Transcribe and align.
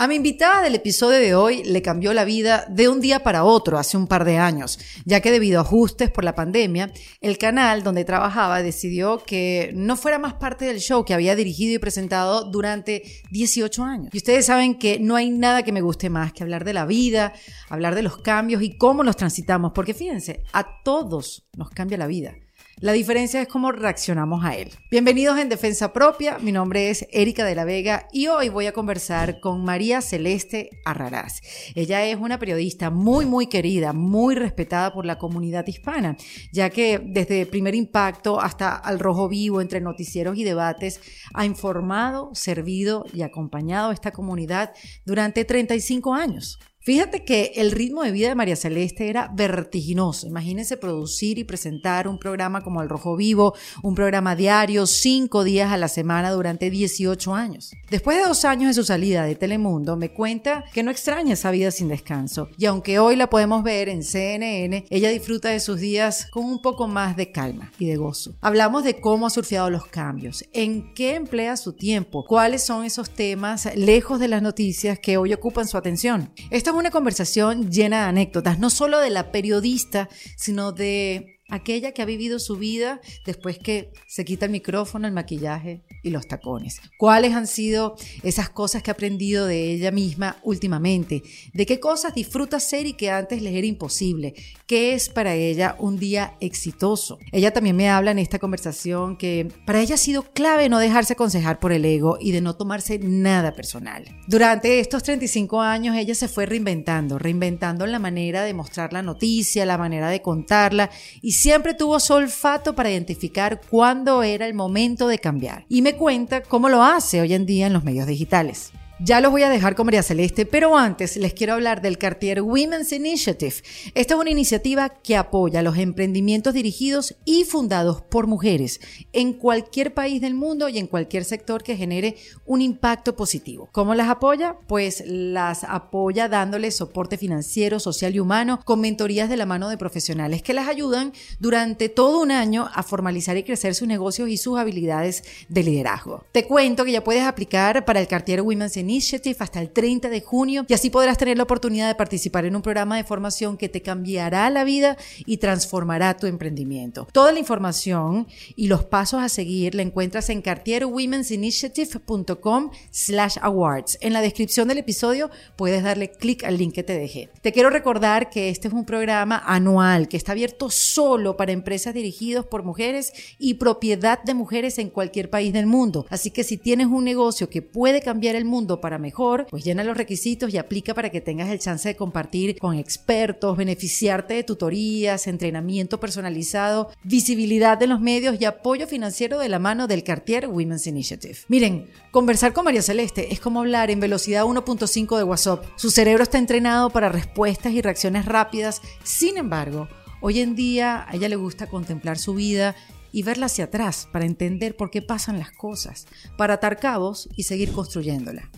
A 0.00 0.06
mi 0.06 0.14
invitada 0.14 0.62
del 0.62 0.76
episodio 0.76 1.18
de 1.18 1.34
hoy 1.34 1.64
le 1.64 1.82
cambió 1.82 2.14
la 2.14 2.24
vida 2.24 2.66
de 2.70 2.88
un 2.88 3.00
día 3.00 3.24
para 3.24 3.42
otro 3.42 3.80
hace 3.80 3.96
un 3.96 4.06
par 4.06 4.24
de 4.24 4.38
años, 4.38 4.78
ya 5.04 5.20
que 5.20 5.32
debido 5.32 5.58
a 5.58 5.62
ajustes 5.62 6.08
por 6.08 6.22
la 6.22 6.36
pandemia, 6.36 6.92
el 7.20 7.36
canal 7.36 7.82
donde 7.82 8.04
trabajaba 8.04 8.62
decidió 8.62 9.18
que 9.18 9.72
no 9.74 9.96
fuera 9.96 10.20
más 10.20 10.34
parte 10.34 10.66
del 10.66 10.78
show 10.78 11.04
que 11.04 11.14
había 11.14 11.34
dirigido 11.34 11.74
y 11.74 11.78
presentado 11.80 12.44
durante 12.44 13.02
18 13.32 13.82
años. 13.82 14.10
Y 14.14 14.18
ustedes 14.18 14.46
saben 14.46 14.78
que 14.78 15.00
no 15.00 15.16
hay 15.16 15.30
nada 15.30 15.64
que 15.64 15.72
me 15.72 15.80
guste 15.80 16.10
más 16.10 16.32
que 16.32 16.44
hablar 16.44 16.64
de 16.64 16.74
la 16.74 16.86
vida, 16.86 17.32
hablar 17.68 17.96
de 17.96 18.02
los 18.02 18.18
cambios 18.18 18.62
y 18.62 18.78
cómo 18.78 19.02
los 19.02 19.16
transitamos, 19.16 19.72
porque 19.74 19.94
fíjense, 19.94 20.44
a 20.52 20.80
todos 20.84 21.48
nos 21.56 21.70
cambia 21.70 21.98
la 21.98 22.06
vida. 22.06 22.36
La 22.80 22.92
diferencia 22.92 23.42
es 23.42 23.48
cómo 23.48 23.72
reaccionamos 23.72 24.44
a 24.44 24.54
él. 24.54 24.70
Bienvenidos 24.88 25.36
en 25.40 25.48
Defensa 25.48 25.92
Propia, 25.92 26.38
mi 26.38 26.52
nombre 26.52 26.90
es 26.90 27.08
Erika 27.10 27.44
de 27.44 27.56
la 27.56 27.64
Vega 27.64 28.06
y 28.12 28.28
hoy 28.28 28.50
voy 28.50 28.66
a 28.66 28.72
conversar 28.72 29.40
con 29.40 29.64
María 29.64 30.00
Celeste 30.00 30.70
Arraraz. 30.84 31.40
Ella 31.74 32.04
es 32.06 32.16
una 32.16 32.38
periodista 32.38 32.90
muy, 32.90 33.26
muy 33.26 33.48
querida, 33.48 33.92
muy 33.92 34.36
respetada 34.36 34.92
por 34.92 35.06
la 35.06 35.18
comunidad 35.18 35.66
hispana, 35.66 36.16
ya 36.52 36.70
que 36.70 37.00
desde 37.04 37.46
Primer 37.46 37.74
Impacto 37.74 38.40
hasta 38.40 38.76
Al 38.76 39.00
Rojo 39.00 39.28
Vivo, 39.28 39.60
entre 39.60 39.80
noticieros 39.80 40.38
y 40.38 40.44
debates, 40.44 41.00
ha 41.34 41.44
informado, 41.44 42.30
servido 42.34 43.06
y 43.12 43.22
acompañado 43.22 43.90
a 43.90 43.94
esta 43.94 44.12
comunidad 44.12 44.72
durante 45.04 45.44
35 45.44 46.14
años. 46.14 46.60
Fíjate 46.88 47.22
que 47.22 47.52
el 47.56 47.70
ritmo 47.70 48.02
de 48.02 48.12
vida 48.12 48.30
de 48.30 48.34
María 48.34 48.56
Celeste 48.56 49.10
era 49.10 49.30
vertiginoso. 49.34 50.26
Imagínense 50.26 50.78
producir 50.78 51.36
y 51.36 51.44
presentar 51.44 52.08
un 52.08 52.18
programa 52.18 52.62
como 52.62 52.80
El 52.80 52.88
Rojo 52.88 53.14
Vivo, 53.14 53.54
un 53.82 53.94
programa 53.94 54.34
diario, 54.34 54.86
cinco 54.86 55.44
días 55.44 55.70
a 55.70 55.76
la 55.76 55.88
semana 55.88 56.30
durante 56.30 56.70
18 56.70 57.34
años. 57.34 57.72
Después 57.90 58.16
de 58.16 58.22
dos 58.22 58.46
años 58.46 58.68
de 58.68 58.72
su 58.72 58.84
salida 58.84 59.24
de 59.24 59.34
Telemundo, 59.34 59.98
me 59.98 60.14
cuenta 60.14 60.64
que 60.72 60.82
no 60.82 60.90
extraña 60.90 61.34
esa 61.34 61.50
vida 61.50 61.70
sin 61.72 61.88
descanso. 61.88 62.48
Y 62.56 62.64
aunque 62.64 62.98
hoy 62.98 63.16
la 63.16 63.28
podemos 63.28 63.62
ver 63.62 63.90
en 63.90 64.02
CNN, 64.02 64.86
ella 64.88 65.10
disfruta 65.10 65.50
de 65.50 65.60
sus 65.60 65.78
días 65.80 66.26
con 66.30 66.46
un 66.46 66.62
poco 66.62 66.88
más 66.88 67.18
de 67.18 67.30
calma 67.30 67.70
y 67.78 67.84
de 67.84 67.96
gozo. 67.96 68.32
Hablamos 68.40 68.84
de 68.84 68.98
cómo 68.98 69.26
ha 69.26 69.30
surfeado 69.30 69.68
los 69.68 69.84
cambios, 69.84 70.42
en 70.54 70.94
qué 70.94 71.16
emplea 71.16 71.58
su 71.58 71.74
tiempo, 71.74 72.24
cuáles 72.24 72.64
son 72.64 72.86
esos 72.86 73.10
temas 73.10 73.68
lejos 73.76 74.18
de 74.20 74.28
las 74.28 74.40
noticias 74.40 74.98
que 74.98 75.18
hoy 75.18 75.34
ocupan 75.34 75.68
su 75.68 75.76
atención. 75.76 76.32
Esta 76.48 76.72
una 76.78 76.90
conversación 76.90 77.70
llena 77.70 78.02
de 78.02 78.08
anécdotas, 78.08 78.58
no 78.58 78.70
solo 78.70 79.00
de 79.00 79.10
la 79.10 79.32
periodista, 79.32 80.08
sino 80.36 80.72
de 80.72 81.37
aquella 81.48 81.92
que 81.92 82.02
ha 82.02 82.04
vivido 82.04 82.38
su 82.38 82.56
vida 82.56 83.00
después 83.24 83.58
que 83.58 83.90
se 84.06 84.24
quita 84.24 84.46
el 84.46 84.52
micrófono, 84.52 85.06
el 85.06 85.14
maquillaje 85.14 85.82
y 86.02 86.10
los 86.10 86.28
tacones. 86.28 86.80
¿Cuáles 86.98 87.34
han 87.34 87.46
sido 87.46 87.96
esas 88.22 88.50
cosas 88.50 88.82
que 88.82 88.90
ha 88.90 88.94
aprendido 88.94 89.46
de 89.46 89.72
ella 89.72 89.90
misma 89.90 90.36
últimamente? 90.42 91.22
¿De 91.54 91.66
qué 91.66 91.80
cosas 91.80 92.14
disfruta 92.14 92.60
ser 92.60 92.86
y 92.86 92.92
que 92.92 93.10
antes 93.10 93.42
les 93.42 93.54
era 93.54 93.66
imposible? 93.66 94.34
¿Qué 94.66 94.92
es 94.92 95.08
para 95.08 95.34
ella 95.34 95.76
un 95.78 95.98
día 95.98 96.36
exitoso? 96.40 97.18
Ella 97.32 97.52
también 97.52 97.76
me 97.76 97.88
habla 97.88 98.10
en 98.10 98.18
esta 98.18 98.38
conversación 98.38 99.16
que 99.16 99.48
para 99.64 99.80
ella 99.80 99.94
ha 99.94 99.98
sido 99.98 100.22
clave 100.22 100.68
no 100.68 100.78
dejarse 100.78 101.14
aconsejar 101.14 101.58
por 101.60 101.72
el 101.72 101.84
ego 101.84 102.18
y 102.20 102.32
de 102.32 102.42
no 102.42 102.56
tomarse 102.56 102.98
nada 102.98 103.52
personal. 103.52 104.04
Durante 104.26 104.80
estos 104.80 105.02
35 105.02 105.60
años 105.62 105.96
ella 105.96 106.14
se 106.14 106.28
fue 106.28 106.44
reinventando, 106.44 107.18
reinventando 107.18 107.86
la 107.86 107.98
manera 107.98 108.44
de 108.44 108.52
mostrar 108.52 108.92
la 108.92 109.02
noticia, 109.02 109.64
la 109.64 109.78
manera 109.78 110.10
de 110.10 110.20
contarla 110.20 110.90
y 111.22 111.32
siempre 111.38 111.72
tuvo 111.72 112.00
su 112.00 112.14
olfato 112.14 112.74
para 112.74 112.90
identificar 112.90 113.60
cuándo 113.70 114.24
era 114.24 114.44
el 114.44 114.54
momento 114.54 115.06
de 115.06 115.20
cambiar. 115.20 115.66
Y 115.68 115.82
me 115.82 115.94
cuenta 115.94 116.42
cómo 116.42 116.68
lo 116.68 116.82
hace 116.82 117.20
hoy 117.20 117.32
en 117.32 117.46
día 117.46 117.68
en 117.68 117.72
los 117.72 117.84
medios 117.84 118.08
digitales. 118.08 118.72
Ya 119.00 119.20
los 119.20 119.30
voy 119.30 119.44
a 119.44 119.48
dejar 119.48 119.76
con 119.76 119.86
María 119.86 120.02
Celeste, 120.02 120.44
pero 120.44 120.76
antes 120.76 121.16
les 121.16 121.32
quiero 121.32 121.52
hablar 121.52 121.82
del 121.82 121.98
Cartier 121.98 122.42
Women's 122.42 122.90
Initiative. 122.90 123.54
Esta 123.94 124.14
es 124.14 124.20
una 124.20 124.30
iniciativa 124.30 124.88
que 124.88 125.16
apoya 125.16 125.62
los 125.62 125.78
emprendimientos 125.78 126.52
dirigidos 126.52 127.14
y 127.24 127.44
fundados 127.44 128.02
por 128.02 128.26
mujeres 128.26 128.80
en 129.12 129.34
cualquier 129.34 129.94
país 129.94 130.20
del 130.20 130.34
mundo 130.34 130.68
y 130.68 130.78
en 130.78 130.88
cualquier 130.88 131.24
sector 131.24 131.62
que 131.62 131.76
genere 131.76 132.16
un 132.44 132.60
impacto 132.60 133.14
positivo. 133.14 133.68
¿Cómo 133.70 133.94
las 133.94 134.08
apoya? 134.08 134.56
Pues 134.66 135.04
las 135.06 135.62
apoya 135.62 136.28
dándoles 136.28 136.74
soporte 136.74 137.16
financiero, 137.16 137.78
social 137.78 138.16
y 138.16 138.18
humano 138.18 138.58
con 138.64 138.80
mentorías 138.80 139.28
de 139.28 139.36
la 139.36 139.46
mano 139.46 139.68
de 139.68 139.78
profesionales 139.78 140.42
que 140.42 140.54
las 140.54 140.66
ayudan 140.66 141.12
durante 141.38 141.88
todo 141.88 142.20
un 142.20 142.32
año 142.32 142.68
a 142.74 142.82
formalizar 142.82 143.36
y 143.36 143.44
crecer 143.44 143.76
sus 143.76 143.86
negocios 143.86 144.28
y 144.28 144.38
sus 144.38 144.58
habilidades 144.58 145.22
de 145.48 145.62
liderazgo. 145.62 146.24
Te 146.32 146.48
cuento 146.48 146.84
que 146.84 146.90
ya 146.90 147.04
puedes 147.04 147.22
aplicar 147.22 147.84
para 147.84 148.00
el 148.00 148.08
Cartier 148.08 148.42
Women's 148.42 148.76
Initiative 148.76 148.87
Initiative 148.88 149.36
hasta 149.40 149.60
el 149.60 149.70
30 149.70 150.08
de 150.08 150.22
junio 150.22 150.64
y 150.66 150.72
así 150.72 150.88
podrás 150.88 151.18
tener 151.18 151.36
la 151.36 151.42
oportunidad 151.42 151.88
de 151.88 151.94
participar 151.94 152.46
en 152.46 152.56
un 152.56 152.62
programa 152.62 152.96
de 152.96 153.04
formación 153.04 153.58
que 153.58 153.68
te 153.68 153.82
cambiará 153.82 154.48
la 154.48 154.64
vida 154.64 154.96
y 155.26 155.36
transformará 155.36 156.16
tu 156.16 156.26
emprendimiento. 156.26 157.06
Toda 157.12 157.32
la 157.32 157.38
información 157.38 158.26
y 158.56 158.68
los 158.68 158.84
pasos 158.84 159.22
a 159.22 159.28
seguir 159.28 159.74
la 159.74 159.82
encuentras 159.82 160.30
en 160.30 160.40
cartierwomensinitiative.com 160.40 162.70
slash 162.90 163.36
awards. 163.42 163.98
En 164.00 164.14
la 164.14 164.22
descripción 164.22 164.68
del 164.68 164.78
episodio 164.78 165.28
puedes 165.56 165.82
darle 165.82 166.10
clic 166.10 166.44
al 166.44 166.56
link 166.56 166.72
que 166.72 166.82
te 166.82 166.98
dejé. 166.98 167.28
Te 167.42 167.52
quiero 167.52 167.68
recordar 167.68 168.30
que 168.30 168.48
este 168.48 168.68
es 168.68 168.74
un 168.74 168.86
programa 168.86 169.42
anual 169.44 170.08
que 170.08 170.16
está 170.16 170.32
abierto 170.32 170.70
solo 170.70 171.36
para 171.36 171.52
empresas 171.52 171.92
dirigidas 171.92 172.46
por 172.46 172.62
mujeres 172.62 173.12
y 173.38 173.52
propiedad 173.54 174.22
de 174.22 174.32
mujeres 174.32 174.78
en 174.78 174.88
cualquier 174.88 175.28
país 175.28 175.52
del 175.52 175.66
mundo. 175.66 176.06
Así 176.08 176.30
que 176.30 176.42
si 176.42 176.56
tienes 176.56 176.86
un 176.86 177.04
negocio 177.04 177.50
que 177.50 177.60
puede 177.60 178.00
cambiar 178.00 178.34
el 178.34 178.46
mundo 178.46 178.77
para 178.80 178.98
mejor, 178.98 179.46
pues 179.50 179.64
llena 179.64 179.84
los 179.84 179.96
requisitos 179.96 180.52
y 180.52 180.58
aplica 180.58 180.94
para 180.94 181.10
que 181.10 181.20
tengas 181.20 181.50
el 181.50 181.58
chance 181.58 181.88
de 181.88 181.96
compartir 181.96 182.58
con 182.58 182.76
expertos, 182.76 183.56
beneficiarte 183.56 184.34
de 184.34 184.44
tutorías, 184.44 185.26
entrenamiento 185.26 186.00
personalizado, 186.00 186.90
visibilidad 187.02 187.82
en 187.82 187.90
los 187.90 188.00
medios 188.00 188.40
y 188.40 188.44
apoyo 188.44 188.86
financiero 188.86 189.38
de 189.38 189.48
la 189.48 189.58
mano 189.58 189.86
del 189.86 190.04
Cartier 190.04 190.48
Women's 190.48 190.86
Initiative. 190.86 191.38
Miren, 191.48 191.90
conversar 192.10 192.52
con 192.52 192.64
María 192.64 192.82
Celeste 192.82 193.32
es 193.32 193.40
como 193.40 193.60
hablar 193.60 193.90
en 193.90 194.00
velocidad 194.00 194.44
1.5 194.44 195.16
de 195.16 195.24
WhatsApp. 195.24 195.64
Su 195.76 195.90
cerebro 195.90 196.22
está 196.22 196.38
entrenado 196.38 196.90
para 196.90 197.08
respuestas 197.08 197.72
y 197.72 197.82
reacciones 197.82 198.24
rápidas. 198.24 198.82
Sin 199.02 199.36
embargo, 199.36 199.88
hoy 200.20 200.40
en 200.40 200.54
día 200.54 201.06
a 201.08 201.14
ella 201.14 201.28
le 201.28 201.36
gusta 201.36 201.66
contemplar 201.66 202.18
su 202.18 202.34
vida 202.34 202.74
y 203.12 203.22
verla 203.22 203.46
hacia 203.46 203.64
atrás 203.64 204.08
para 204.12 204.26
entender 204.26 204.76
por 204.76 204.90
qué 204.90 205.02
pasan 205.02 205.38
las 205.38 205.50
cosas, 205.50 206.06
para 206.36 206.54
atar 206.54 206.78
cabos 206.78 207.28
y 207.36 207.44
seguir 207.44 207.72
construyéndola 207.72 208.50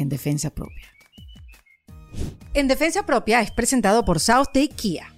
en 0.00 0.08
defensa 0.08 0.50
propia. 0.50 0.88
En 2.54 2.68
defensa 2.68 3.04
propia 3.04 3.40
es 3.42 3.50
presentado 3.50 4.04
por 4.04 4.18
South 4.18 4.48
Day 4.52 4.68
Kia. 4.68 5.14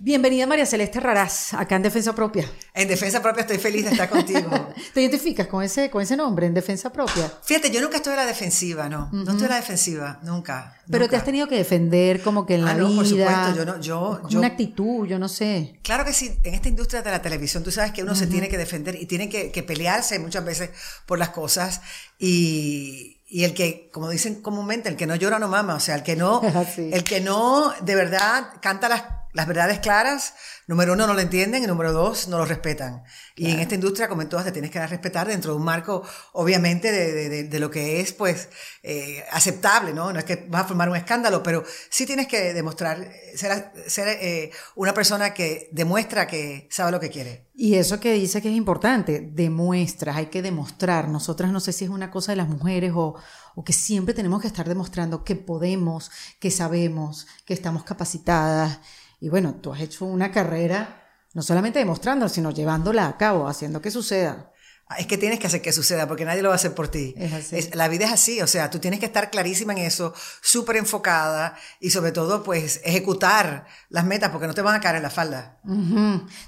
Bienvenida 0.00 0.46
María 0.46 0.64
Celeste 0.64 1.00
Raraz, 1.00 1.54
acá 1.54 1.74
en 1.74 1.82
Defensa 1.82 2.14
Propia. 2.14 2.48
En 2.72 2.86
Defensa 2.86 3.20
Propia 3.20 3.40
estoy 3.40 3.58
feliz 3.58 3.84
de 3.84 3.90
estar 3.90 4.08
contigo. 4.08 4.48
¿Te 4.94 5.00
identificas 5.00 5.48
con 5.48 5.64
ese, 5.64 5.90
con 5.90 6.00
ese 6.00 6.16
nombre, 6.16 6.46
en 6.46 6.54
Defensa 6.54 6.92
Propia? 6.92 7.32
Fíjate, 7.42 7.72
yo 7.72 7.80
nunca 7.80 7.96
estoy 7.96 8.12
en 8.12 8.18
la 8.18 8.26
defensiva, 8.26 8.88
no. 8.88 9.08
No 9.10 9.22
estoy 9.32 9.46
en 9.46 9.50
la 9.50 9.56
defensiva, 9.56 10.20
nunca. 10.22 10.76
Pero 10.88 11.08
te 11.08 11.16
has 11.16 11.24
tenido 11.24 11.48
que 11.48 11.56
defender 11.56 12.22
como 12.22 12.46
que 12.46 12.54
en 12.54 12.64
la 12.64 12.72
ah, 12.72 12.74
no, 12.74 12.86
vida. 12.86 12.96
por 12.96 13.06
supuesto, 13.06 13.56
yo 13.56 13.64
no, 13.64 13.80
yo, 13.80 14.20
Una 14.38 14.46
actitud, 14.46 15.04
yo 15.08 15.18
no 15.18 15.28
sé. 15.28 15.80
Claro 15.82 16.04
que 16.04 16.12
sí, 16.12 16.38
en 16.44 16.54
esta 16.54 16.68
industria 16.68 17.02
de 17.02 17.10
la 17.10 17.20
televisión 17.20 17.64
tú 17.64 17.72
sabes 17.72 17.90
que 17.90 18.04
uno 18.04 18.14
se 18.14 18.28
tiene 18.28 18.48
que 18.48 18.56
defender 18.56 18.94
y 18.94 19.06
tiene 19.06 19.28
que, 19.28 19.50
que 19.50 19.64
pelearse 19.64 20.20
muchas 20.20 20.44
veces 20.44 20.70
por 21.06 21.18
las 21.18 21.30
cosas 21.30 21.80
y 22.20 23.17
y 23.28 23.44
el 23.44 23.52
que, 23.52 23.90
como 23.92 24.08
dicen 24.08 24.40
comúnmente, 24.40 24.88
el 24.88 24.96
que 24.96 25.06
no 25.06 25.14
llora 25.14 25.38
no 25.38 25.48
mama, 25.48 25.74
o 25.74 25.80
sea, 25.80 25.94
el 25.94 26.02
que 26.02 26.16
no, 26.16 26.40
el 26.76 27.04
que 27.04 27.20
no 27.20 27.72
de 27.82 27.94
verdad 27.94 28.52
canta 28.60 28.88
las, 28.88 29.02
las 29.38 29.46
verdades 29.46 29.78
claras, 29.78 30.34
número 30.66 30.94
uno 30.94 31.06
no 31.06 31.14
lo 31.14 31.20
entienden 31.20 31.62
y 31.62 31.68
número 31.68 31.92
dos 31.92 32.26
no 32.26 32.38
lo 32.38 32.44
respetan. 32.44 33.04
Y 33.36 33.52
en 33.52 33.60
esta 33.60 33.76
industria, 33.76 34.08
como 34.08 34.20
en 34.20 34.28
todas, 34.28 34.44
te 34.44 34.50
tienes 34.50 34.72
que 34.72 34.80
dar 34.80 34.90
respetar 34.90 35.28
dentro 35.28 35.52
de 35.52 35.58
un 35.58 35.64
marco, 35.64 36.02
obviamente, 36.32 36.90
de, 36.90 37.28
de, 37.28 37.44
de 37.44 37.60
lo 37.60 37.70
que 37.70 38.00
es, 38.00 38.12
pues, 38.12 38.48
eh, 38.82 39.24
aceptable, 39.30 39.94
¿no? 39.94 40.12
No 40.12 40.18
es 40.18 40.24
que 40.24 40.44
vas 40.48 40.64
a 40.64 40.66
formar 40.66 40.88
un 40.88 40.96
escándalo, 40.96 41.40
pero 41.44 41.62
sí 41.88 42.04
tienes 42.04 42.26
que 42.26 42.52
demostrar, 42.52 43.12
ser, 43.36 43.70
ser 43.86 44.08
eh, 44.20 44.50
una 44.74 44.92
persona 44.92 45.32
que 45.32 45.68
demuestra 45.70 46.26
que 46.26 46.66
sabe 46.68 46.90
lo 46.90 46.98
que 46.98 47.10
quiere. 47.10 47.46
Y 47.54 47.76
eso 47.76 48.00
que 48.00 48.14
dice 48.14 48.42
que 48.42 48.50
es 48.50 48.56
importante, 48.56 49.20
demuestras, 49.20 50.16
hay 50.16 50.26
que 50.26 50.42
demostrar. 50.42 51.06
Nosotras 51.08 51.52
no 51.52 51.60
sé 51.60 51.72
si 51.72 51.84
es 51.84 51.90
una 51.90 52.10
cosa 52.10 52.32
de 52.32 52.36
las 52.36 52.48
mujeres 52.48 52.90
o, 52.92 53.14
o 53.54 53.64
que 53.64 53.72
siempre 53.72 54.14
tenemos 54.14 54.40
que 54.42 54.48
estar 54.48 54.68
demostrando 54.68 55.22
que 55.22 55.36
podemos, 55.36 56.10
que 56.40 56.50
sabemos, 56.50 57.28
que 57.44 57.54
estamos 57.54 57.84
capacitadas. 57.84 58.80
Y 59.20 59.28
bueno, 59.28 59.54
tú 59.54 59.72
has 59.72 59.80
hecho 59.80 60.04
una 60.04 60.30
carrera 60.30 60.98
no 61.34 61.42
solamente 61.42 61.78
demostrando, 61.78 62.28
sino 62.28 62.50
llevándola 62.50 63.06
a 63.06 63.16
cabo, 63.16 63.48
haciendo 63.48 63.80
que 63.80 63.90
suceda. 63.90 64.52
Es 64.98 65.06
que 65.06 65.18
tienes 65.18 65.38
que 65.38 65.46
hacer 65.46 65.60
que 65.60 65.70
suceda, 65.70 66.08
porque 66.08 66.24
nadie 66.24 66.40
lo 66.40 66.48
va 66.48 66.54
a 66.54 66.56
hacer 66.56 66.74
por 66.74 66.88
ti. 66.88 67.14
Es 67.16 67.32
así. 67.32 67.70
la 67.74 67.88
vida 67.88 68.06
es 68.06 68.12
así, 68.12 68.40
o 68.40 68.46
sea, 68.46 68.70
tú 68.70 68.78
tienes 68.78 68.98
que 68.98 69.06
estar 69.06 69.30
clarísima 69.30 69.74
en 69.74 69.80
eso, 69.80 70.14
súper 70.40 70.76
enfocada 70.76 71.56
y 71.78 71.90
sobre 71.90 72.10
todo, 72.10 72.42
pues, 72.42 72.80
ejecutar 72.84 73.66
las 73.90 74.06
metas, 74.06 74.30
porque 74.30 74.46
no 74.46 74.54
te 74.54 74.62
van 74.62 74.74
a 74.74 74.80
caer 74.80 74.96
en 74.96 75.02
la 75.02 75.10
falda. 75.10 75.60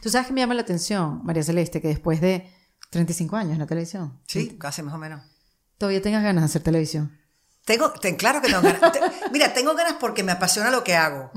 Tú 0.02 0.08
sabes 0.08 0.28
que 0.28 0.32
me 0.32 0.40
llama 0.40 0.54
la 0.54 0.62
atención, 0.62 1.20
María 1.22 1.42
Celeste, 1.42 1.82
que 1.82 1.88
después 1.88 2.22
de 2.22 2.50
35 2.88 3.36
años 3.36 3.52
en 3.52 3.58
la 3.58 3.66
televisión. 3.66 4.18
Sí, 4.26 4.56
casi 4.58 4.82
más 4.82 4.94
o 4.94 4.98
menos. 4.98 5.22
Todavía 5.76 6.00
tengas 6.00 6.22
ganas 6.22 6.42
de 6.42 6.46
hacer 6.46 6.62
televisión. 6.62 7.19
Tengo, 7.64 7.92
claro 8.18 8.40
que 8.40 8.48
tengo 8.48 8.62
ganas. 8.62 8.80
mira, 9.32 9.52
tengo 9.52 9.74
ganas 9.74 9.94
porque 10.00 10.22
me 10.22 10.32
apasiona 10.32 10.70
lo 10.70 10.82
que 10.82 10.96
hago, 10.96 11.30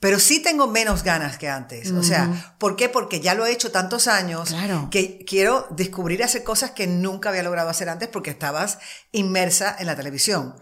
pero 0.00 0.18
sí 0.18 0.40
tengo 0.40 0.66
menos 0.68 1.02
ganas 1.02 1.38
que 1.38 1.48
antes. 1.48 1.90
O 1.92 2.02
sea, 2.02 2.56
¿por 2.58 2.76
qué? 2.76 2.88
Porque 2.88 3.20
ya 3.20 3.34
lo 3.34 3.44
he 3.46 3.52
hecho 3.52 3.70
tantos 3.70 4.06
años 4.06 4.54
que 4.90 5.24
quiero 5.26 5.66
descubrir 5.70 6.22
hacer 6.22 6.44
cosas 6.44 6.70
que 6.70 6.86
nunca 6.86 7.28
había 7.28 7.42
logrado 7.42 7.68
hacer 7.68 7.88
antes 7.88 8.08
porque 8.08 8.30
estabas 8.30 8.78
inmersa 9.12 9.74
en 9.78 9.86
la 9.86 9.96
televisión. 9.96 10.54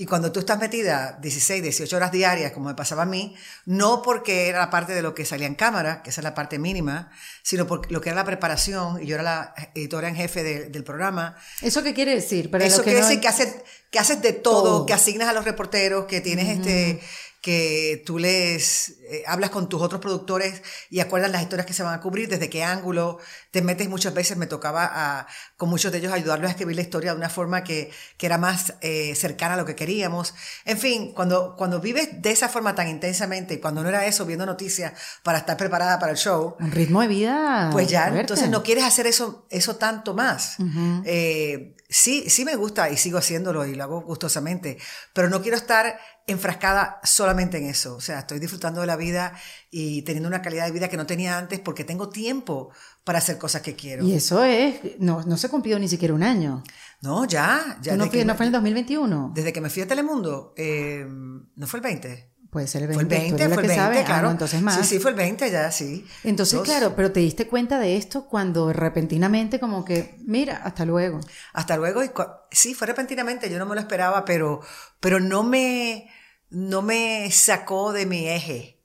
Y 0.00 0.06
cuando 0.06 0.32
tú 0.32 0.40
estás 0.40 0.58
metida 0.58 1.18
16, 1.20 1.62
18 1.62 1.94
horas 1.94 2.10
diarias, 2.10 2.52
como 2.52 2.70
me 2.70 2.74
pasaba 2.74 3.02
a 3.02 3.04
mí, 3.04 3.36
no 3.66 4.00
porque 4.00 4.48
era 4.48 4.60
la 4.60 4.70
parte 4.70 4.94
de 4.94 5.02
lo 5.02 5.14
que 5.14 5.26
salía 5.26 5.46
en 5.46 5.54
cámara, 5.54 6.02
que 6.02 6.08
esa 6.08 6.22
es 6.22 6.24
la 6.24 6.34
parte 6.34 6.58
mínima, 6.58 7.10
sino 7.42 7.66
por 7.66 7.92
lo 7.92 8.00
que 8.00 8.08
era 8.08 8.16
la 8.16 8.24
preparación, 8.24 9.02
y 9.02 9.04
yo 9.04 9.16
era 9.16 9.22
la 9.22 9.54
editora 9.74 10.08
en 10.08 10.16
jefe 10.16 10.42
del 10.70 10.84
programa. 10.84 11.36
¿Eso 11.60 11.82
qué 11.82 11.92
quiere 11.92 12.14
decir? 12.14 12.50
Eso 12.60 12.82
quiere 12.82 13.00
decir 13.00 13.20
que 13.20 13.28
haces, 13.28 13.56
que 13.90 13.98
haces 13.98 14.22
de 14.22 14.32
todo, 14.32 14.86
que 14.86 14.94
asignas 14.94 15.28
a 15.28 15.34
los 15.34 15.44
reporteros, 15.44 16.06
que 16.06 16.22
tienes 16.22 16.48
este 16.48 17.02
que 17.40 18.02
tú 18.04 18.18
les 18.18 18.90
eh, 19.10 19.24
hablas 19.26 19.50
con 19.50 19.68
tus 19.68 19.80
otros 19.80 20.00
productores 20.00 20.62
y 20.90 21.00
acuerdas 21.00 21.30
las 21.30 21.40
historias 21.40 21.66
que 21.66 21.72
se 21.72 21.82
van 21.82 21.94
a 21.94 22.00
cubrir, 22.00 22.28
desde 22.28 22.50
qué 22.50 22.62
ángulo 22.62 23.18
te 23.50 23.62
metes. 23.62 23.88
Muchas 23.88 24.12
veces 24.12 24.36
me 24.36 24.46
tocaba 24.46 24.90
a, 24.92 25.26
con 25.56 25.70
muchos 25.70 25.90
de 25.90 25.98
ellos 25.98 26.12
ayudarlos 26.12 26.48
a 26.48 26.50
escribir 26.50 26.76
la 26.76 26.82
historia 26.82 27.12
de 27.12 27.16
una 27.16 27.30
forma 27.30 27.64
que, 27.64 27.90
que 28.18 28.26
era 28.26 28.36
más 28.36 28.74
eh, 28.82 29.14
cercana 29.14 29.54
a 29.54 29.56
lo 29.56 29.64
que 29.64 29.74
queríamos. 29.74 30.34
En 30.66 30.76
fin, 30.76 31.12
cuando, 31.14 31.56
cuando 31.56 31.80
vives 31.80 32.20
de 32.20 32.30
esa 32.30 32.48
forma 32.48 32.74
tan 32.74 32.88
intensamente, 32.88 33.58
cuando 33.58 33.82
no 33.82 33.88
era 33.88 34.04
eso, 34.04 34.26
viendo 34.26 34.44
noticias 34.44 34.92
para 35.22 35.38
estar 35.38 35.56
preparada 35.56 35.98
para 35.98 36.12
el 36.12 36.18
show. 36.18 36.56
Un 36.60 36.72
ritmo 36.72 37.00
de 37.00 37.08
vida. 37.08 37.70
Pues 37.72 37.88
ya, 37.88 38.08
entonces 38.08 38.50
no 38.50 38.62
quieres 38.62 38.84
hacer 38.84 39.06
eso, 39.06 39.46
eso 39.48 39.76
tanto 39.76 40.12
más. 40.12 40.56
eh, 41.04 41.74
sí, 41.88 42.28
sí 42.28 42.44
me 42.44 42.54
gusta 42.56 42.90
y 42.90 42.96
sigo 42.96 43.18
haciéndolo 43.18 43.64
y 43.64 43.74
lo 43.74 43.84
hago 43.84 44.02
gustosamente, 44.02 44.78
pero 45.14 45.30
no 45.30 45.40
quiero 45.42 45.56
estar 45.56 45.98
enfrascada 46.26 47.00
solamente 47.02 47.58
en 47.58 47.66
eso. 47.66 47.96
O 47.96 48.00
sea, 48.00 48.20
estoy 48.20 48.38
disfrutando 48.38 48.80
de 48.80 48.86
la 48.86 48.96
vida 48.96 49.34
y 49.70 50.02
teniendo 50.02 50.28
una 50.28 50.42
calidad 50.42 50.66
de 50.66 50.72
vida 50.72 50.88
que 50.88 50.96
no 50.96 51.06
tenía 51.06 51.38
antes 51.38 51.60
porque 51.60 51.84
tengo 51.84 52.08
tiempo 52.08 52.70
para 53.04 53.18
hacer 53.18 53.38
cosas 53.38 53.62
que 53.62 53.74
quiero. 53.74 54.04
Y 54.04 54.14
eso 54.14 54.44
es, 54.44 54.98
no, 54.98 55.22
no 55.22 55.36
se 55.36 55.48
cumplió 55.48 55.78
ni 55.78 55.88
siquiera 55.88 56.14
un 56.14 56.22
año. 56.22 56.62
No, 57.02 57.24
ya. 57.24 57.78
ya 57.82 57.96
¿No, 57.96 58.06
fue, 58.06 58.24
¿No 58.24 58.34
fue 58.34 58.46
en 58.46 58.48
el 58.48 58.52
2021? 58.52 59.32
Desde 59.34 59.52
que 59.52 59.60
me 59.60 59.70
fui 59.70 59.82
a 59.82 59.88
Telemundo, 59.88 60.54
eh, 60.56 61.06
¿no 61.08 61.66
fue 61.66 61.78
el 61.78 61.82
20? 61.82 62.29
Puede 62.50 62.66
ser 62.66 62.82
el 62.82 62.88
20. 62.88 63.06
Fue 63.06 63.16
el 63.16 63.30
20, 63.30 63.54
fue 63.54 63.62
el 63.62 63.68
20, 63.68 63.80
ah, 63.80 64.04
claro. 64.04 64.30
entonces 64.30 64.60
más. 64.60 64.76
Sí, 64.76 64.84
sí, 64.84 64.98
fue 64.98 65.12
el 65.12 65.16
20 65.16 65.50
ya, 65.50 65.70
sí. 65.70 66.04
Entonces, 66.24 66.60
claro, 66.62 66.94
pero 66.96 67.12
te 67.12 67.20
diste 67.20 67.46
cuenta 67.46 67.78
de 67.78 67.96
esto 67.96 68.26
cuando 68.26 68.72
repentinamente 68.72 69.60
como 69.60 69.84
que, 69.84 70.16
mira, 70.24 70.56
hasta 70.64 70.84
luego. 70.84 71.20
Hasta 71.52 71.76
luego. 71.76 72.02
Y 72.02 72.10
sí, 72.50 72.74
fue 72.74 72.88
repentinamente, 72.88 73.48
yo 73.48 73.58
no 73.58 73.66
me 73.66 73.76
lo 73.76 73.80
esperaba, 73.80 74.24
pero, 74.24 74.60
pero 74.98 75.20
no 75.20 75.44
me 75.44 76.08
no 76.50 76.82
me 76.82 77.30
sacó 77.30 77.92
de 77.92 78.06
mi 78.06 78.28
eje. 78.28 78.76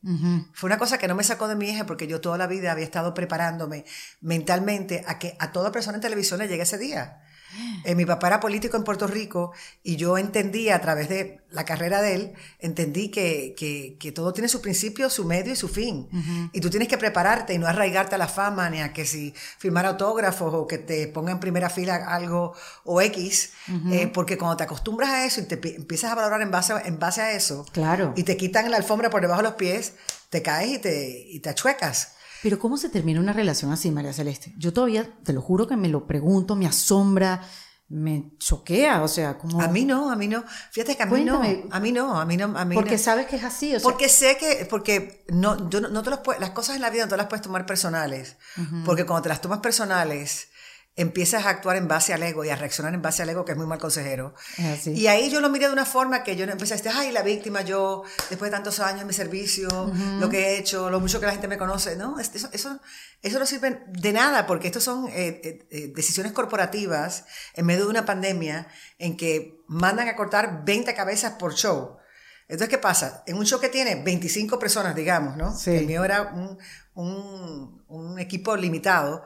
Fue 0.53 0.67
una 0.67 0.77
cosa 0.77 0.99
que 0.99 1.07
no 1.07 1.15
me 1.15 1.23
sacó 1.23 1.47
de 1.47 1.55
mi 1.55 1.67
eje 1.67 1.83
porque 1.83 2.05
yo 2.05 2.21
toda 2.21 2.37
la 2.37 2.45
vida 2.45 2.71
había 2.71 2.83
estado 2.83 3.15
preparándome 3.15 3.85
mentalmente 4.21 5.03
a 5.07 5.17
que 5.17 5.35
a 5.39 5.51
toda 5.51 5.71
persona 5.71 5.95
en 5.95 6.01
televisión 6.01 6.37
le 6.39 6.47
llegue 6.47 6.61
ese 6.61 6.77
día. 6.77 7.23
Eh, 7.83 7.95
mi 7.95 8.05
papá 8.05 8.27
era 8.27 8.39
político 8.39 8.77
en 8.77 8.83
Puerto 8.83 9.07
Rico 9.07 9.51
y 9.83 9.95
yo 9.95 10.17
entendí 10.17 10.69
a 10.69 10.81
través 10.81 11.09
de 11.09 11.41
la 11.51 11.65
carrera 11.65 12.01
de 12.01 12.15
él, 12.15 12.33
entendí 12.59 13.09
que, 13.09 13.55
que, 13.57 14.11
todo 14.11 14.33
tiene 14.33 14.47
su 14.47 14.61
principio, 14.61 15.09
su 15.09 15.25
medio 15.25 15.53
y 15.53 15.55
su 15.55 15.69
fin. 15.69 16.07
Y 16.51 16.59
tú 16.59 16.69
tienes 16.69 16.87
que 16.87 16.97
prepararte 16.97 17.53
y 17.53 17.57
no 17.57 17.67
arraigarte 17.67 18.15
a 18.15 18.17
la 18.17 18.27
fama 18.27 18.69
ni 18.69 18.81
a 18.81 18.91
que 18.91 19.05
si 19.05 19.33
firmar 19.57 19.85
autógrafos 19.85 20.53
o 20.53 20.67
que 20.67 20.77
te 20.77 21.07
ponga 21.07 21.31
en 21.31 21.39
primera 21.39 21.69
fila 21.69 21.95
algo 22.07 22.53
o 22.83 23.01
X, 23.01 23.53
eh, 23.91 24.07
porque 24.13 24.37
cuando 24.37 24.57
te 24.57 24.63
acostumbras 24.63 25.09
a 25.09 25.25
eso 25.25 25.41
y 25.41 25.45
te 25.45 25.55
empiezas 25.75 26.11
a 26.11 26.15
valorar 26.15 26.41
en 26.41 26.51
base, 26.51 26.73
en 26.85 26.99
base 26.99 27.21
a 27.21 27.31
eso, 27.31 27.65
claro. 27.71 28.13
y 28.15 28.23
te 28.23 28.35
quitan 28.37 28.69
la 28.69 28.77
alfombra 28.77 29.09
por 29.09 29.21
debajo 29.21 29.41
de 29.41 29.47
los 29.49 29.55
pies, 29.55 29.93
te 30.29 30.41
caes 30.41 30.71
y 30.71 30.79
te, 30.79 31.25
y 31.29 31.39
te 31.39 31.49
achuecas. 31.49 32.14
Pero 32.45 32.59
¿cómo 32.59 32.77
se 32.77 32.89
termina 32.89 33.19
una 33.19 33.33
relación 33.33 33.71
así, 33.71 33.89
María 33.89 34.13
Celeste? 34.13 34.53
Yo 34.55 34.71
todavía, 34.71 35.09
te 35.23 35.33
lo 35.33 35.41
juro 35.41 35.65
que 35.65 35.75
me 35.75 35.89
lo 35.89 36.05
pregunto, 36.05 36.55
me 36.55 36.67
asombra, 36.67 37.41
me 37.87 38.33
choquea, 38.37 39.01
o 39.01 39.07
sea, 39.07 39.39
como... 39.39 39.59
A 39.63 39.67
mí 39.67 39.83
no, 39.83 40.11
a 40.11 40.15
mí 40.15 40.27
no. 40.27 40.43
Fíjate 40.69 40.95
que 40.95 41.01
a 41.01 41.07
mí 41.07 41.23
no, 41.23 41.41
a 41.41 41.79
mí 41.79 41.91
no, 41.91 42.21
a 42.21 42.23
mí 42.23 42.37
no, 42.37 42.55
a 42.55 42.63
mí 42.65 42.75
Porque 42.75 42.99
sabes 42.99 43.25
que 43.25 43.37
es 43.37 43.43
así, 43.43 43.73
o 43.73 43.79
sea... 43.79 43.89
Porque 43.89 44.09
sé 44.09 44.37
que, 44.37 44.67
porque 44.69 45.25
no, 45.29 45.71
yo 45.71 45.81
no, 45.81 46.03
te 46.03 46.11
los 46.11 46.19
las 46.39 46.51
cosas 46.51 46.75
en 46.75 46.83
la 46.83 46.91
vida 46.91 47.05
no 47.05 47.09
te 47.09 47.17
las 47.17 47.25
puedes 47.25 47.41
tomar 47.41 47.65
personales, 47.65 48.37
porque 48.85 49.07
cuando 49.07 49.23
te 49.23 49.29
las 49.29 49.41
tomas 49.41 49.61
personales, 49.61 50.49
empiezas 50.97 51.45
a 51.45 51.49
actuar 51.49 51.75
en 51.75 51.87
base 51.89 52.13
al 52.13 52.23
ego 52.23 52.45
y 52.45 52.49
a 52.49 52.55
reaccionar 52.55 52.93
en 52.93 53.01
base 53.01 53.21
al 53.21 53.29
ego, 53.29 53.43
que 53.43 53.51
es 53.51 53.57
muy 53.57 53.67
mal 53.67 53.79
consejero. 53.79 54.33
Y 54.85 55.07
ahí 55.07 55.29
yo 55.29 55.41
lo 55.41 55.49
miré 55.49 55.67
de 55.67 55.73
una 55.73 55.85
forma 55.85 56.23
que 56.23 56.37
yo 56.37 56.45
no 56.45 56.53
empecé 56.53 56.73
a 56.73 56.77
decir, 56.77 56.91
ay, 56.95 57.11
la 57.11 57.21
víctima, 57.21 57.61
yo, 57.61 58.03
después 58.29 58.49
de 58.49 58.55
tantos 58.55 58.79
años 58.79 59.01
en 59.01 59.07
mi 59.07 59.13
servicio, 59.13 59.67
lo 60.19 60.29
que 60.29 60.39
he 60.39 60.57
hecho, 60.57 60.89
lo 60.89 61.01
mucho 61.01 61.19
que 61.19 61.25
la 61.25 61.33
gente 61.33 61.49
me 61.49 61.57
conoce, 61.57 61.97
¿no? 61.97 62.17
Eso, 62.19 62.49
eso, 62.51 62.79
eso 63.21 63.39
no 63.39 63.45
sirve 63.45 63.83
de 63.87 64.13
nada, 64.13 64.47
porque 64.47 64.67
estos 64.67 64.83
son 64.83 65.07
eh, 65.09 65.41
eh, 65.43 65.67
eh, 65.69 65.91
decisiones 65.93 66.31
corporativas 66.31 67.25
en 67.55 67.65
medio 67.65 67.83
de 67.83 67.89
una 67.89 68.05
pandemia 68.05 68.67
en 68.97 69.17
que 69.17 69.59
mandan 69.67 70.07
a 70.07 70.15
cortar 70.15 70.63
20 70.63 70.93
cabezas 70.93 71.33
por 71.33 71.55
show. 71.55 71.97
Entonces, 72.47 72.69
¿qué 72.69 72.77
pasa? 72.77 73.23
En 73.25 73.37
un 73.37 73.45
show 73.45 73.59
que 73.59 73.69
tiene 73.69 73.95
25 73.95 74.59
personas, 74.59 74.95
digamos, 74.95 75.35
¿no? 75.35 75.53
El 75.65 75.87
mío 75.87 76.05
era 76.05 76.31
un, 76.33 76.57
un, 76.93 77.83
un 77.87 78.19
equipo 78.19 78.55
limitado 78.55 79.25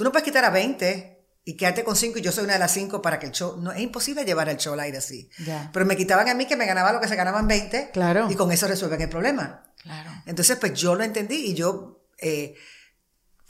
Tú 0.00 0.04
no 0.04 0.12
puedes 0.12 0.24
quitar 0.24 0.46
a 0.46 0.50
20 0.50 1.26
y 1.44 1.58
quedarte 1.58 1.84
con 1.84 1.94
5 1.94 2.20
y 2.20 2.22
yo 2.22 2.32
soy 2.32 2.44
una 2.44 2.54
de 2.54 2.58
las 2.58 2.72
5 2.72 3.02
para 3.02 3.18
que 3.18 3.26
el 3.26 3.32
show... 3.32 3.58
No, 3.58 3.70
es 3.70 3.80
imposible 3.80 4.24
llevar 4.24 4.48
el 4.48 4.56
show 4.56 4.72
al 4.72 4.80
aire 4.80 4.96
así. 4.96 5.28
Pero 5.74 5.84
me 5.84 5.94
quitaban 5.94 6.26
a 6.26 6.32
mí 6.32 6.46
que 6.46 6.56
me 6.56 6.64
ganaba 6.64 6.90
lo 6.90 7.02
que 7.02 7.06
se 7.06 7.16
ganaban 7.16 7.46
20 7.46 7.90
claro. 7.92 8.26
y 8.30 8.34
con 8.34 8.50
eso 8.50 8.66
resuelven 8.66 9.02
el 9.02 9.10
problema. 9.10 9.62
Claro. 9.76 10.10
Entonces, 10.24 10.56
pues 10.56 10.72
yo 10.72 10.94
lo 10.94 11.04
entendí 11.04 11.34
y 11.50 11.52
yo... 11.52 12.06
Eh, 12.16 12.54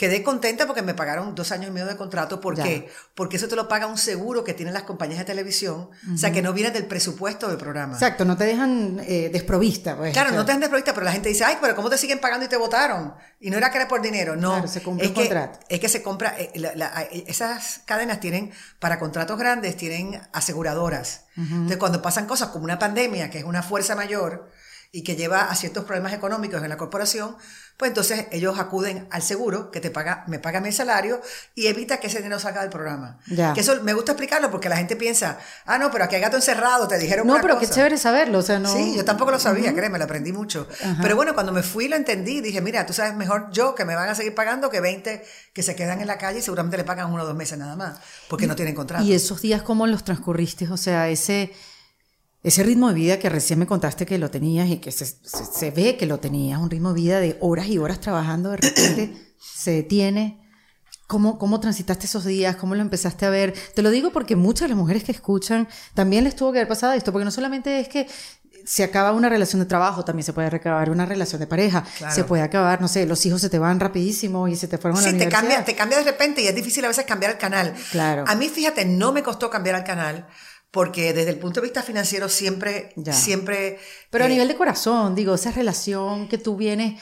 Quedé 0.00 0.22
contenta 0.22 0.66
porque 0.66 0.80
me 0.80 0.94
pagaron 0.94 1.34
dos 1.34 1.52
años 1.52 1.68
y 1.68 1.72
medio 1.72 1.86
de 1.86 1.94
contrato. 1.94 2.40
¿Por 2.40 2.54
qué? 2.54 2.90
Porque 3.14 3.36
eso 3.36 3.48
te 3.48 3.54
lo 3.54 3.68
paga 3.68 3.86
un 3.86 3.98
seguro 3.98 4.44
que 4.44 4.54
tienen 4.54 4.72
las 4.72 4.84
compañías 4.84 5.18
de 5.18 5.26
televisión. 5.26 5.90
O 6.10 6.16
sea, 6.16 6.32
que 6.32 6.40
no 6.40 6.54
viene 6.54 6.70
del 6.70 6.86
presupuesto 6.86 7.48
del 7.48 7.58
programa. 7.58 7.92
Exacto, 7.92 8.24
no 8.24 8.34
te 8.34 8.44
dejan 8.44 8.98
eh, 9.06 9.28
desprovista. 9.30 9.98
Pues, 9.98 10.14
claro, 10.14 10.30
no 10.30 10.46
te 10.46 10.52
dejan 10.52 10.60
desprovista, 10.60 10.94
pero 10.94 11.04
la 11.04 11.12
gente 11.12 11.28
dice, 11.28 11.44
ay, 11.44 11.58
pero 11.60 11.76
¿cómo 11.76 11.90
te 11.90 11.98
siguen 11.98 12.18
pagando 12.18 12.46
y 12.46 12.48
te 12.48 12.56
votaron? 12.56 13.12
Y 13.40 13.50
no 13.50 13.58
era 13.58 13.70
que 13.70 13.76
era 13.76 13.88
por 13.88 14.00
dinero, 14.00 14.36
no. 14.36 14.52
Claro, 14.52 14.68
se 14.68 14.82
compra 14.82 15.04
es 15.04 15.10
un 15.10 15.16
contrato. 15.16 15.58
Es 15.68 15.80
que 15.80 15.88
se 15.90 16.02
compra, 16.02 16.34
eh, 16.38 16.50
eh, 16.54 17.24
esas 17.26 17.82
cadenas 17.84 18.20
tienen, 18.20 18.52
para 18.78 18.98
contratos 18.98 19.38
grandes, 19.38 19.76
tienen 19.76 20.18
aseguradoras. 20.32 21.26
Entonces, 21.36 21.76
cuando 21.76 22.00
pasan 22.00 22.24
cosas 22.24 22.48
como 22.48 22.64
una 22.64 22.78
pandemia, 22.78 23.28
que 23.28 23.36
es 23.36 23.44
una 23.44 23.62
fuerza 23.62 23.94
mayor, 23.94 24.48
y 24.92 25.04
que 25.04 25.14
lleva 25.14 25.42
a 25.42 25.54
ciertos 25.54 25.84
problemas 25.84 26.12
económicos 26.12 26.62
en 26.62 26.68
la 26.68 26.76
corporación, 26.76 27.36
pues 27.76 27.90
entonces 27.90 28.26
ellos 28.32 28.58
acuden 28.58 29.06
al 29.10 29.22
seguro 29.22 29.70
que 29.70 29.80
te 29.80 29.90
paga, 29.90 30.24
me 30.26 30.38
paga 30.38 30.60
mi 30.60 30.72
salario 30.72 31.20
y 31.54 31.68
evita 31.68 31.98
que 31.98 32.08
ese 32.08 32.18
dinero 32.18 32.38
salga 32.38 32.60
del 32.60 32.70
programa. 32.70 33.18
Que 33.54 33.60
eso 33.60 33.82
me 33.82 33.94
gusta 33.94 34.12
explicarlo 34.12 34.50
porque 34.50 34.68
la 34.68 34.76
gente 34.76 34.96
piensa, 34.96 35.38
ah, 35.64 35.78
no, 35.78 35.90
pero 35.90 36.04
aquí 36.04 36.16
hay 36.16 36.20
gato 36.20 36.36
encerrado, 36.36 36.88
te 36.88 36.98
dijeron 36.98 37.26
No, 37.26 37.38
pero 37.40 37.58
qué 37.58 37.68
chévere 37.68 37.96
saberlo, 37.96 38.38
o 38.38 38.42
sea, 38.42 38.58
no. 38.58 38.70
Sí, 38.70 38.96
yo 38.96 39.04
tampoco 39.04 39.30
lo 39.30 39.38
sabía, 39.38 39.72
créeme, 39.74 39.96
lo 39.96 40.04
aprendí 40.04 40.32
mucho. 40.32 40.68
Pero 41.00 41.16
bueno, 41.16 41.34
cuando 41.34 41.52
me 41.52 41.62
fui 41.62 41.88
lo 41.88 41.96
entendí, 41.96 42.40
dije, 42.40 42.60
mira, 42.60 42.84
tú 42.84 42.92
sabes 42.92 43.14
mejor 43.14 43.48
yo 43.52 43.74
que 43.74 43.84
me 43.84 43.94
van 43.94 44.08
a 44.08 44.14
seguir 44.14 44.34
pagando 44.34 44.68
que 44.70 44.80
20 44.80 45.24
que 45.52 45.62
se 45.62 45.74
quedan 45.74 46.00
en 46.00 46.08
la 46.08 46.18
calle 46.18 46.40
y 46.40 46.42
seguramente 46.42 46.76
le 46.76 46.84
pagan 46.84 47.12
uno 47.12 47.22
o 47.22 47.26
dos 47.26 47.36
meses 47.36 47.56
nada 47.58 47.76
más, 47.76 47.98
porque 48.28 48.46
no 48.46 48.56
tienen 48.56 48.74
contrato. 48.74 49.04
¿Y 49.04 49.14
esos 49.14 49.40
días 49.40 49.62
cómo 49.62 49.86
los 49.86 50.04
transcurriste? 50.04 50.68
O 50.68 50.76
sea, 50.76 51.08
ese 51.08 51.52
ese 52.42 52.62
ritmo 52.62 52.88
de 52.88 52.94
vida 52.94 53.18
que 53.18 53.28
recién 53.28 53.58
me 53.58 53.66
contaste 53.66 54.06
que 54.06 54.18
lo 54.18 54.30
tenías 54.30 54.68
y 54.68 54.78
que 54.78 54.92
se, 54.92 55.04
se, 55.04 55.70
ve 55.70 55.96
que 55.96 56.06
lo 56.06 56.20
tenías, 56.20 56.60
un 56.60 56.70
ritmo 56.70 56.94
de 56.94 57.00
vida 57.00 57.20
de 57.20 57.36
horas 57.40 57.66
y 57.66 57.78
horas 57.78 58.00
trabajando, 58.00 58.50
de 58.50 58.56
repente 58.56 59.34
se 59.38 59.72
detiene. 59.72 60.38
¿Cómo, 61.06 61.38
¿Cómo 61.38 61.58
transitaste 61.58 62.06
esos 62.06 62.24
días? 62.24 62.54
¿Cómo 62.54 62.76
lo 62.76 62.82
empezaste 62.82 63.26
a 63.26 63.30
ver? 63.30 63.52
Te 63.74 63.82
lo 63.82 63.90
digo 63.90 64.12
porque 64.12 64.36
muchas 64.36 64.62
de 64.62 64.68
las 64.68 64.78
mujeres 64.78 65.02
que 65.02 65.10
escuchan 65.10 65.68
también 65.92 66.22
les 66.22 66.36
tuvo 66.36 66.52
que 66.52 66.58
haber 66.58 66.68
pasado 66.68 66.92
esto, 66.92 67.10
porque 67.10 67.24
no 67.24 67.32
solamente 67.32 67.80
es 67.80 67.88
que 67.88 68.06
se 68.64 68.84
acaba 68.84 69.10
una 69.10 69.28
relación 69.28 69.58
de 69.58 69.66
trabajo, 69.66 70.04
también 70.04 70.24
se 70.24 70.32
puede 70.32 70.46
acabar 70.54 70.88
una 70.88 71.06
relación 71.06 71.40
de 71.40 71.48
pareja, 71.48 71.84
se 72.10 72.22
puede 72.22 72.44
acabar, 72.44 72.80
no 72.80 72.86
sé, 72.86 73.06
los 73.06 73.26
hijos 73.26 73.40
se 73.40 73.50
te 73.50 73.58
van 73.58 73.80
rapidísimo 73.80 74.46
y 74.46 74.54
se 74.54 74.68
te 74.68 74.78
fueron 74.78 75.00
a 75.00 75.02
la 75.02 75.10
sí, 75.10 75.18
te 75.18 75.28
cambia, 75.28 75.64
te 75.64 75.74
cambia 75.74 75.98
de 75.98 76.04
repente 76.04 76.42
y 76.42 76.46
es 76.46 76.54
difícil 76.54 76.84
a 76.84 76.88
veces 76.88 77.04
cambiar 77.04 77.32
el 77.32 77.38
canal. 77.38 77.74
Claro. 77.90 78.24
A 78.28 78.34
mí, 78.36 78.48
fíjate, 78.48 78.84
no 78.84 79.12
me 79.12 79.24
costó 79.24 79.50
cambiar 79.50 79.74
el 79.76 79.84
canal 79.84 80.28
porque 80.70 81.12
desde 81.12 81.30
el 81.30 81.38
punto 81.38 81.60
de 81.60 81.66
vista 81.66 81.82
financiero 81.82 82.28
siempre, 82.28 82.94
siempre... 83.10 83.78
Pero 84.08 84.24
a 84.24 84.26
eh, 84.28 84.30
nivel 84.30 84.46
de 84.46 84.54
corazón, 84.54 85.16
digo, 85.16 85.34
esa 85.34 85.50
relación 85.50 86.28
que 86.28 86.38
tú 86.38 86.56
vienes 86.56 87.00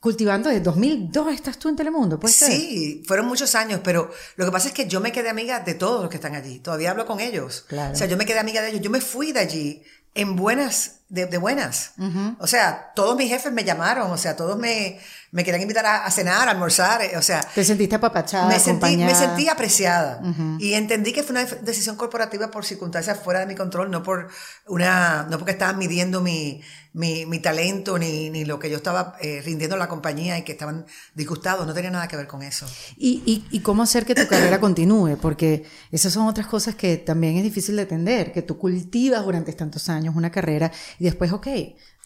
cultivando 0.00 0.48
desde 0.48 0.62
2002, 0.62 1.34
estás 1.34 1.58
tú 1.58 1.68
en 1.68 1.76
Telemundo, 1.76 2.18
¿puede 2.18 2.32
Sí, 2.32 3.02
fueron 3.06 3.26
muchos 3.26 3.54
años, 3.54 3.80
pero 3.84 4.10
lo 4.36 4.44
que 4.46 4.50
pasa 4.50 4.68
es 4.68 4.74
que 4.74 4.88
yo 4.88 5.00
me 5.00 5.12
quedé 5.12 5.28
amiga 5.28 5.60
de 5.60 5.74
todos 5.74 6.00
los 6.00 6.10
que 6.10 6.16
están 6.16 6.34
allí, 6.34 6.60
todavía 6.60 6.90
hablo 6.90 7.04
con 7.04 7.20
ellos. 7.20 7.66
Claro. 7.68 7.92
O 7.92 7.96
sea, 7.96 8.06
yo 8.06 8.16
me 8.16 8.24
quedé 8.24 8.38
amiga 8.38 8.62
de 8.62 8.70
ellos, 8.70 8.80
yo 8.80 8.90
me 8.90 9.02
fui 9.02 9.32
de 9.32 9.40
allí 9.40 9.82
en 10.14 10.36
buenas, 10.36 11.00
de, 11.08 11.26
buenas. 11.38 11.92
O 12.38 12.46
sea, 12.46 12.92
todos 12.94 13.16
mis 13.16 13.28
jefes 13.28 13.52
me 13.52 13.64
llamaron, 13.64 14.10
o 14.10 14.16
sea, 14.16 14.36
todos 14.36 14.58
me, 14.58 14.98
me 15.32 15.44
querían 15.44 15.62
invitar 15.62 15.86
a, 15.86 16.10
cenar, 16.10 16.46
a 16.46 16.50
almorzar, 16.50 17.00
eh, 17.00 17.16
o 17.16 17.22
sea. 17.22 17.40
¿Te 17.40 17.64
sentiste 17.64 17.96
apapachada? 17.96 18.48
Me 18.48 18.60
sentí, 18.60 18.98
me 18.98 19.14
sentí 19.14 19.48
apreciada. 19.48 20.20
Y 20.58 20.74
entendí 20.74 21.12
que 21.12 21.22
fue 21.22 21.32
una 21.32 21.44
decisión 21.46 21.96
corporativa 21.96 22.50
por 22.50 22.66
circunstancias 22.66 23.18
fuera 23.18 23.40
de 23.40 23.46
mi 23.46 23.54
control, 23.54 23.90
no 23.90 24.02
por 24.02 24.28
una, 24.66 25.26
no 25.30 25.38
porque 25.38 25.52
estaban 25.52 25.78
midiendo 25.78 26.20
mi, 26.20 26.60
mi, 26.92 27.24
mi 27.24 27.38
talento 27.38 27.98
ni, 27.98 28.28
ni, 28.28 28.44
lo 28.44 28.58
que 28.58 28.68
yo 28.68 28.76
estaba 28.76 29.16
eh, 29.22 29.40
rindiendo 29.42 29.76
a 29.76 29.78
la 29.78 29.88
compañía 29.88 30.36
y 30.36 30.42
que 30.42 30.52
estaban 30.52 30.84
disgustados, 31.14 31.66
no 31.66 31.72
tenía 31.72 31.90
nada 31.90 32.08
que 32.08 32.16
ver 32.16 32.26
con 32.26 32.42
eso. 32.42 32.66
¿Y, 32.98 33.22
y, 33.24 33.46
y 33.50 33.60
cómo 33.60 33.82
hacer 33.82 34.04
que 34.04 34.14
tu 34.14 34.26
carrera 34.26 34.60
continúe? 34.60 35.16
Porque 35.16 35.64
esas 35.90 36.12
son 36.12 36.26
otras 36.26 36.46
cosas 36.46 36.74
que 36.74 36.98
también 36.98 37.38
es 37.38 37.42
difícil 37.42 37.76
de 37.76 37.82
entender, 37.82 38.32
que 38.32 38.42
tú 38.42 38.58
cultivas 38.58 39.24
durante 39.24 39.54
tantos 39.54 39.88
años 39.88 40.14
una 40.14 40.30
carrera 40.30 40.70
y 40.98 41.04
después, 41.04 41.32
ok, 41.32 41.48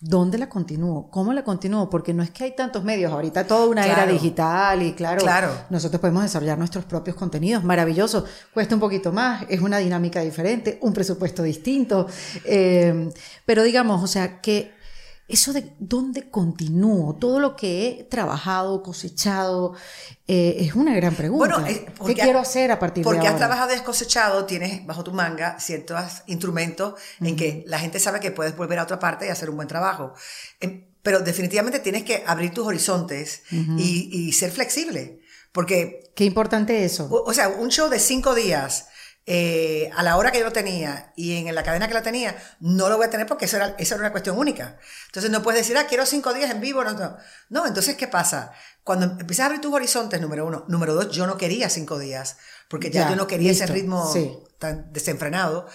¿Dónde 0.01 0.37
la 0.37 0.51
continúo? 0.51 1.11
¿Cómo 1.11 1.33
la 1.33 1.43
continúo? 1.43 1.89
Porque 1.89 2.13
no 2.13 2.23
es 2.23 2.31
que 2.31 2.45
hay 2.45 2.55
tantos 2.55 2.85
medios, 2.85 3.11
ahorita 3.11 3.47
toda 3.47 3.67
una 3.67 3.87
era 3.87 4.07
digital 4.07 4.83
y 4.83 4.93
claro, 4.93 5.25
nosotros 5.71 5.99
podemos 6.03 6.23
desarrollar 6.23 6.59
nuestros 6.59 6.85
propios 6.85 7.17
contenidos, 7.17 7.65
maravilloso, 7.65 8.27
cuesta 8.53 8.75
un 8.75 8.81
poquito 8.81 9.11
más, 9.11 9.47
es 9.49 9.63
una 9.63 9.79
dinámica 9.79 10.21
diferente, 10.21 10.79
un 10.83 10.93
presupuesto 10.93 11.43
distinto, 11.43 12.07
eh, 12.45 13.11
pero 13.47 13.63
digamos, 13.63 14.05
o 14.05 14.07
sea, 14.07 14.43
que 14.43 14.76
eso 15.29 15.53
de 15.53 15.73
dónde 15.81 16.31
continúo, 16.31 17.17
todo 17.17 17.41
lo 17.41 17.57
que 17.57 17.89
he 17.89 18.05
trabajado, 18.05 18.83
cosechado, 18.83 19.75
eh, 20.29 20.57
es 20.61 20.75
una 20.75 20.95
gran 20.95 21.15
pregunta. 21.15 21.59
Bueno, 21.59 21.85
¿Qué 22.07 22.15
quiero 22.15 22.39
hacer 22.39 22.71
a 22.71 22.79
partir 22.79 23.03
de 23.03 23.09
ahora? 23.09 23.19
Porque 23.19 23.29
has 23.29 23.37
trabajado 23.37 23.71
descosechado, 23.71 24.45
tienes 24.45 24.87
bajo 24.87 25.03
tu 25.03 25.13
manga 25.13 25.59
ciertos 25.59 26.23
instrumentos 26.27 26.95
en 27.21 27.37
que 27.37 27.65
la 27.67 27.81
gente 27.81 27.99
sabe 27.99 28.21
que 28.21 28.31
puedes 28.31 28.57
volver 28.57 28.79
a 28.79 28.85
otra 28.85 29.01
parte 29.01 29.27
y 29.27 29.31
hacer 29.31 29.51
un 29.51 29.57
buen 29.57 29.69
trabajo. 29.69 30.15
Em, 30.61 30.85
pero 31.03 31.21
definitivamente 31.21 31.81
tienes 31.81 32.05
que 32.05 32.23
abrir 32.27 32.53
tus 32.53 32.67
horizontes 32.67 33.43
y, 33.51 34.11
y, 34.13 34.33
ser 34.33 34.51
flexible. 34.51 35.21
Porque... 35.53 36.11
Qué 36.17 36.25
importante 36.25 36.85
eso. 36.85 37.07
O, 37.07 37.31
o 37.31 37.33
sea, 37.33 37.49
un 37.49 37.71
show 37.71 37.89
de 37.89 38.01
cinco 38.01 38.35
días 38.35 38.89
eh, 39.29 39.91
a 39.97 40.05
la 40.05 40.17
hora 40.17 40.31
que 40.31 40.39
yo 40.39 40.45
lo 40.45 40.53
tenía 40.53 41.13
y 41.17 41.37
en 41.37 41.53
la 41.53 41.65
cadena 41.65 41.89
que 41.89 41.95
la 41.95 42.03
tenía, 42.03 42.37
no 42.61 42.89
lo 42.89 42.97
voy 42.97 43.07
a 43.07 43.11
tener 43.11 43.27
porque 43.27 43.47
esa 43.47 43.57
era, 43.57 43.75
esa 43.77 43.97
era 43.97 44.03
una 44.03 44.13
cuestión 44.13 44.39
única. 44.39 44.79
Entonces 45.07 45.33
no 45.33 45.43
puedes 45.43 45.63
decir, 45.63 45.77
ah, 45.77 45.87
quiero 45.89 46.07
cinco 46.07 46.33
días 46.33 46.49
en 46.49 46.61
vivo. 46.61 46.85
No, 46.85 46.93
no. 46.93 47.17
no 47.49 47.67
entonces, 47.67 47.97
¿qué 47.97 48.07
pasa? 48.07 48.53
Cuando 48.85 49.07
empiezas 49.07 49.43
a 49.43 49.47
abrir 49.47 49.61
tus 49.61 49.75
horizontes, 49.75 50.21
número 50.21 50.47
uno. 50.47 50.65
Número 50.69 50.95
dos, 50.95 51.11
yo 51.11 51.27
no 51.27 51.37
quería 51.37 51.69
cinco 51.69 51.99
días, 51.99 52.37
porque 52.69 52.89
ya, 52.89 53.11
yo 53.11 53.17
no 53.17 53.27
quería 53.27 53.51
ese 53.51 53.67
ritmo 53.67 54.15
tan 54.61 54.93
desenfrenado. 54.93 55.67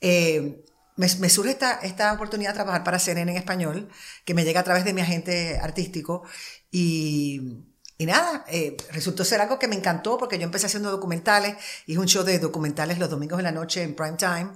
Eh, 0.00 0.64
me, 0.96 1.06
me, 1.20 1.28
surge 1.30 1.52
esta, 1.52 1.74
esta 1.74 2.12
oportunidad 2.12 2.50
de 2.50 2.54
trabajar 2.54 2.82
para 2.82 2.98
CNN 2.98 3.30
en 3.30 3.38
español, 3.38 3.88
que 4.24 4.34
me 4.34 4.44
llega 4.44 4.60
a 4.60 4.64
través 4.64 4.84
de 4.84 4.92
mi 4.92 5.00
agente 5.00 5.60
artístico 5.62 6.24
y 6.72 7.62
y 7.98 8.06
nada, 8.06 8.44
eh, 8.48 8.76
resultó 8.92 9.24
ser 9.24 9.40
algo 9.40 9.58
que 9.58 9.68
me 9.68 9.76
encantó 9.76 10.18
porque 10.18 10.38
yo 10.38 10.44
empecé 10.44 10.66
haciendo 10.66 10.90
documentales, 10.90 11.56
hice 11.86 11.98
un 11.98 12.06
show 12.06 12.24
de 12.24 12.38
documentales 12.38 12.98
los 12.98 13.08
domingos 13.08 13.38
de 13.38 13.42
la 13.42 13.52
noche 13.52 13.82
en 13.82 13.94
prime 13.94 14.16
time. 14.18 14.50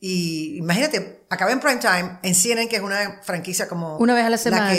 Y 0.00 0.58
imagínate, 0.58 1.26
acabé 1.28 1.52
en 1.52 1.60
prime 1.60 1.78
time 1.78 2.18
en 2.22 2.34
CNN, 2.34 2.68
que 2.68 2.76
es 2.76 2.82
una 2.82 3.20
franquicia 3.22 3.66
como. 3.66 3.96
Una 3.98 4.14
vez 4.14 4.24
a 4.24 4.30
la 4.30 4.38
semana. 4.38 4.72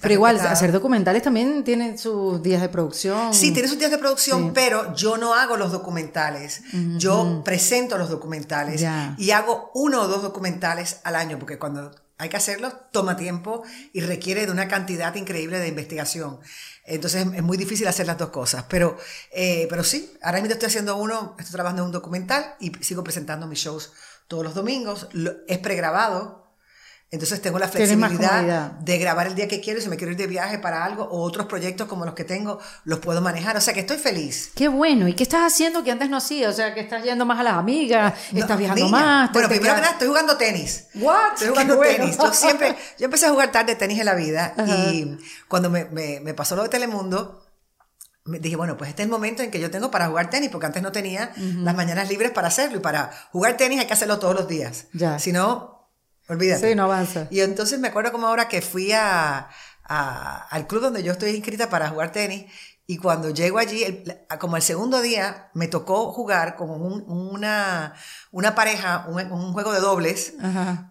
pero 0.00 0.14
igual, 0.14 0.38
hacer 0.40 0.70
documentales 0.70 1.22
también 1.22 1.64
tiene 1.64 1.96
sus 1.96 2.42
días 2.42 2.60
de 2.60 2.68
producción. 2.68 3.32
Sí, 3.32 3.52
tiene 3.52 3.68
sus 3.68 3.78
días 3.78 3.90
de 3.90 3.98
producción, 3.98 4.52
pero 4.52 4.94
yo 4.94 5.16
no 5.16 5.34
hago 5.34 5.56
los 5.56 5.72
documentales. 5.72 6.62
Yo 6.98 7.42
presento 7.44 7.96
los 7.96 8.10
documentales 8.10 8.84
y 9.16 9.30
hago 9.30 9.70
uno 9.74 10.02
o 10.02 10.08
dos 10.08 10.22
documentales 10.22 10.98
al 11.04 11.16
año, 11.16 11.38
porque 11.38 11.58
cuando 11.58 11.92
hay 12.18 12.28
que 12.30 12.36
hacerlo, 12.36 12.72
toma 12.92 13.16
tiempo 13.16 13.62
y 13.92 14.00
requiere 14.00 14.46
de 14.46 14.52
una 14.52 14.68
cantidad 14.68 15.14
increíble 15.14 15.58
de 15.58 15.68
investigación. 15.68 16.38
Entonces 16.84 17.26
es 17.34 17.42
muy 17.42 17.56
difícil 17.58 17.86
hacer 17.88 18.06
las 18.06 18.16
dos 18.16 18.30
cosas. 18.30 18.64
Pero, 18.68 18.96
eh, 19.32 19.66
pero 19.68 19.84
sí, 19.84 20.12
ahora 20.22 20.38
mismo 20.40 20.52
estoy 20.54 20.68
haciendo 20.68 20.96
uno, 20.96 21.34
estoy 21.38 21.52
trabajando 21.52 21.82
en 21.82 21.86
un 21.86 21.92
documental 21.92 22.54
y 22.60 22.72
sigo 22.80 23.04
presentando 23.04 23.46
mis 23.46 23.58
shows 23.58 23.92
todos 24.28 24.44
los 24.44 24.54
domingos. 24.54 25.08
es 25.46 25.58
pregrabado. 25.58 26.46
Entonces 27.08 27.40
tengo 27.40 27.60
la 27.60 27.68
flexibilidad 27.68 28.72
de 28.72 28.98
grabar 28.98 29.28
el 29.28 29.36
día 29.36 29.46
que 29.46 29.60
quiero 29.60 29.78
y 29.78 29.82
si 29.82 29.88
me 29.88 29.96
quiero 29.96 30.10
ir 30.10 30.18
de 30.18 30.26
viaje 30.26 30.58
para 30.58 30.84
algo 30.84 31.04
o 31.04 31.22
otros 31.22 31.46
proyectos 31.46 31.86
como 31.86 32.04
los 32.04 32.14
que 32.14 32.24
tengo, 32.24 32.58
los 32.82 32.98
puedo 32.98 33.20
manejar. 33.20 33.56
O 33.56 33.60
sea 33.60 33.72
que 33.72 33.80
estoy 33.80 33.96
feliz. 33.96 34.50
Qué 34.56 34.66
bueno. 34.66 35.06
¿Y 35.06 35.14
qué 35.14 35.22
estás 35.22 35.52
haciendo 35.52 35.84
que 35.84 35.92
antes 35.92 36.10
no 36.10 36.16
hacía? 36.16 36.48
O 36.48 36.52
sea, 36.52 36.74
que 36.74 36.80
estás 36.80 37.04
yendo 37.04 37.24
más 37.24 37.38
a 37.38 37.44
las 37.44 37.54
amigas, 37.54 38.12
estás 38.34 38.58
viajando 38.58 38.88
más. 38.88 39.32
Bueno, 39.32 39.48
primero 39.48 39.76
que 39.76 39.80
nada, 39.80 39.92
estoy 39.92 40.08
jugando 40.08 40.36
tenis. 40.36 40.88
¿What? 40.96 41.34
Estoy 41.34 41.48
jugando 41.50 41.78
tenis. 41.78 42.18
Yo 42.18 42.34
siempre, 42.34 42.76
yo 42.98 43.04
empecé 43.04 43.26
a 43.26 43.30
jugar 43.30 43.52
tarde 43.52 43.76
tenis 43.76 44.00
en 44.00 44.06
la 44.06 44.14
vida 44.16 44.54
y 44.66 45.16
cuando 45.46 45.70
me, 45.70 45.84
me, 45.84 46.18
me 46.18 46.34
pasó 46.34 46.56
lo 46.56 46.64
de 46.64 46.68
Telemundo, 46.70 47.45
dije, 48.26 48.56
bueno, 48.56 48.76
pues 48.76 48.90
este 48.90 49.02
es 49.02 49.06
el 49.06 49.10
momento 49.10 49.42
en 49.42 49.50
que 49.50 49.60
yo 49.60 49.70
tengo 49.70 49.90
para 49.90 50.08
jugar 50.08 50.30
tenis, 50.30 50.50
porque 50.50 50.66
antes 50.66 50.82
no 50.82 50.92
tenía 50.92 51.32
las 51.36 51.74
mañanas 51.74 52.08
libres 52.08 52.30
para 52.30 52.48
hacerlo. 52.48 52.78
Y 52.78 52.80
para 52.80 53.10
jugar 53.32 53.56
tenis 53.56 53.80
hay 53.80 53.86
que 53.86 53.92
hacerlo 53.92 54.18
todos 54.18 54.34
los 54.34 54.48
días. 54.48 54.86
Ya. 54.92 55.18
Si 55.18 55.32
no, 55.32 55.76
Olvídate. 56.28 56.70
Sí, 56.70 56.74
no 56.74 56.84
avanza. 56.84 57.28
Y 57.30 57.40
entonces 57.40 57.78
me 57.78 57.88
acuerdo 57.88 58.12
como 58.12 58.26
ahora 58.26 58.48
que 58.48 58.60
fui 58.60 58.92
a, 58.92 59.48
al 59.84 60.66
club 60.66 60.82
donde 60.82 61.02
yo 61.02 61.12
estoy 61.12 61.30
inscrita 61.30 61.70
para 61.70 61.88
jugar 61.88 62.10
tenis 62.12 62.46
y 62.88 62.98
cuando 62.98 63.30
llego 63.30 63.58
allí, 63.58 64.04
como 64.38 64.56
el 64.56 64.62
segundo 64.62 65.00
día, 65.00 65.50
me 65.54 65.66
tocó 65.66 66.12
jugar 66.12 66.54
con 66.54 66.70
una, 66.70 67.94
una 68.30 68.54
pareja, 68.54 69.06
un, 69.08 69.52
juego 69.52 69.72
de 69.72 69.80
dobles, 69.80 70.34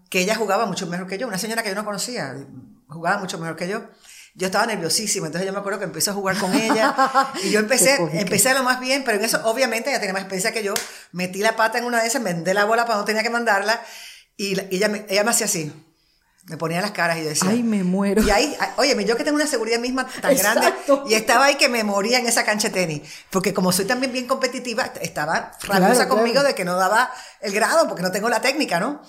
que 0.09 0.19
ella 0.19 0.35
jugaba 0.35 0.65
mucho 0.65 0.87
mejor 0.87 1.07
que 1.07 1.17
yo, 1.17 1.27
una 1.27 1.37
señora 1.37 1.63
que 1.63 1.69
yo 1.69 1.75
no 1.75 1.85
conocía, 1.85 2.35
jugaba 2.89 3.19
mucho 3.19 3.37
mejor 3.37 3.55
que 3.55 3.69
yo. 3.69 3.83
Yo 4.37 4.47
estaba 4.47 4.65
nerviosísima, 4.65 5.27
entonces 5.27 5.47
yo 5.47 5.53
me 5.53 5.59
acuerdo 5.59 5.79
que 5.79 5.85
empecé 5.85 6.09
a 6.09 6.13
jugar 6.13 6.37
con 6.37 6.53
ella 6.53 6.93
y 7.43 7.51
yo 7.51 7.59
empecé, 7.59 7.95
empecé 8.19 8.53
lo 8.53 8.63
más 8.63 8.81
bien, 8.81 9.03
pero 9.05 9.17
en 9.17 9.23
eso 9.23 9.39
obviamente 9.45 9.89
ella 9.89 9.99
tenía 9.99 10.11
más 10.11 10.23
experiencia 10.23 10.51
que 10.51 10.61
yo, 10.61 10.73
metí 11.13 11.39
la 11.39 11.55
pata 11.55 11.77
en 11.77 11.85
una 11.85 12.01
de 12.01 12.07
esas, 12.07 12.21
vendé 12.21 12.53
la 12.53 12.65
bola 12.65 12.85
para 12.85 12.99
no 12.99 13.05
tenía 13.05 13.23
que 13.23 13.29
mandarla 13.29 13.81
y 14.37 14.59
ella 14.75 14.89
me, 14.89 15.05
ella 15.07 15.23
me 15.23 15.31
hacía 15.31 15.45
así. 15.45 15.71
Me 16.47 16.57
ponía 16.57 16.79
las 16.79 16.91
caras 16.91 17.17
y 17.17 17.23
yo 17.23 17.29
decía. 17.29 17.49
Ay, 17.49 17.63
me 17.63 17.83
muero. 17.83 18.21
Y 18.21 18.29
ahí, 18.29 18.55
oye, 18.77 18.95
yo 19.03 19.17
que 19.17 19.23
tengo 19.23 19.35
una 19.35 19.47
seguridad 19.47 19.79
misma 19.79 20.05
tan 20.21 20.37
grande. 20.37 20.71
Y 21.07 21.15
estaba 21.15 21.45
ahí 21.45 21.55
que 21.55 21.69
me 21.69 21.83
moría 21.83 22.19
en 22.19 22.27
esa 22.27 22.45
cancha 22.45 22.67
de 22.67 22.73
tenis. 22.75 23.01
Porque 23.31 23.51
como 23.51 23.71
soy 23.71 23.85
también 23.85 24.13
bien 24.13 24.27
competitiva, 24.27 24.91
estaba 25.01 25.53
rabiosa 25.63 26.07
conmigo 26.07 26.43
de 26.43 26.53
que 26.53 26.63
no 26.63 26.75
daba 26.75 27.11
el 27.41 27.51
grado, 27.51 27.87
porque 27.87 28.03
no 28.03 28.11
tengo 28.11 28.29
la 28.29 28.41
técnica, 28.41 28.79
¿no? 28.79 29.01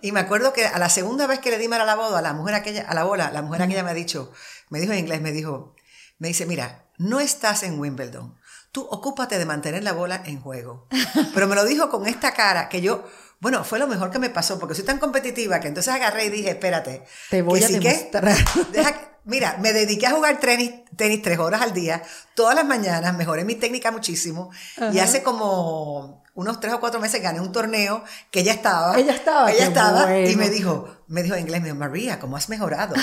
Y 0.00 0.10
me 0.10 0.18
acuerdo 0.18 0.52
que 0.52 0.66
a 0.66 0.76
la 0.80 0.88
segunda 0.88 1.28
vez 1.28 1.38
que 1.38 1.50
le 1.50 1.58
di 1.58 1.72
a 1.72 1.84
la 1.84 1.94
boda, 1.94 2.18
a 2.18 2.22
la 2.22 2.32
mujer 2.32 2.56
aquella, 2.56 2.82
a 2.82 2.94
la 2.94 3.04
bola, 3.04 3.30
la 3.30 3.42
mujer 3.42 3.62
aquella 3.62 3.84
me 3.84 3.92
ha 3.92 3.94
dicho, 3.94 4.32
me 4.72 4.80
dijo 4.80 4.94
en 4.94 5.00
inglés, 5.00 5.20
me 5.20 5.32
dijo, 5.32 5.76
me 6.18 6.28
dice, 6.28 6.46
mira, 6.46 6.86
no 6.96 7.20
estás 7.20 7.62
en 7.62 7.78
Wimbledon. 7.78 8.34
Tú 8.72 8.88
ocúpate 8.90 9.38
de 9.38 9.44
mantener 9.44 9.84
la 9.84 9.92
bola 9.92 10.22
en 10.24 10.40
juego. 10.40 10.88
Pero 11.34 11.46
me 11.46 11.54
lo 11.54 11.66
dijo 11.66 11.90
con 11.90 12.06
esta 12.06 12.32
cara 12.32 12.70
que 12.70 12.80
yo 12.80 13.04
bueno, 13.38 13.64
fue 13.64 13.80
lo 13.80 13.88
mejor 13.88 14.12
que 14.12 14.20
me 14.20 14.30
pasó, 14.30 14.56
porque 14.60 14.76
soy 14.76 14.84
tan 14.84 15.00
competitiva 15.00 15.58
que 15.58 15.66
entonces 15.66 15.92
agarré 15.92 16.26
y 16.26 16.30
dije, 16.30 16.50
espérate. 16.50 17.04
Te 17.28 17.42
voy 17.42 17.60
a 17.60 17.66
demostrar. 17.66 18.36
mira, 19.24 19.58
me 19.60 19.72
dediqué 19.72 20.06
a 20.06 20.12
jugar 20.12 20.38
tenis, 20.38 20.70
tenis 20.96 21.22
tres 21.22 21.40
horas 21.40 21.60
al 21.60 21.72
día, 21.72 22.04
todas 22.36 22.54
las 22.54 22.64
mañanas, 22.64 23.16
mejoré 23.16 23.44
mi 23.44 23.56
técnica 23.56 23.90
muchísimo, 23.90 24.52
y 24.92 25.00
hace 25.00 25.24
como 25.24 26.22
unos 26.34 26.60
tres 26.60 26.72
o 26.72 26.78
cuatro 26.78 27.00
meses 27.00 27.20
gané 27.20 27.40
un 27.40 27.50
torneo 27.50 28.04
que 28.30 28.40
ella 28.40 28.52
estaba. 28.52 28.96
Ella 28.96 29.14
estaba. 29.14 29.50
Ella 29.50 29.66
estaba 29.66 30.18
y 30.18 30.36
me 30.36 30.48
dijo, 30.48 31.01
me 31.12 31.22
dijo 31.22 31.34
en 31.34 31.42
inglés, 31.42 31.60
me 31.60 31.66
dijo, 31.66 31.78
María, 31.78 32.18
¿cómo 32.18 32.38
has 32.38 32.48
mejorado? 32.48 32.94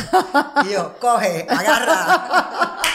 y 0.66 0.74
yo, 0.74 0.98
coge, 1.00 1.46
agarra. 1.48 2.80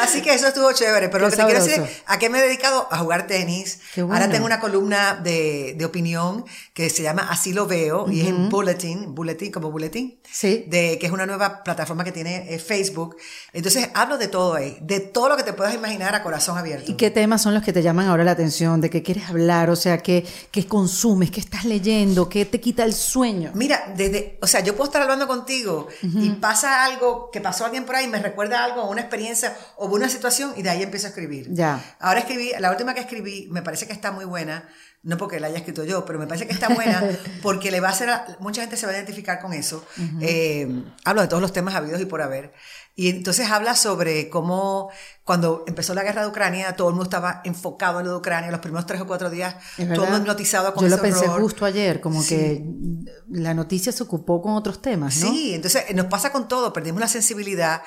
Así 0.00 0.22
que 0.22 0.34
eso 0.34 0.48
estuvo 0.48 0.72
chévere. 0.72 1.08
Pero 1.08 1.24
lo 1.24 1.30
que 1.30 1.36
te 1.36 1.44
quiero 1.44 1.64
decir 1.64 1.82
¿a 2.06 2.18
qué 2.18 2.28
me 2.28 2.38
he 2.38 2.42
dedicado? 2.42 2.88
A 2.90 2.98
jugar 2.98 3.26
tenis. 3.26 3.80
Ahora 3.96 4.28
tengo 4.28 4.46
una 4.46 4.60
columna 4.60 5.14
de, 5.14 5.74
de, 5.76 5.84
opinión 5.84 6.44
que 6.72 6.90
se 6.90 7.02
llama 7.02 7.26
Así 7.30 7.52
lo 7.52 7.66
veo 7.66 8.10
y 8.10 8.20
es 8.20 8.28
en 8.28 8.48
Bulletin, 8.48 9.14
Bulletin 9.14 9.50
como 9.50 9.70
Bulletin. 9.70 10.18
Sí. 10.30 10.64
De, 10.68 10.98
que 10.98 11.06
es 11.06 11.12
una 11.12 11.26
nueva 11.26 11.62
plataforma 11.62 12.04
que 12.04 12.12
tiene 12.12 12.52
eh, 12.54 12.58
Facebook. 12.58 13.16
Entonces 13.52 13.88
hablo 13.94 14.18
de 14.18 14.28
todo 14.28 14.54
ahí, 14.54 14.78
de 14.80 15.00
todo 15.00 15.28
lo 15.28 15.36
que 15.36 15.42
te 15.42 15.52
puedas 15.52 15.74
imaginar 15.74 16.14
a 16.14 16.22
corazón 16.22 16.58
abierto. 16.58 16.90
¿Y 16.90 16.96
qué 16.96 17.10
temas 17.10 17.42
son 17.42 17.54
los 17.54 17.62
que 17.62 17.72
te 17.72 17.82
llaman 17.82 18.08
ahora 18.08 18.24
la 18.24 18.32
atención? 18.32 18.80
¿De 18.80 18.90
qué 18.90 19.02
quieres 19.02 19.28
hablar? 19.28 19.70
O 19.70 19.76
sea, 19.76 19.98
¿qué, 19.98 20.26
qué 20.50 20.66
consumes? 20.66 21.30
¿Qué 21.30 21.40
estás 21.40 21.64
leyendo? 21.64 22.28
¿Qué 22.28 22.44
te 22.44 22.60
quita 22.60 22.84
el 22.84 22.94
sueño? 22.94 23.52
Mira, 23.54 23.92
desde, 23.96 24.38
o 24.44 24.46
sea, 24.46 24.60
yo 24.60 24.76
puedo 24.76 24.84
estar 24.84 25.00
hablando 25.00 25.26
contigo 25.26 25.88
y 26.02 26.28
pasa 26.32 26.84
algo, 26.84 27.30
que 27.30 27.40
pasó 27.40 27.64
alguien 27.64 27.86
por 27.86 27.96
ahí, 27.96 28.08
me 28.08 28.18
recuerda 28.18 28.62
algo, 28.62 28.84
una 28.90 29.00
experiencia 29.00 29.56
o 29.76 29.86
una 29.86 30.10
situación 30.10 30.52
y 30.54 30.62
de 30.62 30.68
ahí 30.68 30.82
empiezo 30.82 31.06
a 31.06 31.08
escribir. 31.08 31.48
Ya. 31.50 31.82
Ahora 31.98 32.20
escribí, 32.20 32.52
la 32.58 32.70
última 32.70 32.92
que 32.92 33.00
escribí 33.00 33.48
me 33.50 33.62
parece 33.62 33.86
que 33.86 33.94
está 33.94 34.12
muy 34.12 34.26
buena 34.26 34.68
no 35.02 35.18
porque 35.18 35.38
la 35.38 35.48
haya 35.48 35.58
escrito 35.58 35.84
yo, 35.84 36.04
pero 36.04 36.18
me 36.18 36.26
parece 36.26 36.46
que 36.46 36.52
está 36.52 36.68
buena 36.68 37.02
porque 37.42 37.70
le 37.70 37.80
va 37.80 37.88
a 37.88 37.92
hacer, 37.92 38.08
a, 38.10 38.26
mucha 38.40 38.62
gente 38.62 38.76
se 38.76 38.86
va 38.86 38.92
a 38.92 38.96
identificar 38.96 39.40
con 39.40 39.52
eso. 39.52 39.86
Eh, 40.20 40.66
hablo 41.04 41.22
de 41.22 41.28
todos 41.28 41.42
los 41.42 41.52
temas 41.52 41.74
habidos 41.74 42.00
y 42.00 42.06
por 42.06 42.22
haber. 42.22 42.52
Y 42.96 43.08
entonces 43.08 43.50
habla 43.50 43.74
sobre 43.74 44.28
cómo 44.28 44.90
cuando 45.24 45.64
empezó 45.66 45.94
la 45.94 46.04
guerra 46.04 46.22
de 46.22 46.28
Ucrania, 46.28 46.76
todo 46.76 46.88
el 46.88 46.94
mundo 46.94 47.04
estaba 47.04 47.40
enfocado 47.44 47.98
en 47.98 48.06
lo 48.06 48.12
de 48.12 48.18
Ucrania, 48.18 48.50
los 48.50 48.60
primeros 48.60 48.86
tres 48.86 49.00
o 49.00 49.06
cuatro 49.06 49.30
días, 49.30 49.56
todo 49.94 50.04
el 50.04 50.10
mundo 50.12 50.26
notizado 50.26 50.72
con 50.74 50.84
Yo 50.84 50.94
lo 50.94 51.02
pensé 51.02 51.26
justo 51.26 51.64
ayer, 51.64 52.00
como 52.00 52.24
que 52.24 52.62
la 53.30 53.54
noticia 53.54 53.90
se 53.90 54.02
ocupó 54.02 54.42
con 54.42 54.52
otros 54.54 54.82
temas, 54.82 55.16
¿no? 55.16 55.28
Sí, 55.28 55.54
entonces 55.54 55.84
nos 55.94 56.06
pasa 56.06 56.30
con 56.30 56.46
todo, 56.46 56.72
perdimos 56.72 57.00
la 57.00 57.08
sensibilidad 57.08 57.82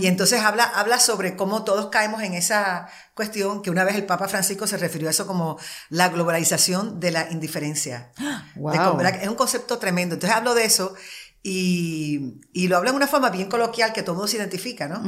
y 0.00 0.06
entonces 0.08 0.40
habla, 0.40 0.64
habla 0.64 0.98
sobre 0.98 1.36
cómo 1.36 1.62
todos 1.62 1.86
caemos 1.86 2.22
en 2.22 2.34
esa 2.34 2.88
cuestión 3.14 3.62
que 3.62 3.70
una 3.70 3.84
vez 3.84 3.94
el 3.94 4.04
Papa 4.04 4.28
Francisco 4.28 4.66
se 4.66 4.76
refirió 4.76 5.08
a 5.08 5.12
eso 5.12 5.26
como 5.26 5.58
la 5.90 6.08
globalización 6.08 7.00
de 7.00 7.12
la 7.12 7.30
indiferencia. 7.30 8.10
Wow. 8.56 9.00
es 9.00 9.28
un 9.28 9.34
concepto 9.36 9.78
tremendo. 9.78 10.14
Entonces 10.14 10.36
hablo 10.36 10.54
de 10.54 10.64
eso 10.64 10.94
y, 11.42 12.40
y, 12.52 12.68
lo 12.68 12.76
hablo 12.76 12.90
en 12.90 12.96
una 12.96 13.06
forma 13.06 13.30
bien 13.30 13.48
coloquial 13.48 13.92
que 13.92 14.02
todo 14.02 14.14
mundo 14.14 14.28
se 14.28 14.36
identifica, 14.36 14.88
¿no? 14.88 15.02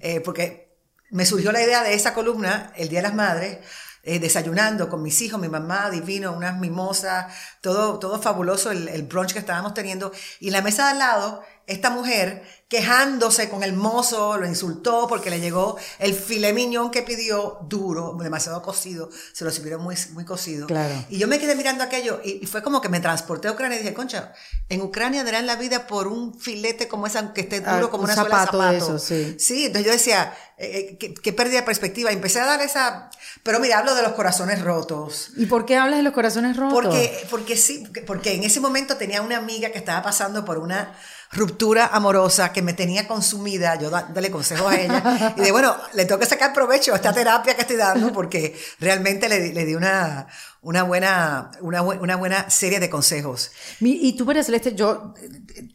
eh, 0.00 0.20
porque 0.20 0.76
me 1.10 1.24
surgió 1.24 1.52
la 1.52 1.62
idea 1.62 1.82
de 1.82 1.94
esa 1.94 2.12
columna, 2.14 2.72
el 2.76 2.88
Día 2.88 2.98
de 2.98 3.04
las 3.04 3.14
Madres, 3.14 3.58
eh, 4.02 4.18
desayunando 4.18 4.88
con 4.88 5.02
mis 5.02 5.20
hijos, 5.20 5.40
mi 5.40 5.48
mamá, 5.48 5.90
divino, 5.90 6.32
unas 6.32 6.58
mimosas, 6.58 7.34
todo, 7.60 7.98
todo 7.98 8.20
fabuloso, 8.20 8.70
el, 8.70 8.88
el 8.88 9.02
brunch 9.02 9.32
que 9.32 9.38
estábamos 9.38 9.74
teniendo. 9.74 10.12
Y 10.38 10.48
en 10.48 10.52
la 10.54 10.62
mesa 10.62 10.84
de 10.84 10.90
al 10.92 10.98
lado, 10.98 11.42
esta 11.70 11.90
mujer 11.90 12.42
quejándose 12.70 13.48
con 13.48 13.64
el 13.64 13.72
mozo, 13.72 14.36
lo 14.36 14.46
insultó 14.46 15.08
porque 15.08 15.28
le 15.28 15.40
llegó 15.40 15.76
el 15.98 16.14
filet 16.14 16.54
miñón 16.54 16.92
que 16.92 17.02
pidió 17.02 17.58
duro, 17.62 18.16
demasiado 18.22 18.62
cocido, 18.62 19.10
se 19.32 19.44
lo 19.44 19.50
sirvieron 19.50 19.82
muy, 19.82 19.96
muy 20.12 20.24
cocido. 20.24 20.68
Claro. 20.68 20.94
Y 21.08 21.18
yo 21.18 21.26
me 21.26 21.40
quedé 21.40 21.56
mirando 21.56 21.82
aquello 21.82 22.20
y, 22.24 22.38
y, 22.40 22.46
fue 22.46 22.62
como 22.62 22.80
que 22.80 22.88
me 22.88 23.00
transporté 23.00 23.48
a 23.48 23.52
Ucrania 23.52 23.76
y 23.76 23.80
dije, 23.80 23.92
concha, 23.92 24.34
en 24.68 24.82
Ucrania 24.82 25.24
darán 25.24 25.46
la 25.46 25.56
vida 25.56 25.88
por 25.88 26.06
un 26.06 26.38
filete 26.38 26.86
como 26.86 27.08
ese, 27.08 27.18
aunque 27.18 27.40
esté 27.40 27.58
duro 27.58 27.86
Ah, 27.86 27.90
como 27.90 28.04
un 28.04 28.10
una 28.10 28.14
suela 28.14 28.28
de 28.28 28.46
zapato 28.46 28.58
zapato. 28.58 28.72
de 28.72 28.78
esos, 28.78 29.02
sí. 29.02 29.36
Sí, 29.40 29.66
entonces 29.66 29.86
yo 29.86 29.92
decía, 29.92 30.34
eh, 30.56 30.90
eh, 30.92 30.96
qué, 30.96 31.12
qué 31.12 31.32
pérdida 31.32 31.56
de 31.56 31.62
perspectiva. 31.64 32.12
Y 32.12 32.14
empecé 32.14 32.38
a 32.38 32.46
dar 32.46 32.60
esa... 32.62 33.10
Pero 33.42 33.58
mira, 33.58 33.80
hablo 33.80 33.96
de 33.96 34.02
los 34.02 34.12
corazones 34.12 34.62
rotos. 34.62 35.32
¿Y 35.36 35.46
por 35.46 35.66
qué 35.66 35.76
hablas 35.76 35.96
de 35.96 36.04
los 36.04 36.12
corazones 36.12 36.56
rotos? 36.56 36.74
Porque, 36.74 37.26
porque 37.30 37.56
sí, 37.56 37.82
porque 38.06 38.34
en 38.34 38.44
ese 38.44 38.60
momento 38.60 38.96
tenía 38.96 39.22
una 39.22 39.38
amiga 39.38 39.70
que 39.70 39.78
estaba 39.78 40.02
pasando 40.02 40.44
por 40.44 40.58
una 40.58 40.94
ruptura 41.32 41.86
amorosa 41.86 42.52
que 42.52 42.60
me 42.60 42.72
tenía 42.72 43.06
consumida, 43.06 43.76
yo 43.76 43.88
dándole 43.88 44.30
consejos 44.30 44.72
a 44.72 44.80
ella, 44.80 45.34
y 45.36 45.40
de 45.40 45.52
bueno, 45.52 45.76
le 45.94 46.04
tengo 46.04 46.18
que 46.18 46.26
sacar 46.26 46.52
provecho 46.52 46.92
a 46.92 46.96
esta 46.96 47.12
terapia 47.12 47.54
que 47.54 47.62
estoy 47.62 47.76
dando 47.76 48.12
porque 48.12 48.58
realmente 48.80 49.28
le, 49.28 49.52
le 49.52 49.64
di 49.64 49.74
una, 49.74 50.26
una, 50.62 50.82
buena, 50.82 51.52
una, 51.62 51.82
una, 51.82 52.16
buena 52.16 52.50
serie 52.50 52.80
de 52.80 52.90
consejos. 52.90 53.50
Y 53.80 54.12
tú, 54.12 54.26
María 54.26 54.42
Celeste, 54.42 54.74
yo 54.74 55.14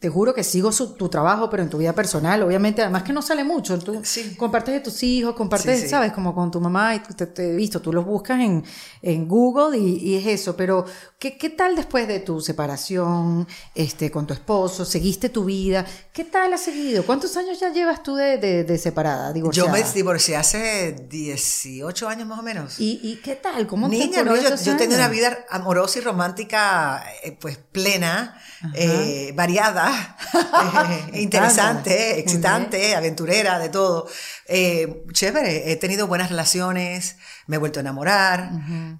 te 0.00 0.08
juro 0.08 0.32
que 0.32 0.44
sigo 0.44 0.70
su, 0.70 0.94
tu 0.94 1.08
trabajo, 1.08 1.50
pero 1.50 1.64
en 1.64 1.68
tu 1.68 1.78
vida 1.78 1.92
personal, 1.92 2.42
obviamente, 2.44 2.82
además 2.82 3.02
que 3.02 3.12
no 3.12 3.20
sale 3.20 3.42
mucho, 3.42 3.76
tú 3.80 4.00
sí. 4.04 4.36
compartes 4.36 4.74
de 4.74 4.80
tus 4.80 5.02
hijos, 5.02 5.34
compartes, 5.34 5.76
sí, 5.76 5.82
sí. 5.84 5.88
sabes, 5.88 6.12
como 6.12 6.32
con 6.34 6.52
tu 6.52 6.60
mamá, 6.60 6.94
y 6.94 7.00
te, 7.00 7.26
te, 7.26 7.50
he 7.50 7.56
visto, 7.56 7.80
tú 7.80 7.92
los 7.92 8.04
buscas 8.04 8.40
en, 8.40 8.64
en 9.02 9.26
Google 9.26 9.76
y, 9.76 9.96
y 9.96 10.14
es 10.16 10.26
eso, 10.26 10.56
pero 10.56 10.84
¿qué, 11.18 11.36
¿qué 11.36 11.50
tal 11.50 11.74
después 11.74 12.06
de 12.06 12.20
tu 12.20 12.40
separación 12.40 13.48
este, 13.74 14.12
con 14.12 14.24
tu 14.24 14.34
esposo? 14.34 14.84
¿Seguiste 14.84 15.30
tu 15.30 15.46
vida? 15.46 15.84
¿Qué 16.12 16.22
tal 16.22 16.52
has 16.52 16.60
seguido? 16.60 17.04
¿Cuántos 17.04 17.36
años 17.36 17.58
ya 17.58 17.72
llevas 17.72 18.04
tú 18.04 18.14
de, 18.14 18.38
de, 18.38 18.62
de 18.62 18.78
separada, 18.78 19.32
divorciada? 19.32 19.68
Yo 19.68 19.72
me 19.72 19.92
divorcié 19.92 20.36
hace 20.36 21.08
18 21.10 22.08
años 22.08 22.28
más 22.28 22.38
o 22.38 22.42
menos. 22.42 22.78
¿Y, 22.78 23.00
y 23.02 23.16
qué 23.16 23.34
tal? 23.34 23.66
¿Cómo 23.66 23.88
Niña, 23.88 24.18
te 24.18 24.24
no, 24.24 24.36
yo, 24.36 24.54
yo 24.54 24.75
tenía 24.76 24.96
una 24.96 25.06
años? 25.06 25.16
vida 25.16 25.38
amorosa 25.50 25.98
y 25.98 26.02
romántica, 26.02 27.04
eh, 27.22 27.36
pues 27.40 27.58
plena, 27.58 28.40
eh, 28.74 29.32
variada, 29.34 30.16
interesante, 31.12 32.18
excitante, 32.18 32.94
aventurera, 32.94 33.58
de 33.58 33.68
todo. 33.68 34.08
Eh, 34.46 35.04
chévere, 35.12 35.72
he 35.72 35.76
tenido 35.76 36.06
buenas 36.06 36.30
relaciones, 36.30 37.16
me 37.46 37.56
he 37.56 37.58
vuelto 37.58 37.80
a 37.80 37.82
enamorar, 37.82 38.50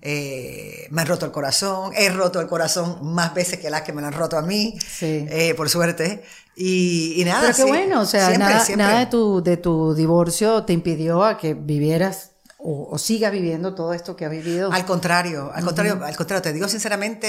me 0.00 1.00
han 1.00 1.06
roto 1.06 1.26
el 1.26 1.32
corazón, 1.32 1.92
he 1.96 2.08
roto 2.10 2.40
el 2.40 2.46
corazón 2.46 2.98
más 3.02 3.34
veces 3.34 3.58
que 3.58 3.70
las 3.70 3.82
que 3.82 3.92
me 3.92 4.00
lo 4.00 4.08
han 4.08 4.14
roto 4.14 4.38
a 4.38 4.42
mí, 4.42 4.78
sí. 4.80 5.26
por 5.56 5.68
suerte. 5.68 6.24
Y, 6.56 7.20
y, 7.20 7.24
nada. 7.24 7.42
Pero 7.42 7.54
qué 7.54 7.62
sí, 7.62 7.68
bueno, 7.68 8.00
o 8.00 8.06
sea, 8.06 8.28
siempre, 8.28 8.48
nada, 8.48 8.64
siempre. 8.64 8.86
nada 8.86 9.00
de, 9.00 9.06
tu, 9.06 9.42
de 9.42 9.56
tu 9.58 9.94
divorcio 9.94 10.64
te 10.64 10.72
impidió 10.72 11.22
a 11.22 11.36
que 11.36 11.52
vivieras 11.52 12.35
o, 12.58 12.88
o 12.90 12.98
sigas 12.98 13.32
viviendo 13.32 13.74
todo 13.74 13.92
esto 13.92 14.16
que 14.16 14.24
has 14.24 14.30
vivido. 14.30 14.72
Al 14.72 14.84
contrario, 14.84 15.50
al 15.54 15.64
contrario, 15.64 15.94
uh 15.94 15.98
-huh. 15.98 16.06
al 16.06 16.16
contrario, 16.16 16.42
te 16.42 16.52
digo 16.52 16.68
sinceramente, 16.68 17.26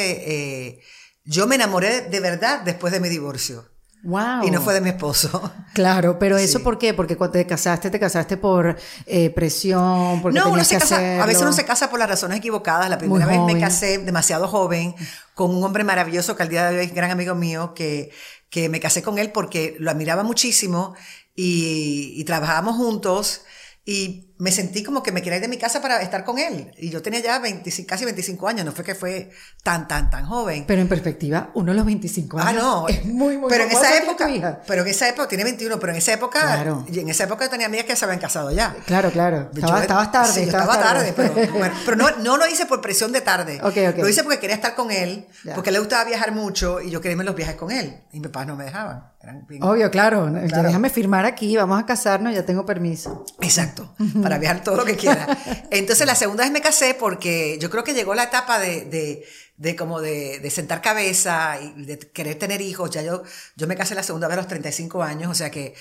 eh, 0.67 0.79
yo 1.23 1.47
me 1.47 1.55
enamoré 1.55 2.01
de 2.01 2.19
verdad 2.19 2.61
después 2.61 2.93
de 2.93 2.99
mi 2.99 3.09
divorcio. 3.09 3.65
Wow. 4.03 4.43
Y 4.43 4.51
no 4.51 4.61
fue 4.61 4.73
de 4.73 4.81
mi 4.81 4.89
esposo. 4.89 5.51
Claro, 5.73 6.17
pero 6.17 6.37
eso 6.37 6.63
¿por 6.63 6.79
qué? 6.79 6.93
Porque 6.95 7.15
cuando 7.17 7.33
te 7.33 7.45
casaste, 7.45 7.91
te 7.91 7.99
casaste 7.99 8.35
por 8.37 8.75
eh, 9.05 9.29
presión, 9.29 10.21
porque 10.23 10.39
no, 10.39 10.49
uno 10.51 10.63
se 10.63 10.75
que 10.75 10.79
casa, 10.81 10.95
hacerlo. 10.95 11.23
a 11.23 11.25
veces 11.27 11.41
uno 11.43 11.53
se 11.53 11.65
casa 11.65 11.89
por 11.91 11.99
las 11.99 12.09
razones 12.09 12.39
equivocadas. 12.39 12.89
La 12.89 12.97
primera 12.97 13.25
Muy 13.25 13.31
vez 13.31 13.39
joven. 13.41 13.55
me 13.55 13.61
casé 13.61 13.99
demasiado 13.99 14.47
joven 14.47 14.95
con 15.35 15.53
un 15.55 15.63
hombre 15.63 15.83
maravilloso 15.83 16.35
que 16.35 16.41
al 16.43 16.49
día 16.49 16.71
de 16.71 16.79
hoy 16.79 16.85
es 16.85 16.93
gran 16.95 17.11
amigo 17.11 17.35
mío, 17.35 17.73
que, 17.75 18.09
que 18.49 18.69
me 18.69 18.79
casé 18.79 19.03
con 19.03 19.19
él 19.19 19.31
porque 19.31 19.75
lo 19.79 19.91
admiraba 19.91 20.23
muchísimo 20.23 20.95
y, 21.35 22.13
y 22.15 22.23
trabajábamos 22.23 22.75
juntos 22.75 23.41
y 23.85 24.26
me 24.39 24.51
sentí 24.51 24.83
como 24.83 25.01
que 25.01 25.11
me 25.11 25.21
quería 25.21 25.37
ir 25.37 25.41
de 25.41 25.47
mi 25.47 25.57
casa 25.57 25.81
para 25.81 26.01
estar 26.01 26.23
con 26.23 26.37
él. 26.37 26.71
Y 26.77 26.89
yo 26.89 27.01
tenía 27.01 27.19
ya 27.21 27.39
25, 27.39 27.87
casi 27.87 28.05
25 28.05 28.47
años, 28.47 28.65
no 28.65 28.71
fue 28.71 28.83
que 28.85 28.93
fue 28.95 29.31
tan, 29.63 29.87
tan, 29.87 30.09
tan 30.09 30.25
joven. 30.25 30.65
Pero 30.67 30.81
en 30.81 30.87
perspectiva, 30.87 31.49
uno 31.55 31.71
a 31.71 31.75
los 31.75 31.85
25 31.85 32.39
años 32.39 32.49
ah, 32.49 32.53
no, 32.53 32.87
es 32.89 33.03
muy, 33.05 33.37
muy 33.37 33.49
Pero 33.49 33.63
en 33.63 33.71
esa 33.71 33.97
época, 33.97 34.29
hija? 34.29 34.61
pero 34.67 34.81
en 34.83 34.87
esa 34.89 35.09
época, 35.09 35.27
tiene 35.27 35.43
21, 35.43 35.79
pero 35.79 35.91
en 35.91 35.97
esa 35.97 36.13
época, 36.13 36.39
Claro. 36.41 36.85
y 36.91 36.99
en 36.99 37.09
esa 37.09 37.23
época 37.23 37.45
yo 37.45 37.49
tenía 37.49 37.65
amigas 37.67 37.85
que 37.85 37.95
se 37.95 38.05
habían 38.05 38.19
casado 38.19 38.51
ya. 38.51 38.75
Claro, 38.85 39.09
claro. 39.11 39.49
Yo- 39.53 39.59
Estaba- 39.61 39.81
estabas 39.81 40.11
tarde. 40.11 40.33
Sí, 40.33 40.41
estabas 40.41 40.67
estaba 40.77 40.83
tarde, 40.93 41.13
pero, 41.15 41.33
bueno, 41.57 41.75
pero 41.85 41.97
no, 41.97 42.11
no 42.17 42.37
lo 42.37 42.47
hice 42.47 42.65
por 42.65 42.81
presión 42.81 43.11
de 43.11 43.21
tarde. 43.21 43.59
Ok, 43.63 43.77
ok. 43.89 43.97
Lo 43.97 44.09
hice 44.09 44.23
porque 44.23 44.39
quería 44.39 44.55
estar 44.55 44.75
con 44.75 44.91
él, 44.91 45.27
Ya. 45.43 45.55
porque 45.55 45.71
le 45.71 45.79
gustaba 45.79 46.03
viajar 46.03 46.31
mucho 46.31 46.79
y 46.81 46.89
yo 46.91 47.01
quería 47.01 47.13
irme 47.13 47.23
los 47.23 47.35
viajes 47.35 47.55
con 47.55 47.71
él. 47.71 48.01
Y 48.11 48.19
mis 48.19 48.29
papás 48.29 48.45
no 48.47 48.55
me 48.55 48.65
dejaban. 48.65 49.11
Eran 49.21 49.45
bien- 49.47 49.63
Obvio, 49.63 49.89
claro. 49.91 50.31
Claro. 50.47 50.67
Déjame 50.67 50.89
firmar 50.89 51.25
aquí, 51.25 51.57
vamos 51.57 51.79
a 51.81 51.85
casarnos, 51.85 52.33
ya 52.33 52.45
tengo 52.45 52.65
permiso. 52.65 53.25
Exacto, 53.41 53.93
para 54.27 54.39
viajar 54.39 54.63
todo 54.63 54.75
lo 54.77 54.85
que 54.85 54.95
quiera. 54.95 55.25
Entonces 55.71 56.05
la 56.05 56.15
segunda 56.15 56.43
vez 56.43 56.51
me 56.51 56.61
casé 56.61 56.93
porque 56.93 57.57
yo 57.59 57.69
creo 57.69 57.83
que 57.83 57.93
llegó 57.93 58.13
la 58.15 58.23
etapa 58.23 58.59
de, 58.59 58.85
de, 58.85 59.25
de 59.57 59.75
como 59.75 60.01
de, 60.01 60.39
de 60.39 60.49
sentar 60.49 60.81
cabeza 60.81 61.57
y 61.61 61.85
de 61.85 61.97
querer 61.99 62.35
tener 62.39 62.61
hijos. 62.61 62.89
Ya 62.91 63.01
yo, 63.01 63.23
yo 63.55 63.67
me 63.67 63.75
casé 63.75 63.95
la 63.95 64.03
segunda 64.03 64.27
vez 64.27 64.33
a 64.35 64.41
los 64.41 64.47
35 64.47 65.01
años, 65.03 65.31
o 65.31 65.35
sea 65.35 65.49
que, 65.51 65.73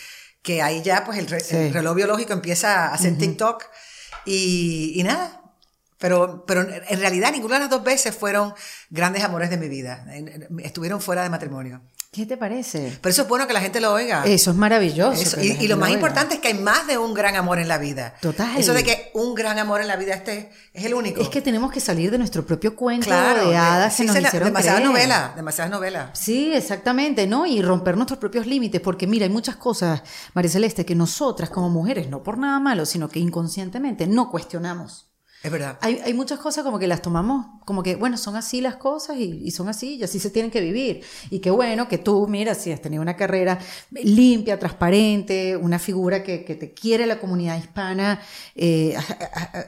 que 0.43 0.63
ahí 0.63 0.83
ya 0.83 1.05
pues 1.05 1.19
el, 1.19 1.27
re- 1.27 1.41
Sí. 1.41 1.57
el 1.57 1.73
reloj 1.75 1.95
biológico 1.97 2.33
empieza 2.33 2.87
a 2.87 2.95
hacer 2.95 3.17
TikTok 3.19 3.65
y, 4.25 4.93
y 4.99 5.03
nada. 5.03 5.43
Pero, 5.99 6.45
pero 6.47 6.61
en 6.61 7.01
realidad 7.01 7.33
ninguna 7.33 7.55
de 7.55 7.61
las 7.63 7.71
dos 7.71 7.83
veces 7.83 8.15
fueron 8.15 8.53
grandes 8.91 9.25
amores 9.25 9.49
de 9.49 9.57
mi 9.57 9.67
vida. 9.69 10.05
Estuvieron 10.63 11.01
fuera 11.01 11.23
de 11.23 11.31
matrimonio. 11.31 11.81
¿Qué 12.17 12.25
te 12.25 12.39
parece? 12.39 12.97
Pero 13.03 13.11
eso 13.11 13.23
es 13.23 13.29
bueno 13.29 13.47
que 13.47 13.53
la 13.53 13.61
gente 13.61 13.79
lo 13.79 13.93
oiga. 13.93 14.25
Eso 14.25 14.51
es 14.51 14.57
maravilloso. 14.57 15.21
Eso, 15.21 15.39
y, 15.39 15.69
lo 15.69 15.77
más 15.77 15.89
oiga. 15.89 15.97
importante 15.97 16.37
es 16.37 16.41
que 16.41 16.49
hay 16.49 16.55
más 16.55 16.87
de 16.87 16.97
un 16.97 17.13
gran 17.13 17.37
amor 17.37 17.59
en 17.59 17.69
la 17.69 17.77
vida. 17.77 18.15
Total. 18.23 18.57
Eso 18.57 18.73
de 18.73 18.85
que 18.85 19.11
un 19.13 19.35
gran 19.35 19.59
amor 19.59 19.83
en 19.83 19.87
la 19.87 19.97
vida 19.97 20.15
este 20.15 20.51
es 20.73 20.87
el 20.87 20.95
único. 20.95 21.21
Es 21.21 21.29
que 21.29 21.43
tenemos 21.43 21.71
que 21.71 21.79
salir 21.79 22.11
de 22.11 22.17
nuestro 22.17 22.47
propio 22.47 22.75
cuento 22.75 23.09
claro, 23.09 23.51
de 23.51 23.57
hadas 23.59 23.95
sí, 23.95 24.07
que 24.07 24.13
nos 24.13 24.19
hicieron 24.19 24.49
demasiadas 24.49 24.83
novelas, 24.83 25.37
demasiadas 25.37 25.71
novelas. 25.71 26.19
Sí, 26.19 26.55
exactamente, 26.55 27.27
¿no? 27.27 27.45
Y 27.45 27.61
romper 27.61 27.97
nuestros 27.97 28.19
propios 28.19 28.47
límites, 28.47 28.81
porque 28.81 29.07
mira, 29.07 29.27
hay 29.27 29.31
muchas 29.31 29.57
cosas, 29.57 30.03
María 30.33 30.51
Celeste, 30.51 30.87
que 30.87 30.95
nosotras 30.95 31.51
como 31.51 31.69
mujeres, 31.69 32.09
no 32.09 32.23
por 32.23 32.39
nada 32.39 32.59
malo, 32.61 32.87
sino 32.87 33.11
que 33.11 33.19
inconscientemente 33.19 34.07
no 34.07 34.31
cuestionamos. 34.31 35.06
Es 35.47 35.53
verdad. 35.53 35.79
Hay, 35.81 36.01
hay 36.05 36.13
muchas 36.13 36.41
cosas 36.41 36.65
como 36.65 36.77
que 36.81 36.89
las 36.89 37.01
tomamos, 37.03 37.47
como 37.65 37.83
que, 37.85 37.95
bueno, 37.95 38.17
son 38.17 38.35
así 38.35 38.61
las 38.61 38.75
cosas 38.77 39.17
y, 39.17 39.43
y 39.45 39.53
son 39.53 39.69
así 39.69 39.95
y 39.95 40.03
así 40.03 40.19
se 40.19 40.31
tienen 40.31 40.51
que 40.51 40.61
vivir. 40.61 41.03
Y 41.31 41.39
qué 41.39 41.51
bueno 41.51 41.87
que 41.87 41.99
tú, 41.99 42.27
mira, 42.27 42.55
si 42.57 42.73
has 42.73 42.83
tenido 42.83 43.01
una 43.01 43.15
carrera 43.17 43.59
limpia, 43.93 44.59
transparente, 44.59 45.57
una 45.57 45.79
figura 45.79 46.25
que, 46.25 46.45
que 46.45 46.57
te 46.57 46.73
quiere 46.73 47.07
la 47.07 47.21
comunidad 47.21 47.57
hispana, 47.59 48.21
eh, 48.57 48.97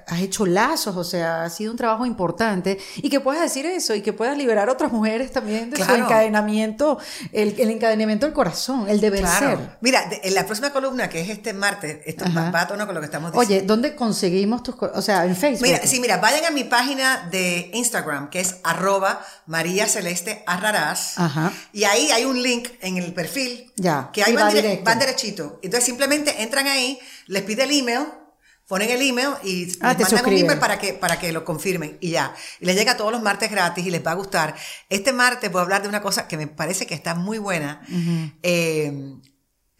has, 0.08 0.20
hecho 0.20 0.46
lazos, 0.46 0.96
o 0.96 1.04
sea, 1.04 1.44
ha 1.44 1.50
sido 1.50 1.70
un 1.70 1.76
trabajo 1.78 2.04
importante 2.04 2.78
y 2.96 3.08
que 3.08 3.20
puedas 3.20 3.40
decir 3.42 3.64
eso 3.64 3.94
y 3.94 4.00
que 4.02 4.12
puedas 4.12 4.36
liberar 4.36 4.68
a 4.68 4.72
otras 4.72 4.90
mujeres 4.92 5.30
también 5.30 5.70
de 5.70 5.76
su 5.76 5.84
Claro. 5.84 6.04
encadenamiento, 6.06 6.98
el, 7.32 7.54
el 7.58 7.70
encadenamiento 7.70 8.26
del 8.26 8.34
corazón, 8.34 8.88
el 8.88 9.00
deber 9.00 9.20
Claro. 9.20 9.58
ser. 9.58 9.70
Mira, 9.80 10.08
de- 10.08 10.20
en 10.24 10.34
la 10.34 10.44
próxima 10.44 10.70
columna, 10.70 11.08
que 11.08 11.20
es 11.20 11.28
este 11.30 11.52
martes, 11.52 11.98
esto 12.04 12.24
va 12.36 12.48
a 12.62 12.66
tono 12.66 12.84
con 12.84 12.94
lo 12.96 13.00
que 13.00 13.06
estamos 13.06 13.30
diciendo. 13.30 13.54
Oye, 13.54 13.64
¿dónde 13.64 13.94
conseguimos 13.94 14.64
tus? 14.64 14.74
O 14.82 15.02
sea, 15.02 15.24
en 15.24 15.36
Facebook. 15.36 15.67
Mira, 15.72 15.87
sí, 15.87 16.00
mira, 16.00 16.16
vayan 16.18 16.44
a 16.44 16.50
mi 16.50 16.64
página 16.64 17.28
de 17.31 17.70
Instagram, 17.74 18.31
que 18.31 18.40
es 18.40 18.57
arroba 18.64 19.24
María 19.46 19.87
Celeste 19.87 20.42
Arrarás. 20.46 21.18
Ajá. 21.18 21.52
Y 21.72 21.85
ahí 21.85 22.11
hay 22.11 22.24
un 22.24 22.42
link 22.42 22.68
en 22.81 22.96
el 22.96 23.12
perfil. 23.14 23.72
Ya, 23.76 24.11
Que 24.12 24.22
ahí 24.24 24.35
van, 24.35 24.46
va 24.46 24.50
dire- 24.50 24.62
directo. 24.62 24.85
van 24.85 24.98
derechito. 24.98 25.61
Entonces 25.62 25.85
simplemente 25.85 26.42
entran 26.42 26.66
ahí, 26.66 26.98
les 27.26 27.42
pide 27.42 27.64
el 27.64 27.70
email, 27.70 28.07
ponen 28.66 28.90
el 28.90 29.00
email 29.00 29.31
y 29.44 29.64
Ah, 29.81 29.88
les 29.88 29.96
te 29.96 30.02
mandan 30.02 30.02
un 30.02 30.09
suscriben. 30.09 30.44
email 30.44 30.59
para 30.59 30.78
que, 30.78 30.92
para 30.92 31.18
que 31.18 31.33
lo 31.33 31.44
confirmen 31.44 31.96
y 32.00 32.11
ya. 32.11 32.35
Y 32.61 32.66
les 32.66 32.76
llega 32.76 32.96
todos 32.98 33.11
los 33.12 33.22
martes 33.22 33.50
gratis 33.50 33.87
y 33.87 33.90
les 33.90 34.07
va 34.07 34.11
a 34.11 34.14
gustar. 34.14 34.54
Este 34.90 35.12
martes 35.12 35.50
voy 35.50 35.61
a 35.61 35.62
hablar 35.62 35.83
de 35.83 35.88
una 35.88 36.02
cosa 36.02 36.28
que 36.28 36.37
me 36.37 36.46
parece 36.48 36.87
que 36.87 36.94
está 36.94 37.14
muy 37.14 37.38
buena. 37.38 37.81
Eh, 38.42 38.92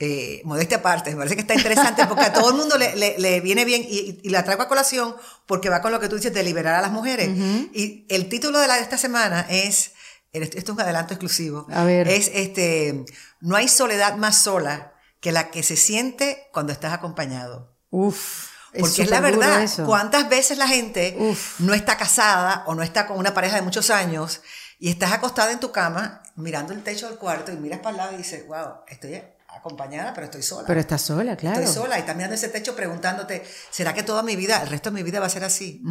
eh, 0.01 0.43
modestia 0.45 0.77
aparte, 0.79 1.11
me 1.11 1.17
parece 1.17 1.35
que 1.35 1.41
está 1.41 1.55
interesante 1.55 2.07
porque 2.07 2.25
a 2.25 2.33
todo 2.33 2.51
el 2.51 2.57
mundo 2.57 2.79
le, 2.79 2.95
le- 2.95 3.19
le 3.19 3.41
viene 3.41 3.65
bien 3.65 3.83
y, 3.89 4.21
y 4.23 4.29
la 4.31 4.45
traigo 4.45 4.63
a 4.63 4.69
colación 4.69 5.17
porque 5.47 5.71
va 5.71 5.81
con 5.83 5.91
lo 5.91 5.99
que 5.99 6.09
tú 6.09 6.17
dices 6.17 6.33
de 6.33 6.43
liberar 6.45 6.75
a 6.77 6.81
las 6.83 6.93
mujeres. 6.93 7.29
Y 7.75 8.07
el 8.09 8.29
título 8.29 8.61
de, 8.61 8.69
la, 8.69 8.77
de 8.77 8.83
esta 8.83 8.97
semana 8.99 9.45
es, 9.49 9.93
esto 10.33 10.57
es 10.59 10.69
un 10.69 10.81
adelanto 10.81 11.15
exclusivo, 11.15 11.67
A 11.73 11.83
ver. 11.85 12.07
es 12.07 12.31
este, 12.33 13.05
no 13.41 13.57
hay 13.57 13.67
soledad 13.69 14.17
más 14.17 14.43
sola 14.43 14.93
que 15.21 15.33
la 15.33 15.51
que 15.51 15.65
se 15.65 15.75
siente 15.77 16.49
cuando 16.53 16.73
estás 16.73 16.93
acompañado. 16.93 17.75
Uf. 17.91 18.47
Porque 18.79 19.03
es 19.03 19.11
la 19.11 19.21
verdad, 19.21 19.63
eso. 19.65 19.85
¿cuántas 19.87 20.29
veces 20.29 20.59
la 20.59 20.69
gente 20.69 21.17
Uf. 21.19 21.59
no 21.59 21.75
está 21.75 21.97
casada 21.97 22.63
o 22.67 22.75
no 22.77 22.83
está 22.85 23.07
con 23.09 23.19
una 23.19 23.35
pareja 23.35 23.57
de 23.57 23.63
muchos 23.63 23.91
años 23.91 24.43
y 24.79 24.91
estás 24.91 25.11
acostada 25.11 25.51
en 25.51 25.59
tu 25.59 25.73
cama 25.73 26.23
mirando 26.37 26.73
el 26.73 26.85
techo 26.85 27.09
del 27.09 27.19
cuarto 27.19 27.51
y 27.51 27.57
miras 27.57 27.81
para 27.81 27.91
el 27.91 27.97
lado 27.97 28.13
y 28.15 28.19
dices, 28.19 28.47
wow, 28.47 28.83
estoy 28.87 29.15
acompañada, 29.59 30.13
pero 30.15 30.25
estoy 30.27 30.43
sola. 30.43 30.67
Pero 30.67 30.81
estás 30.81 31.03
sola, 31.03 31.37
claro. 31.37 31.61
Estoy 31.61 31.75
sola 31.75 31.97
y 31.97 32.01
estás 32.01 32.17
mirando 32.17 32.35
ese 32.35 32.49
techo 32.49 32.75
preguntándote, 32.75 33.43
¿será 33.71 33.93
que 33.95 34.03
toda 34.03 34.23
mi 34.23 34.37
vida, 34.37 34.63
el 34.63 34.69
resto 34.69 34.91
de 34.91 34.95
mi 34.95 35.03
vida 35.03 35.21
va 35.21 35.27
a 35.27 35.31
ser 35.31 35.45
así? 35.45 35.83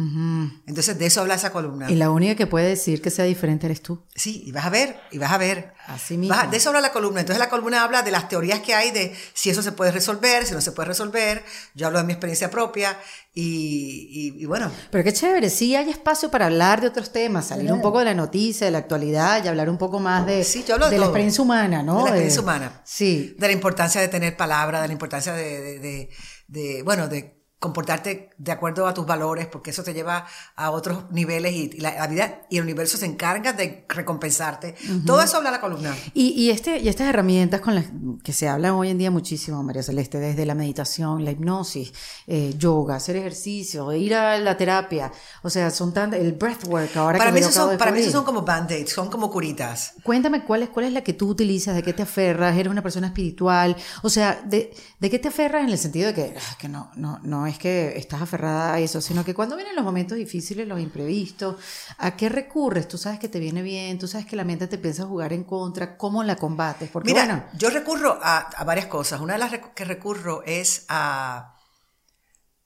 Entonces 0.66 0.98
de 0.98 1.06
eso 1.06 1.20
habla 1.20 1.34
esa 1.34 1.50
columna. 1.52 1.90
Y 1.90 1.94
la 1.94 2.10
única 2.10 2.34
que 2.34 2.46
puede 2.46 2.68
decir 2.68 3.00
que 3.02 3.10
sea 3.10 3.24
diferente 3.24 3.66
eres 3.66 3.82
tú. 3.82 4.04
Sí, 4.14 4.42
y 4.46 4.52
vas 4.52 4.66
a 4.66 4.70
ver, 4.70 4.98
y 5.10 5.18
vas 5.18 5.32
a 5.32 5.38
ver. 5.38 5.72
Así 5.86 6.18
mismo. 6.18 6.34
Vas 6.36 6.50
de 6.50 6.56
eso 6.58 6.68
habla 6.68 6.80
la 6.82 6.92
columna. 6.92 7.20
Entonces 7.20 7.38
la 7.40 7.48
columna 7.48 7.82
habla 7.82 8.02
de 8.02 8.10
las 8.10 8.28
teorías 8.28 8.60
que 8.60 8.74
hay 8.74 8.90
de 8.90 9.14
si 9.32 9.48
eso 9.50 9.62
se 9.62 9.72
puede 9.72 9.90
resolver, 9.90 10.44
si 10.44 10.52
no 10.54 10.60
se 10.60 10.72
puede 10.72 10.88
resolver. 10.88 11.42
Yo 11.74 11.86
hablo 11.86 11.98
de 11.98 12.04
mi 12.04 12.12
experiencia 12.12 12.50
propia 12.50 12.98
y, 13.34 14.34
y- 14.36 14.42
y 14.42 14.46
bueno, 14.46 14.70
Pero 14.90 15.04
qué 15.04 15.12
chévere, 15.12 15.48
sí 15.50 15.76
hay 15.76 15.88
espacio 15.90 16.30
para 16.30 16.46
hablar 16.46 16.80
de 16.80 16.88
otros 16.88 17.10
temas, 17.12 17.46
salir 17.46 17.72
un 17.72 17.80
poco 17.80 18.00
de 18.00 18.06
la 18.06 18.14
noticia, 18.14 18.66
de 18.66 18.70
la 18.72 18.78
actualidad 18.78 19.44
y 19.44 19.48
hablar 19.48 19.70
un 19.70 19.78
poco 19.78 20.00
más 20.00 20.26
de, 20.26 20.42
Sí, 20.44 20.64
yo 20.66 20.74
hablo 20.74 20.86
de 20.90 20.96
la 20.98 21.04
todo. 21.04 21.10
experiencia 21.10 21.42
humana, 21.44 21.82
¿no? 21.82 21.96
De 21.98 22.02
la 22.02 22.08
experiencia 22.08 22.42
humana. 22.42 22.80
Sí. 22.84 23.36
de 23.38 23.46
la 23.46 23.52
importancia 23.58 24.00
de 24.00 24.08
tener 24.08 24.36
palabra, 24.36 24.80
de 24.82 24.88
la 24.88 24.92
importancia 24.92 25.32
de, 25.34 25.60
de- 25.60 25.78
de- 25.80 26.08
de, 26.48 26.82
bueno, 26.82 27.08
de 27.08 27.37
comportarte 27.58 28.30
de 28.38 28.52
acuerdo 28.52 28.86
a 28.86 28.94
tus 28.94 29.04
valores, 29.04 29.46
porque 29.46 29.70
eso 29.70 29.82
te 29.82 29.92
lleva 29.92 30.26
a 30.54 30.70
otros 30.70 31.10
niveles 31.10 31.52
y, 31.52 31.70
y 31.74 31.80
la, 31.80 31.94
la 31.94 32.06
vida 32.06 32.42
y 32.48 32.58
el 32.58 32.62
universo 32.62 32.96
se 32.96 33.06
encarga 33.06 33.52
de 33.52 33.84
recompensarte. 33.88 34.76
Todo 35.04 35.20
eso 35.20 35.38
habla 35.38 35.50
la 35.50 35.60
columna. 35.60 35.94
Y, 36.14 36.28
y, 36.40 36.50
este, 36.50 36.78
y 36.78 36.88
estas 36.88 37.08
herramientas 37.08 37.60
con 37.60 37.74
las 37.74 37.86
que 38.22 38.32
se 38.32 38.48
hablan 38.48 38.72
hoy 38.74 38.90
en 38.90 38.98
día 38.98 39.10
muchísimo, 39.10 39.60
María 39.64 39.82
Celeste, 39.82 40.20
desde 40.20 40.46
la 40.46 40.54
meditación, 40.54 41.24
la 41.24 41.32
hipnosis, 41.32 41.92
eh, 42.28 42.54
yoga, 42.56 42.94
hacer 42.96 43.16
ejercicio, 43.16 43.92
ir 43.92 44.14
a 44.14 44.38
la 44.38 44.56
terapia, 44.56 45.10
o 45.42 45.50
sea, 45.50 45.70
son 45.70 45.92
tan, 45.92 46.14
el 46.14 46.32
breathwork 46.34 46.96
ahora 46.96 47.18
Para 47.18 47.32
que 47.32 47.40
mí, 47.40 47.46
acabo 47.46 47.70
son, 47.70 47.78
para 47.78 47.90
mí 47.90 47.96
descubrir. 47.96 48.12
son 48.12 48.24
como 48.24 48.42
band-aids, 48.42 48.92
son 48.92 49.10
como 49.10 49.30
curitas. 49.30 49.94
Cuéntame 50.04 50.44
cuál 50.44 50.62
es, 50.62 50.68
cuál 50.68 50.86
es 50.86 50.92
la 50.92 51.02
que 51.02 51.12
tú 51.12 51.28
utilizas, 51.28 51.74
de 51.74 51.82
qué 51.82 51.92
te 51.92 52.02
aferras, 52.02 52.56
eres 52.56 52.70
una 52.70 52.82
persona 52.82 53.08
espiritual, 53.08 53.76
o 54.02 54.08
sea, 54.10 54.40
de, 54.44 54.72
de 55.00 55.10
qué 55.10 55.18
te 55.18 55.26
aferras 55.26 55.64
en 55.64 55.70
el 55.70 55.78
sentido 55.78 56.06
de 56.08 56.14
que, 56.14 56.34
ah, 56.36 56.56
que 56.60 56.68
no, 56.68 56.90
no, 56.94 57.18
no 57.24 57.47
es 57.48 57.58
que 57.58 57.96
estás 57.96 58.22
aferrada 58.22 58.74
a 58.74 58.80
eso, 58.80 59.00
sino 59.00 59.24
que 59.24 59.34
cuando 59.34 59.56
vienen 59.56 59.74
los 59.74 59.84
momentos 59.84 60.16
difíciles, 60.16 60.68
los 60.68 60.80
imprevistos, 60.80 61.56
¿a 61.98 62.16
qué 62.16 62.28
recurres? 62.28 62.88
Tú 62.88 62.98
sabes 62.98 63.18
que 63.18 63.28
te 63.28 63.38
viene 63.38 63.62
bien, 63.62 63.98
tú 63.98 64.06
sabes 64.06 64.26
que 64.26 64.36
la 64.36 64.44
mente 64.44 64.66
te 64.66 64.78
piensa 64.78 65.04
jugar 65.04 65.32
en 65.32 65.44
contra, 65.44 65.96
¿cómo 65.96 66.22
la 66.22 66.36
combates? 66.36 66.90
Porque 66.90 67.08
Mira, 67.10 67.24
bueno, 67.24 67.44
yo 67.56 67.70
recurro 67.70 68.18
a, 68.22 68.38
a 68.38 68.64
varias 68.64 68.86
cosas. 68.86 69.20
Una 69.20 69.34
de 69.34 69.38
las 69.38 69.52
que 69.74 69.84
recurro 69.84 70.42
es 70.44 70.84
a, 70.88 71.56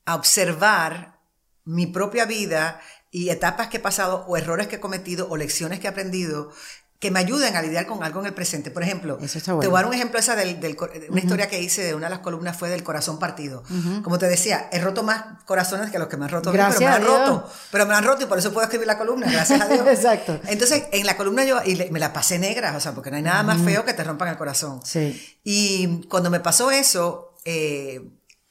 a 0.05 0.15
observar 0.15 1.19
mi 1.65 1.87
propia 1.87 2.25
vida 2.25 2.81
y 3.11 3.29
etapas 3.29 3.69
que 3.69 3.77
he 3.77 3.81
pasado 3.81 4.25
o 4.27 4.37
errores 4.37 4.67
que 4.69 4.77
he 4.77 4.81
cometido 4.81 5.29
o 5.29 5.37
lecciones 5.37 5.81
que 5.81 5.87
he 5.87 5.91
aprendido 5.91 6.51
que 7.03 7.11
me 7.11 7.19
ayuden 7.19 7.57
a 7.57 7.63
lidiar 7.63 7.85
con 7.87 8.05
algo 8.05 8.21
en 8.21 8.27
el 8.27 8.33
presente. 8.33 8.71
Por 8.71 8.85
ejemplo, 8.85 9.19
Eso 9.21 9.37
está 9.37 9.51
te 9.51 9.55
bueno. 9.57 9.71
voy 9.71 9.77
a 9.77 9.83
dar 9.83 9.89
un 9.89 9.95
ejemplo 9.95 10.21
esa 10.21 10.37
del, 10.37 10.57
una 11.11 11.21
historia 11.21 11.49
que 11.49 11.61
hice 11.61 11.83
de 11.83 11.97
una 11.97 12.07
de 12.07 12.11
las 12.11 12.21
columnas 12.21 12.57
fue 12.57 12.71
del 12.71 12.85
corazón 12.85 13.19
partido. 13.19 13.65
Como 14.05 14.19
te 14.21 14.29
decía, 14.29 14.69
he 14.71 14.81
roto 14.81 15.03
más 15.03 15.43
corazones 15.45 15.91
que 15.91 15.99
los 15.99 16.07
que 16.07 16.17
me 16.17 16.27
han 16.27 16.31
roto 16.31 16.51
a 16.51 16.53
mí, 16.53 16.59
Gracias 16.59 16.79
pero 16.79 16.89
me 16.91 16.93
a 16.93 16.97
han 16.99 17.03
Dios. 17.03 17.29
roto. 17.41 17.53
Pero 17.73 17.87
me 17.87 17.95
han 17.97 18.05
roto 18.05 18.23
y 18.23 18.27
por 18.27 18.39
eso 18.39 18.53
puedo 18.53 18.63
escribir 18.65 18.87
la 18.87 18.99
columna, 18.99 19.27
gracias 19.29 19.61
a 19.61 19.67
Dios. 19.69 19.85
Exacto. 19.89 20.39
Entonces, 20.47 20.85
en 20.93 21.05
la 21.05 21.17
columna 21.17 21.45
yo 21.45 21.61
y 21.65 21.75
le- 21.75 21.91
me 21.91 21.99
la 21.99 22.13
pasé 22.13 22.39
negra, 22.39 22.77
o 22.77 22.79
sea, 22.79 22.93
porque 22.93 23.11
no 23.11 23.17
hay 23.17 23.23
nada 23.25 23.43
más 23.43 23.61
feo 23.63 23.85
que 23.85 23.95
te 23.95 24.05
rompan 24.05 24.29
el 24.29 24.37
corazón. 24.37 24.81
Sí. 24.85 25.39
Y 25.43 26.07
cuando 26.09 26.31
me 26.31 26.39
pasó 26.39 26.71
eso, 26.71 27.35
eh, 27.45 28.01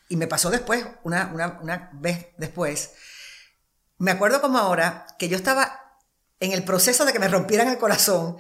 y 0.10 0.18
me 0.18 0.28
pasó 0.28 0.50
después, 0.50 0.86
una, 1.04 1.32
una, 1.34 1.58
una 1.62 1.90
vez 1.94 2.28
después, 2.38 2.92
me 3.98 4.12
acuerdo 4.12 4.42
como 4.42 4.58
ahora 4.58 5.08
que 5.18 5.30
yo 5.30 5.38
estaba 5.38 5.80
en 6.42 6.52
el 6.52 6.64
proceso 6.66 7.06
de 7.06 7.14
que 7.14 7.20
me 7.20 7.30
rompieran 7.30 7.70
el 7.70 7.78
corazón 7.78 8.36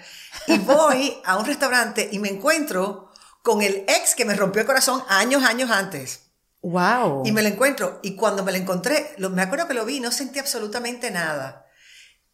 y 0.47 0.57
voy 0.57 1.17
a 1.23 1.37
un 1.37 1.45
restaurante 1.45 2.09
y 2.11 2.19
me 2.19 2.27
encuentro 2.29 3.09
con 3.43 3.61
el 3.61 3.85
ex 3.87 4.13
que 4.15 4.25
me 4.25 4.35
rompió 4.35 4.61
el 4.61 4.67
corazón 4.67 5.01
años, 5.07 5.43
años 5.43 5.71
antes. 5.71 6.23
wow. 6.61 7.23
Y 7.25 7.31
me 7.31 7.41
lo 7.41 7.47
encuentro. 7.47 7.99
Y 8.03 8.15
cuando 8.15 8.43
me 8.43 8.51
lo 8.51 8.57
encontré, 8.57 9.13
lo- 9.17 9.29
me 9.29 9.41
acuerdo 9.41 9.67
que 9.67 9.73
lo 9.73 9.85
vi, 9.85 9.99
no 9.99 10.11
sentí 10.11 10.37
absolutamente 10.39 11.09
nada. 11.09 11.65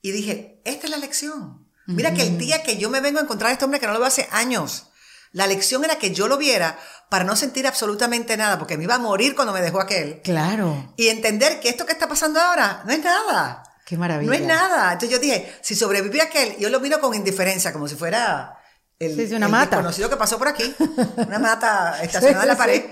Y 0.02 0.12
dije, 0.12 0.62
esta 0.66 0.86
es 0.88 0.92
la 0.92 0.98
lección. 0.98 1.66
Mira 1.86 2.14
que 2.14 2.24
el 2.24 2.38
día 2.38 2.64
que 2.64 2.76
yo 2.78 2.90
me 2.90 3.00
vengo 3.00 3.20
a 3.20 3.24
encontrar 3.24 3.50
a 3.50 3.54
este 3.54 3.64
hombre 3.64 3.80
que 3.80 3.88
no 3.88 3.94
lo 3.94 4.00
veo 4.00 4.08
hace 4.10 4.28
años, 4.32 4.88
la 5.32 5.48
lección 5.48 5.86
era 5.86 5.98
que 5.98 6.12
yo 6.14 6.28
lo 6.28 6.38
viera 6.38 6.78
para 7.10 7.24
no 7.24 7.38
sentir 7.38 7.66
absolutamente 7.66 8.36
nada, 8.36 8.60
porque 8.60 8.78
me 8.78 8.84
iba 8.84 8.96
a 8.96 9.00
morir 9.00 9.36
cuando 9.36 9.54
me 9.54 9.62
dejó 9.62 9.80
aquel. 9.80 10.22
Claro, 10.24 10.94
Y 10.98 11.08
entender 11.08 11.62
que 11.62 11.70
esto 11.70 11.86
que 11.86 11.94
está 11.94 12.08
pasando 12.10 12.42
ahora 12.42 12.82
no 12.86 12.92
es 12.92 13.02
nada. 13.04 13.64
Qué 13.88 13.98
maravilla. 13.98 14.30
No 14.30 14.36
es 14.36 14.42
nada. 14.46 14.92
Entonces 14.94 15.10
yo 15.10 15.20
dije, 15.20 15.56
si 15.62 15.74
sobreviví 15.74 16.20
a 16.20 16.26
aquel, 16.26 16.58
yo 16.58 16.70
lo 16.70 16.82
miro 16.82 17.00
con 17.00 17.14
indiferencia, 17.16 17.72
como 17.72 17.88
si 17.88 17.96
fuera 17.96 18.60
el, 19.00 19.16
Sí, 19.16 19.28
sí, 19.28 19.34
una 19.36 19.46
el 19.46 19.52
mata. 19.54 19.78
desconocido 19.78 20.10
que 20.10 20.18
pasó 20.18 20.38
por 20.38 20.50
aquí, 20.50 20.76
una 21.18 21.40
mata 21.40 22.04
estacionada 22.04 22.44
en 22.44 22.50
la 22.50 22.58
pared. 22.58 22.84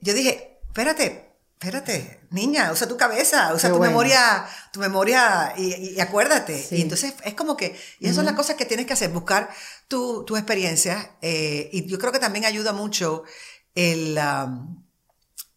Yo 0.00 0.14
dije, 0.14 0.60
espérate, 0.68 1.34
espérate, 1.52 2.20
niña, 2.30 2.72
usa 2.72 2.88
tu 2.88 2.96
cabeza, 2.96 3.52
usa 3.54 3.68
Qué 3.68 3.72
tu 3.74 3.78
bueno. 3.78 3.90
memoria, 3.90 4.46
tu 4.72 4.80
memoria 4.80 5.52
y, 5.58 6.00
acuérdate. 6.00 6.58
Sí. 6.62 6.76
Y 6.76 6.82
entonces 6.82 7.12
es 7.22 7.34
como 7.34 7.54
que, 7.56 7.78
y 7.98 8.04
esas 8.06 8.16
son 8.16 8.24
las 8.24 8.34
cosas 8.34 8.56
que 8.56 8.64
tienes 8.64 8.86
que 8.86 8.94
hacer, 8.94 9.10
buscar 9.10 9.50
tu, 9.88 10.24
tu 10.24 10.36
experiencia. 10.38 11.16
eh, 11.20 11.68
y 11.70 11.84
yo 11.86 11.98
creo 11.98 12.12
que 12.12 12.18
también 12.18 12.46
ayuda 12.46 12.72
mucho 12.72 13.24
el, 13.74 14.18
um, 14.18 14.82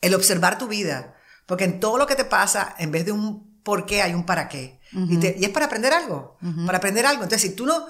el 0.02 0.14
observar 0.14 0.58
tu 0.58 0.68
vida. 0.68 1.16
Porque 1.46 1.64
en 1.64 1.80
todo 1.80 1.98
lo 1.98 2.06
que 2.08 2.16
te 2.16 2.26
pasa, 2.26 2.76
en 2.80 2.92
vez 2.92 3.06
de 3.06 3.12
un 3.14 3.53
por 3.64 3.86
qué, 3.86 4.02
hay 4.02 4.14
un 4.14 4.26
para 4.26 4.50
qué. 4.50 4.80
y, 4.92 5.18
te- 5.18 5.36
y 5.40 5.44
es 5.46 5.50
para 5.50 5.66
aprender 5.68 5.94
algo, 5.94 6.38
para 6.66 6.78
aprender 6.78 7.06
algo. 7.06 7.24
Entonces, 7.24 7.50
si 7.50 7.56
tú 7.56 7.66
no 7.66 7.86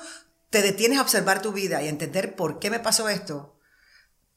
te 0.50 0.62
detienes 0.62 1.00
a 1.00 1.02
observar 1.02 1.42
tu 1.42 1.52
vida 1.52 1.82
y 1.82 1.88
a 1.88 1.90
entender 1.90 2.36
por 2.36 2.60
qué 2.60 2.70
me 2.70 2.80
pasó 2.80 3.10
esto, 3.10 3.58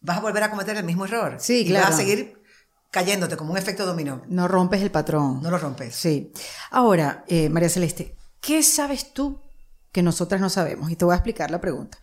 vas 0.01 0.17
a 0.19 0.21
volver 0.21 0.43
a 0.43 0.51
cometer 0.51 0.77
el 0.77 0.85
mismo 0.85 1.05
error. 1.05 1.37
Sí, 1.39 1.61
y 1.61 1.67
claro. 1.69 1.87
vas 1.87 1.95
a 1.95 1.99
seguir 1.99 2.43
cayéndote 2.91 3.37
como 3.37 3.53
un 3.53 3.59
efecto 3.59 3.85
dominó. 3.85 4.23
No 4.29 4.49
rompes 4.49 4.81
el 4.83 4.91
patrón. 4.91 5.43
No 5.43 5.51
lo 5.51 5.59
rompes. 5.59 5.95
Sí. 5.95 6.33
Ahora, 6.71 7.25
eh, 7.29 7.49
María 7.51 7.69
Celeste, 7.69 8.17
¿qué 8.41 8.63
sabes 8.63 9.13
tú 9.13 9.41
que 9.93 10.03
nosotras 10.03 10.41
no 10.41 10.49
sabemos? 10.49 10.91
Y 10.91 10.97
te 10.97 11.05
voy 11.05 11.13
a 11.13 11.17
explicar 11.17 11.51
la 11.51 11.61
pregunta. 11.61 11.99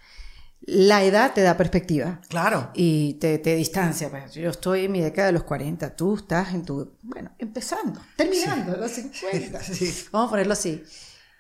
La 0.66 1.04
edad 1.04 1.34
te 1.34 1.42
da 1.42 1.58
perspectiva 1.58 2.22
Claro. 2.30 2.70
y 2.74 3.16
te, 3.16 3.38
te 3.40 3.56
distancia. 3.56 4.10
Pues, 4.10 4.34
Yo 4.34 4.50
estoy 4.50 4.86
en 4.86 4.92
mi 4.94 5.02
década 5.02 5.28
de 5.28 5.34
los 5.34 5.44
40, 5.44 5.96
tú 5.96 6.16
estás 6.16 6.54
en 6.54 6.64
tu, 6.64 6.94
bueno, 7.02 7.32
empezando, 7.38 8.00
terminando 8.16 8.78
los 8.80 8.92
50. 8.92 9.62
Sí. 9.62 9.94
Vamos 10.12 10.28
a 10.28 10.32
ponerlo 10.32 10.54
así. 10.54 10.82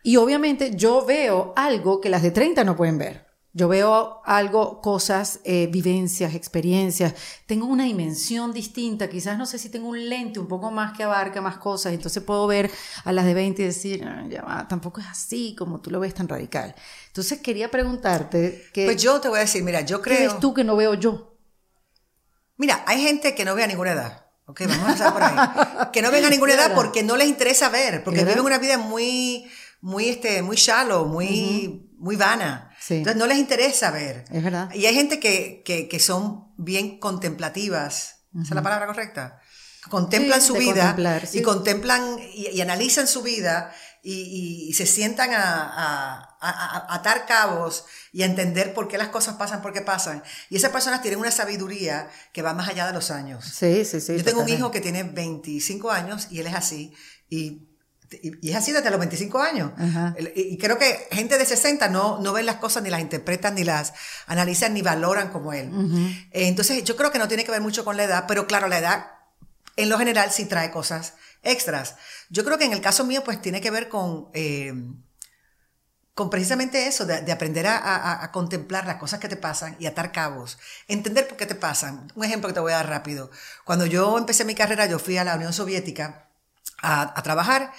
Y 0.04 0.18
obviamente 0.18 0.76
yo 0.76 1.06
veo 1.06 1.54
algo 1.56 2.02
que 2.02 2.10
las 2.10 2.22
de 2.22 2.32
30 2.32 2.66
no 2.66 2.76
pueden 2.76 2.98
ver. 2.98 3.23
Yo 3.56 3.68
veo 3.68 4.22
algo, 4.26 4.82
cosas, 4.82 5.40
eh, 5.44 5.68
vivencias, 5.72 6.34
experiencias. 6.34 7.14
Tengo 7.46 7.68
una 7.68 7.84
dimensión 7.84 8.52
distinta. 8.52 9.08
Quizás 9.10 9.38
no 9.38 9.46
sé 9.46 9.60
si 9.60 9.70
tengo 9.70 9.90
un 9.90 10.10
lente 10.10 10.40
un 10.40 10.48
poco 10.48 10.72
más 10.72 10.98
que 10.98 11.04
abarca 11.04 11.40
más 11.40 11.58
cosas. 11.58 11.94
Entonces 11.94 12.24
puedo 12.24 12.48
ver 12.48 12.72
a 13.06 13.12
las 13.12 13.26
de 13.26 13.36
20 13.36 13.62
y 13.62 13.66
decir, 13.66 14.04
"Ah, 14.06 14.24
ya 14.28 14.42
va, 14.42 14.68
tampoco 14.68 15.02
es 15.02 15.08
así 15.08 15.56
como 15.56 15.82
tú 15.82 15.92
lo 15.92 16.00
ves 16.00 16.16
tan 16.16 16.28
radical. 16.28 16.74
Entonces 17.08 17.42
quería 17.42 17.70
preguntarte, 17.70 18.70
¿qué, 18.74 18.86
Pues 18.86 19.00
yo 19.00 19.22
te 19.22 19.30
voy 19.30 19.38
a 19.38 19.42
decir, 19.42 19.64
mira, 19.64 19.82
yo 19.82 20.02
¿qué 20.02 20.16
creo. 20.16 20.32
ves 20.32 20.40
tú 20.40 20.52
que 20.56 20.64
no 20.64 20.76
veo 20.76 20.96
yo? 20.96 21.38
Mira, 22.58 22.84
hay 22.88 23.04
gente 23.04 23.36
que 23.36 23.46
no 23.46 23.54
ve 23.54 23.64
a 23.64 23.68
ninguna 23.68 23.92
edad. 23.92 24.26
Ok, 24.46 24.62
vamos 24.68 24.84
a 24.84 24.88
empezar 24.88 25.14
por 25.14 25.24
ahí. 25.24 25.88
Que 25.94 26.02
no 26.02 26.10
ven 26.12 26.26
a 26.26 26.30
ninguna 26.32 26.54
edad 26.54 26.74
porque 26.76 27.04
no 27.04 27.16
les 27.18 27.28
interesa 27.28 27.70
ver, 27.70 28.04
porque 28.04 28.26
viven 28.26 28.40
una 28.44 28.58
vida 28.58 28.80
muy, 28.80 29.46
muy, 29.80 30.10
este, 30.10 30.42
muy 30.42 30.56
shallow, 30.58 31.06
muy, 31.06 31.90
muy 32.00 32.16
vana. 32.16 32.72
Sí. 32.86 32.96
Entonces 32.96 33.18
no 33.18 33.28
les 33.28 33.38
interesa 33.38 33.92
ver. 33.92 34.26
Es 34.32 34.44
verdad. 34.44 34.70
Y 34.74 34.86
hay 34.88 34.94
gente 34.96 35.20
que, 35.20 35.62
que, 35.64 35.88
que 35.88 36.00
son 36.00 36.54
bien 36.58 37.00
contemplativas. 37.00 38.26
¿Esa 38.34 38.44
es 38.44 38.52
la 38.56 38.62
palabra 38.64 38.88
correcta? 38.88 39.40
Contemplan 39.90 40.42
Sí, 40.42 40.48
su 40.48 40.54
vida 40.56 40.96
sí. 41.26 41.40
y 41.40 41.42
contemplan 41.42 42.18
y, 42.34 42.48
y 42.50 42.62
analizan 42.62 43.08
su 43.08 43.22
vida 43.22 43.74
y, 44.02 44.74
se 44.74 44.86
sientan 44.86 45.32
a, 45.34 45.40
a- 45.42 46.38
a, 46.42 46.96
atar 46.96 47.26
cabos 47.26 47.86
y 48.12 48.24
a 48.24 48.26
entender 48.26 48.74
por 48.74 48.88
qué 48.90 48.98
las 48.98 49.08
cosas 49.10 49.36
pasan 49.36 49.62
porque 49.62 49.82
pasan. 49.82 50.24
Y 50.50 50.58
esas 50.58 50.72
personas 50.72 51.02
tienen 51.02 51.20
una 51.20 51.32
sabiduría 51.32 52.10
que 52.34 52.42
va 52.42 52.54
más 52.54 52.68
allá 52.70 52.86
de 52.88 52.94
los 52.94 53.12
años. 53.12 53.46
Sí, 53.46 53.86
sí, 53.86 54.02
sí. 54.02 54.18
Yo 54.18 54.24
tengo 54.26 54.42
un 54.42 54.50
hijo 54.50 54.72
que 54.72 54.82
tiene 54.82 55.04
25 55.04 55.90
años 55.92 56.28
y 56.32 56.40
él 56.40 56.48
es 56.48 56.54
así. 56.56 56.94
Y, 57.30 57.70
y, 58.22 58.50
es 58.50 58.56
así 58.56 58.72
desde 58.72 58.90
los 58.90 59.00
25 59.00 59.42
años. 59.42 59.72
Y 60.36 60.58
creo 60.58 60.78
que 60.78 61.08
gente 61.12 61.38
de 61.38 61.46
60 61.46 61.90
no, 61.90 62.20
no 62.20 62.34
ven 62.34 62.46
las 62.46 62.58
cosas, 62.58 62.84
ni 62.84 62.90
las 62.90 63.02
interpretan, 63.02 63.56
ni 63.56 63.64
las 63.64 63.94
analizan, 64.28 64.74
ni 64.74 64.82
valoran 64.82 65.30
como 65.30 65.54
él. 65.54 65.72
Entonces, 66.32 66.84
yo 66.84 66.96
creo 66.96 67.12
que 67.12 67.20
no 67.20 67.28
tiene 67.28 67.44
que 67.44 67.52
ver 67.52 67.62
mucho 67.62 67.84
con 67.86 67.98
la 67.98 68.04
edad, 68.04 68.26
pero 68.28 68.48
claro, 68.48 68.68
la 68.68 68.80
edad 68.80 69.08
en 69.76 69.90
lo 69.90 69.98
general 69.98 70.32
sí 70.32 70.46
trae 70.46 70.72
cosas 70.72 71.14
extras. 71.42 71.96
Yo 72.30 72.44
creo 72.46 72.58
que 72.58 72.66
en 72.66 72.74
el 72.74 72.82
caso 72.82 73.06
mío, 73.06 73.24
pues 73.24 73.42
tiene 73.42 73.62
que 73.62 73.72
ver 73.72 73.90
con... 73.90 74.30
Eh, 74.34 74.74
con 76.14 76.30
precisamente 76.30 76.86
eso, 76.88 77.06
de, 77.06 77.32
aprender 77.32 77.66
a, 77.68 78.30
contemplar 78.32 78.86
las 78.86 78.98
cosas 78.98 79.20
que 79.20 79.28
te 79.28 79.36
pasan 79.36 79.76
y 79.80 79.88
atar 79.88 80.12
cabos, 80.12 80.60
entender 80.88 81.28
por 81.28 81.38
qué 81.38 81.48
te 81.48 81.56
pasan. 81.56 82.12
Un 82.14 82.24
ejemplo 82.24 82.48
que 82.48 82.54
te 82.54 82.60
voy 82.60 82.72
a 82.72 82.78
dar 82.78 82.90
rápido. 82.90 83.32
Cuando 83.64 83.88
yo 83.88 84.18
empecé 84.18 84.46
mi 84.46 84.54
carrera, 84.54 84.86
yo 84.86 85.00
fui 85.00 85.18
a 85.18 85.24
la 85.24 85.36
Unión 85.36 85.54
Soviética 85.54 86.28
a, 86.84 87.22
trabajar 87.24 87.72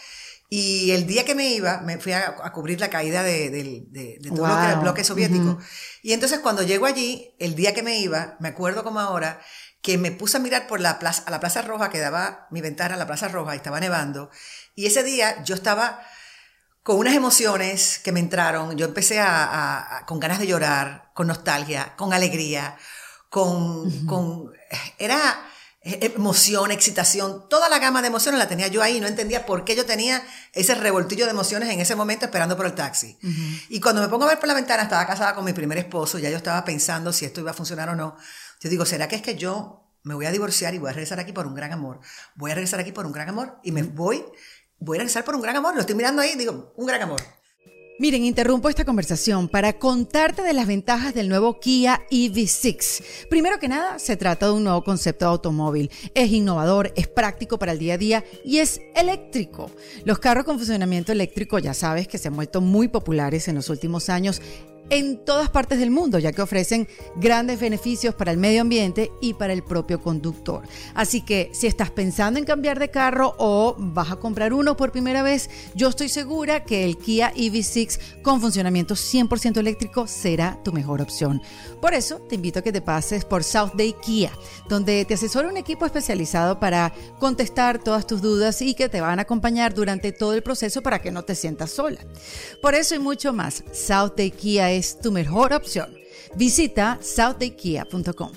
y 0.49 0.93
el 0.93 1.07
día 1.07 1.25
que 1.25 1.35
me 1.35 1.51
iba, 1.51 1.81
me 1.81 1.99
fui 1.99 2.13
a, 2.13 2.37
cubrir 2.53 2.81
la 2.81 2.91
caída 2.91 3.23
de, 3.23 4.21
todo 4.29 4.47
lo 4.47 4.55
que 4.55 4.65
era 4.65 4.73
el 4.73 4.81
bloque 4.81 5.05
soviético. 5.05 5.59
Y 6.03 6.13
entonces 6.13 6.39
cuando 6.41 6.63
llego 6.63 6.87
allí, 6.87 7.35
el 7.39 7.55
día 7.55 7.75
que 7.75 7.83
me 7.83 7.99
iba, 7.99 8.37
me 8.41 8.49
acuerdo 8.49 8.85
como 8.85 9.01
ahora, 9.01 9.41
que 9.81 9.99
me 9.99 10.13
puse 10.13 10.37
a 10.37 10.41
mirar 10.41 10.67
por 10.67 10.81
la 10.81 10.99
plaza, 10.99 11.25
a 11.27 11.31
la 11.31 11.41
Plaza 11.41 11.63
Roja, 11.63 11.91
que 11.91 11.99
daba 11.99 12.47
mi 12.51 12.61
ventana 12.61 12.95
a 12.95 12.99
la 12.99 13.07
Plaza 13.07 13.29
Roja 13.29 13.55
y 13.55 13.57
estaba 13.57 13.81
nevando. 13.81 14.31
Y 14.75 14.87
ese 14.87 15.03
día 15.03 15.43
yo 15.45 15.55
estaba 15.55 16.01
con 16.83 16.99
unas 16.99 17.15
emociones 17.15 17.99
que 17.99 18.13
me 18.13 18.21
entraron. 18.21 18.77
Yo 18.77 18.87
empecé 18.87 19.21
a, 19.21 20.05
con 20.07 20.21
ganas 20.21 20.39
de 20.39 20.47
llorar, 20.47 21.11
con 21.15 21.27
nostalgia, 21.27 21.95
con 21.97 22.13
alegría, 22.13 22.77
con, 23.29 24.07
con 24.07 24.53
era 24.99 25.49
emoción, 25.85 26.71
excitación, 26.71 27.47
toda 27.49 27.69
la 27.69 27.79
gama 27.79 28.01
de 28.01 28.09
emociones 28.09 28.39
la 28.39 28.49
tenía 28.49 28.69
yo 28.69 28.83
ahí, 28.83 29.01
no 29.01 29.07
entendía 29.07 29.45
por 29.45 29.65
qué 29.65 29.77
yo 29.77 29.85
tenía 29.85 30.23
ese 30.53 30.75
revoltillo 30.75 31.27
de 31.27 31.33
emociones 31.33 31.69
en 31.69 31.81
ese 31.81 31.95
momento 31.95 32.25
esperando 32.25 32.57
por 32.57 32.67
el 32.67 32.75
taxi. 32.75 33.19
Y 33.69 33.81
cuando 33.81 34.01
me 34.01 34.09
pongo 34.09 34.25
a 34.25 34.29
ver 34.29 34.39
por 34.39 34.49
la 34.49 34.55
ventana, 34.55 34.85
estaba 34.85 35.07
casada 35.07 35.35
con 35.35 35.45
mi 35.45 35.53
primer 35.53 35.79
esposo, 35.79 36.19
ya 36.19 36.31
yo 36.31 36.39
estaba 36.39 36.65
pensando 36.65 37.13
si 37.13 37.27
esto 37.27 37.41
iba 37.41 37.51
a 37.51 37.55
funcionar 37.55 37.89
o 37.91 37.95
no. 37.95 38.17
Yo 38.61 38.71
digo, 38.71 38.87
¿será 38.87 39.09
que 39.09 39.17
es 39.17 39.23
que 39.23 39.37
yo 39.37 39.91
me 40.03 40.15
voy 40.15 40.27
a 40.27 40.31
divorciar 40.31 40.75
y 40.75 40.79
voy 40.79 40.91
a 40.91 40.93
regresar 40.93 41.21
aquí 41.21 41.33
por 41.33 41.47
un 41.47 41.55
gran 41.55 41.73
amor? 41.73 42.01
Voy 42.35 42.51
a 42.51 42.55
regresar 42.55 42.81
aquí 42.81 42.93
por 42.93 43.05
un 43.05 43.13
gran 43.13 43.29
amor 43.29 43.59
y 43.63 43.73
me 43.73 43.83
voy 43.83 44.25
voy 44.79 44.99
a 44.99 45.01
regresar 45.01 45.25
por 45.25 45.35
un 45.35 45.43
gran 45.43 45.57
amor. 45.57 45.75
Lo 45.75 45.81
estoy 45.81 45.97
mirando 45.97 46.23
ahí 46.23 46.35
digo, 46.37 46.73
un 46.77 46.87
gran 46.87 47.03
amor. 47.03 47.21
Miren, 47.97 48.25
interrumpo 48.25 48.69
esta 48.69 48.85
conversación 48.85 49.49
para 49.49 49.75
contarte 49.75 50.43
de 50.43 50.53
las 50.53 50.67
ventajas 50.67 51.15
del 51.15 51.29
nuevo 51.29 51.61
Kia 51.61 52.05
EV6. 52.11 53.29
Primero 53.31 53.61
que 53.61 53.69
nada, 53.69 54.01
se 54.01 54.17
trata 54.17 54.47
de 54.47 54.53
un 54.53 54.65
nuevo 54.65 54.83
concepto 54.83 55.27
de 55.27 55.31
automóvil. 55.31 55.93
Es 56.13 56.33
innovador, 56.33 56.93
es 56.97 57.07
práctico 57.07 57.57
para 57.57 57.71
el 57.71 57.79
día 57.79 57.95
a 57.95 57.99
día 57.99 58.25
y 58.45 58.59
es 58.59 58.81
eléctrico. 58.97 59.71
Los 60.05 60.19
carros 60.19 60.45
con 60.45 60.57
funcionamiento 60.57 61.13
eléctrico 61.13 61.61
ya 61.61 61.73
sabes 61.73 62.09
que 62.09 62.19
se 62.19 62.27
han 62.27 62.35
vuelto 62.35 62.61
muy 62.61 62.89
populares 62.89 63.47
en 63.47 63.55
los 63.55 63.71
últimos 63.71 64.09
años 64.09 64.43
en 64.91 65.25
todas 65.25 65.51
partes 65.51 65.79
del 65.79 65.91
mundo, 65.91 66.19
ya 66.19 66.33
que 66.33 66.43
ofrecen 66.43 66.89
grandes 67.17 67.61
beneficios 67.61 68.15
para 68.15 68.31
el 68.31 68.39
medio 68.39 68.61
ambiente 68.61 69.11
y 69.21 69.35
para 69.35 69.53
el 69.53 69.63
propio 69.63 70.01
conductor. 70.01 70.63
Así 70.95 71.23
que 71.23 71.51
si 71.53 71.67
estás 71.67 71.91
pensando 71.91 72.39
en 72.39 72.45
cambiar 72.45 72.79
de 72.79 72.91
carro 72.91 73.35
o 73.39 73.77
vas 73.79 74.11
a 74.11 74.17
comprar 74.17 74.53
uno 74.53 74.77
por 74.77 74.93
primera 74.93 75.23
vez, 75.23 75.49
yo 75.75 75.89
estoy 75.89 76.09
segura 76.09 76.65
que 76.65 76.85
el 76.85 76.99
Kia 76.99 77.33
EV6 77.35 78.23
con 78.23 78.41
funcionamiento 78.41 78.95
100% 78.95 79.57
eléctrico 79.59 80.07
será 80.07 80.59
tu 80.63 80.73
mejor 80.73 81.01
opción. 81.01 81.43
Por 81.81 81.95
eso 81.95 82.19
te 82.29 82.35
invito 82.35 82.59
a 82.59 82.63
que 82.63 82.73
te 82.73 82.83
pases 82.83 83.25
por 83.25 83.45
South 83.45 83.73
Day 83.75 83.95
Kia, 84.05 84.31
donde 84.69 85.05
te 85.05 85.15
asesora 85.15 85.49
un 85.49 85.57
equipo 85.57 85.87
especializado 85.87 86.61
para 86.61 86.93
contestar 87.19 87.79
todas 87.83 88.07
tus 88.07 88.23
dudas 88.23 88.61
y 88.63 88.75
que 88.75 88.89
te 88.89 89.01
van 89.01 89.19
a 89.19 89.23
acompañar 89.23 89.75
durante 89.75 90.13
todo 90.13 90.35
el 90.35 90.43
proceso 90.43 90.83
para 90.83 91.01
que 91.01 91.11
no 91.11 91.23
te 91.25 91.35
sientas 91.35 91.71
sola. 91.71 92.01
Por 92.61 92.75
eso 92.75 92.95
y 92.95 92.99
mucho 92.99 93.33
más, 93.33 93.65
South 93.73 94.13
Day 94.17 94.31
Kia 94.31 94.74
es 94.77 94.99
tu 95.01 95.13
mejor 95.13 95.53
opción. 95.53 95.95
Visita 96.35 96.99
southdaykia.com. 97.03 98.33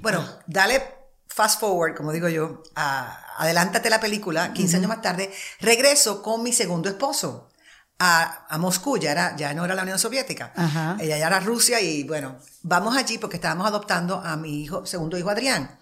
Bueno, 0.00 0.24
dale 0.46 0.96
fast 1.36 1.60
forward, 1.60 1.94
como 1.94 2.12
digo 2.12 2.28
yo, 2.28 2.62
adelántate 2.74 3.90
la 3.90 4.00
película, 4.00 4.54
15 4.54 4.78
años 4.78 4.88
más 4.88 5.02
tarde, 5.02 5.30
regreso 5.60 6.22
con 6.22 6.42
mi 6.42 6.50
segundo 6.50 6.88
esposo 6.88 7.50
a, 7.98 8.46
a 8.48 8.56
Moscú, 8.56 8.96
ya, 8.96 9.12
era, 9.12 9.36
ya 9.36 9.52
no 9.52 9.64
era 9.66 9.74
la 9.74 9.82
Unión 9.82 9.98
Soviética, 9.98 10.52
ella 10.98 11.18
ya 11.18 11.26
era 11.26 11.40
Rusia 11.40 11.78
y 11.82 12.04
bueno, 12.04 12.36
vamos 12.62 12.96
allí 12.96 13.18
porque 13.18 13.36
estábamos 13.36 13.66
adoptando 13.66 14.16
a 14.24 14.36
mi 14.36 14.62
hijo, 14.62 14.86
segundo 14.86 15.18
hijo 15.18 15.28
Adrián. 15.28 15.78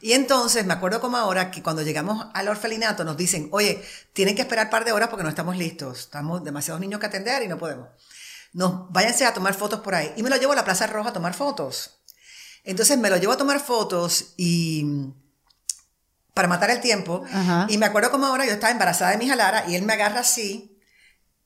Y 0.00 0.12
entonces 0.12 0.64
me 0.64 0.72
acuerdo 0.72 1.02
como 1.02 1.18
ahora 1.18 1.50
que 1.50 1.62
cuando 1.62 1.82
llegamos 1.82 2.26
al 2.32 2.48
orfelinato 2.48 3.04
nos 3.04 3.18
dicen, 3.18 3.48
oye, 3.52 3.84
tienen 4.14 4.34
que 4.34 4.42
esperar 4.42 4.66
un 4.66 4.70
par 4.70 4.86
de 4.86 4.92
horas 4.92 5.10
porque 5.10 5.24
no 5.24 5.28
estamos 5.28 5.58
listos, 5.58 6.00
estamos 6.00 6.42
demasiados 6.44 6.80
niños 6.80 6.98
que 6.98 7.06
atender 7.06 7.42
y 7.42 7.48
no 7.48 7.58
podemos 7.58 7.88
nos 8.54 8.90
váyanse 8.90 9.26
a 9.26 9.34
tomar 9.34 9.52
fotos 9.54 9.80
por 9.80 9.94
ahí. 9.94 10.12
Y 10.16 10.22
me 10.22 10.30
lo 10.30 10.36
llevo 10.36 10.52
a 10.52 10.56
la 10.56 10.64
Plaza 10.64 10.86
Roja 10.86 11.10
a 11.10 11.12
tomar 11.12 11.34
fotos. 11.34 12.00
Entonces 12.62 12.96
me 12.96 13.10
lo 13.10 13.18
llevo 13.18 13.32
a 13.34 13.36
tomar 13.36 13.60
fotos 13.60 14.32
y 14.38 15.12
para 16.32 16.48
matar 16.48 16.70
el 16.70 16.80
tiempo. 16.80 17.24
Y 17.68 17.76
me 17.76 17.86
acuerdo 17.86 18.10
como 18.10 18.26
ahora 18.26 18.46
yo 18.46 18.52
estaba 18.52 18.70
embarazada 18.70 19.10
de 19.10 19.18
mi 19.18 19.26
hija 19.26 19.36
Lara 19.36 19.64
y 19.68 19.74
él 19.74 19.82
me 19.82 19.92
agarra 19.92 20.20
así 20.20 20.80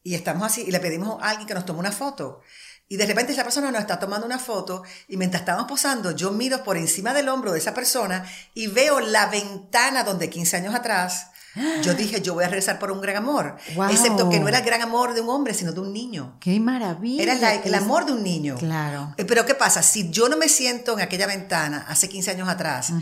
y 0.04 0.14
estamos 0.14 0.44
así 0.44 0.64
y 0.66 0.70
le 0.70 0.80
pedimos 0.80 1.20
a 1.22 1.30
alguien 1.30 1.48
que 1.48 1.54
nos 1.54 1.64
tome 1.64 1.80
una 1.80 1.92
foto. 1.92 2.42
Y 2.88 2.96
de 2.96 3.06
repente 3.06 3.32
esa 3.32 3.42
persona 3.42 3.70
nos 3.70 3.80
está 3.80 3.98
tomando 3.98 4.26
una 4.26 4.38
foto 4.38 4.82
y 5.08 5.16
mientras 5.16 5.42
estamos 5.42 5.66
posando, 5.66 6.12
yo 6.12 6.30
miro 6.30 6.62
por 6.62 6.76
encima 6.76 7.12
del 7.12 7.28
hombro 7.28 7.52
de 7.52 7.58
esa 7.58 7.74
persona 7.74 8.24
y 8.54 8.66
veo 8.68 9.00
la 9.00 9.26
ventana 9.26 10.04
donde 10.04 10.30
15 10.30 10.56
años 10.56 10.74
atrás 10.74 11.30
yo 11.82 11.94
dije, 11.94 12.20
yo 12.20 12.34
voy 12.34 12.44
a 12.44 12.48
regresar 12.48 12.78
por 12.78 12.90
un 12.90 13.00
gran 13.00 13.16
amor. 13.16 13.56
Excepto 13.90 14.28
que 14.28 14.38
no 14.38 14.48
era 14.48 14.58
el 14.58 14.64
gran 14.64 14.82
amor 14.82 15.14
de 15.14 15.20
un 15.20 15.28
hombre, 15.30 15.54
sino 15.54 15.72
de 15.72 15.80
un 15.80 15.92
niño. 15.92 16.36
¡Qué 16.40 16.60
maravilla! 16.60 17.22
Era 17.22 17.54
el 17.54 17.74
amor 17.74 18.06
de 18.06 18.12
un 18.12 18.22
niño. 18.22 18.56
Claro. 18.56 19.14
Eh, 19.16 19.24
pero 19.24 19.44
¿qué 19.46 19.54
pasa? 19.54 19.82
Si 19.82 20.10
yo 20.10 20.28
no 20.28 20.36
me 20.36 20.48
siento 20.48 20.92
en 20.92 21.00
aquella 21.00 21.26
ventana 21.26 21.86
hace 21.88 22.08
15 22.08 22.32
años 22.32 22.48
atrás 22.48 22.92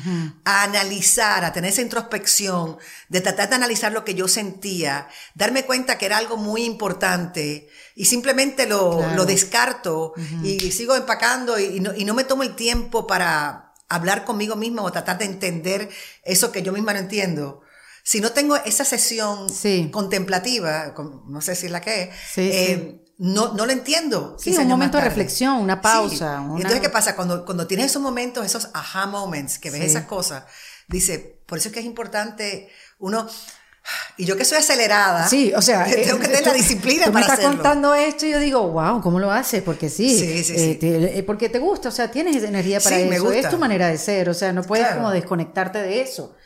a 0.45 0.63
analizar, 0.63 1.45
a 1.45 1.53
tener 1.53 1.71
esa 1.71 1.83
introspección, 1.83 2.79
de 3.09 3.21
tratar 3.21 3.49
de 3.49 3.57
analizar 3.57 3.93
lo 3.93 4.05
que 4.05 4.15
yo 4.15 4.29
sentía, 4.29 5.09
darme 5.35 5.65
cuenta 5.65 5.99
que 5.99 6.07
era 6.07 6.19
algo 6.19 6.37
muy 6.37 6.65
importante 6.65 7.69
y 7.95 8.07
simplemente 8.07 8.67
lo, 8.67 9.15
lo 9.15 9.27
descarto 9.27 10.15
y 10.43 10.71
sigo 10.73 10.95
empacando 10.95 11.59
y, 11.59 11.81
no, 11.81 11.95
y 11.95 12.05
no 12.05 12.15
me 12.15 12.25
tomo 12.25 12.43
el 12.43 12.55
tiempo 12.55 13.07
para 13.07 13.73
hablar 13.89 14.25
conmigo 14.25 14.57
mismo 14.57 14.83
o 14.83 14.91
tratar 14.91 15.19
de 15.19 15.27
entender 15.27 15.89
eso 16.25 16.51
que 16.51 16.63
yo 16.63 16.73
misma 16.73 16.93
no 16.93 17.01
entiendo 17.01 17.63
si 18.07 18.21
no 18.21 18.31
tengo 18.31 18.55
esa 18.55 18.85
sesión 18.85 19.49
contemplativa, 19.91 20.95
no 21.27 21.41
sé 21.41 21.57
si 21.57 21.67
es 21.67 21.73
la 21.73 21.81
que 21.81 22.05
es, 22.05 22.13
eh, 22.37 23.05
no, 23.19 23.53
no 23.55 23.67
lo 23.67 23.73
entiendo. 23.73 24.37
Sí, 24.39 24.57
un 24.57 24.69
momento 24.69 24.99
de 24.99 25.05
reflexión, 25.05 25.57
una 25.57 25.81
pausa. 25.81 26.37
Entonces, 26.37 26.81
¿qué 26.81 26.89
pasa? 26.89 27.17
Cuando, 27.17 27.45
cuando 27.45 27.67
tienes 27.67 27.87
esos 27.87 28.01
momentos, 28.01 28.47
esos 28.47 28.69
aha 28.75 29.07
moments, 29.07 29.59
que 29.59 29.71
ves 29.71 29.83
esas 29.83 30.05
cosas, 30.05 30.45
dice, 30.87 31.41
por 31.47 31.59
eso 31.59 31.69
es 31.69 31.75
que 31.75 31.81
es 31.81 31.87
importante 31.87 32.69
uno... 33.01 33.27
Y 34.17 34.25
yo 34.25 34.37
que 34.37 34.45
soy 34.45 34.59
acelerada, 34.59 35.29
sí, 35.29 35.53
o 35.55 35.63
sea, 35.63 35.85
tengo 36.05 36.19
que 36.19 36.27
tener 36.27 36.47
la 36.47 36.53
disciplina 36.53 37.07
tú 37.07 37.13
para 37.13 37.27
me 37.27 37.33
estás 37.33 37.47
contando 37.47 37.95
esto 37.95 38.27
y 38.27 38.31
yo 38.33 38.41
digo, 38.41 38.69
wow, 38.69 39.01
¿cómo 39.01 39.21
lo 39.21 39.31
haces? 39.31 39.63
Porque 39.63 39.89
sí, 39.89 40.19
sí, 40.19 40.43
sí, 40.43 40.55
eh, 40.57 40.79
eh, 41.15 41.23
porque 41.23 41.49
te 41.49 41.61
gusta, 41.61 41.91
o 41.91 41.93
sea, 41.93 42.11
tienes 42.11 42.43
energía 42.43 42.81
para 42.81 42.99
eso, 42.99 43.09
me 43.09 43.21
gusta. 43.21 43.39
es 43.39 43.49
tu 43.49 43.59
manera 43.59 43.87
de 43.87 43.97
ser, 43.99 44.29
o 44.29 44.35
sea, 44.35 44.53
no 44.53 44.65
puedes 44.65 44.89
como 44.89 45.11
desconectarte 45.13 45.83
de 45.83 46.01
eso. 46.01 46.37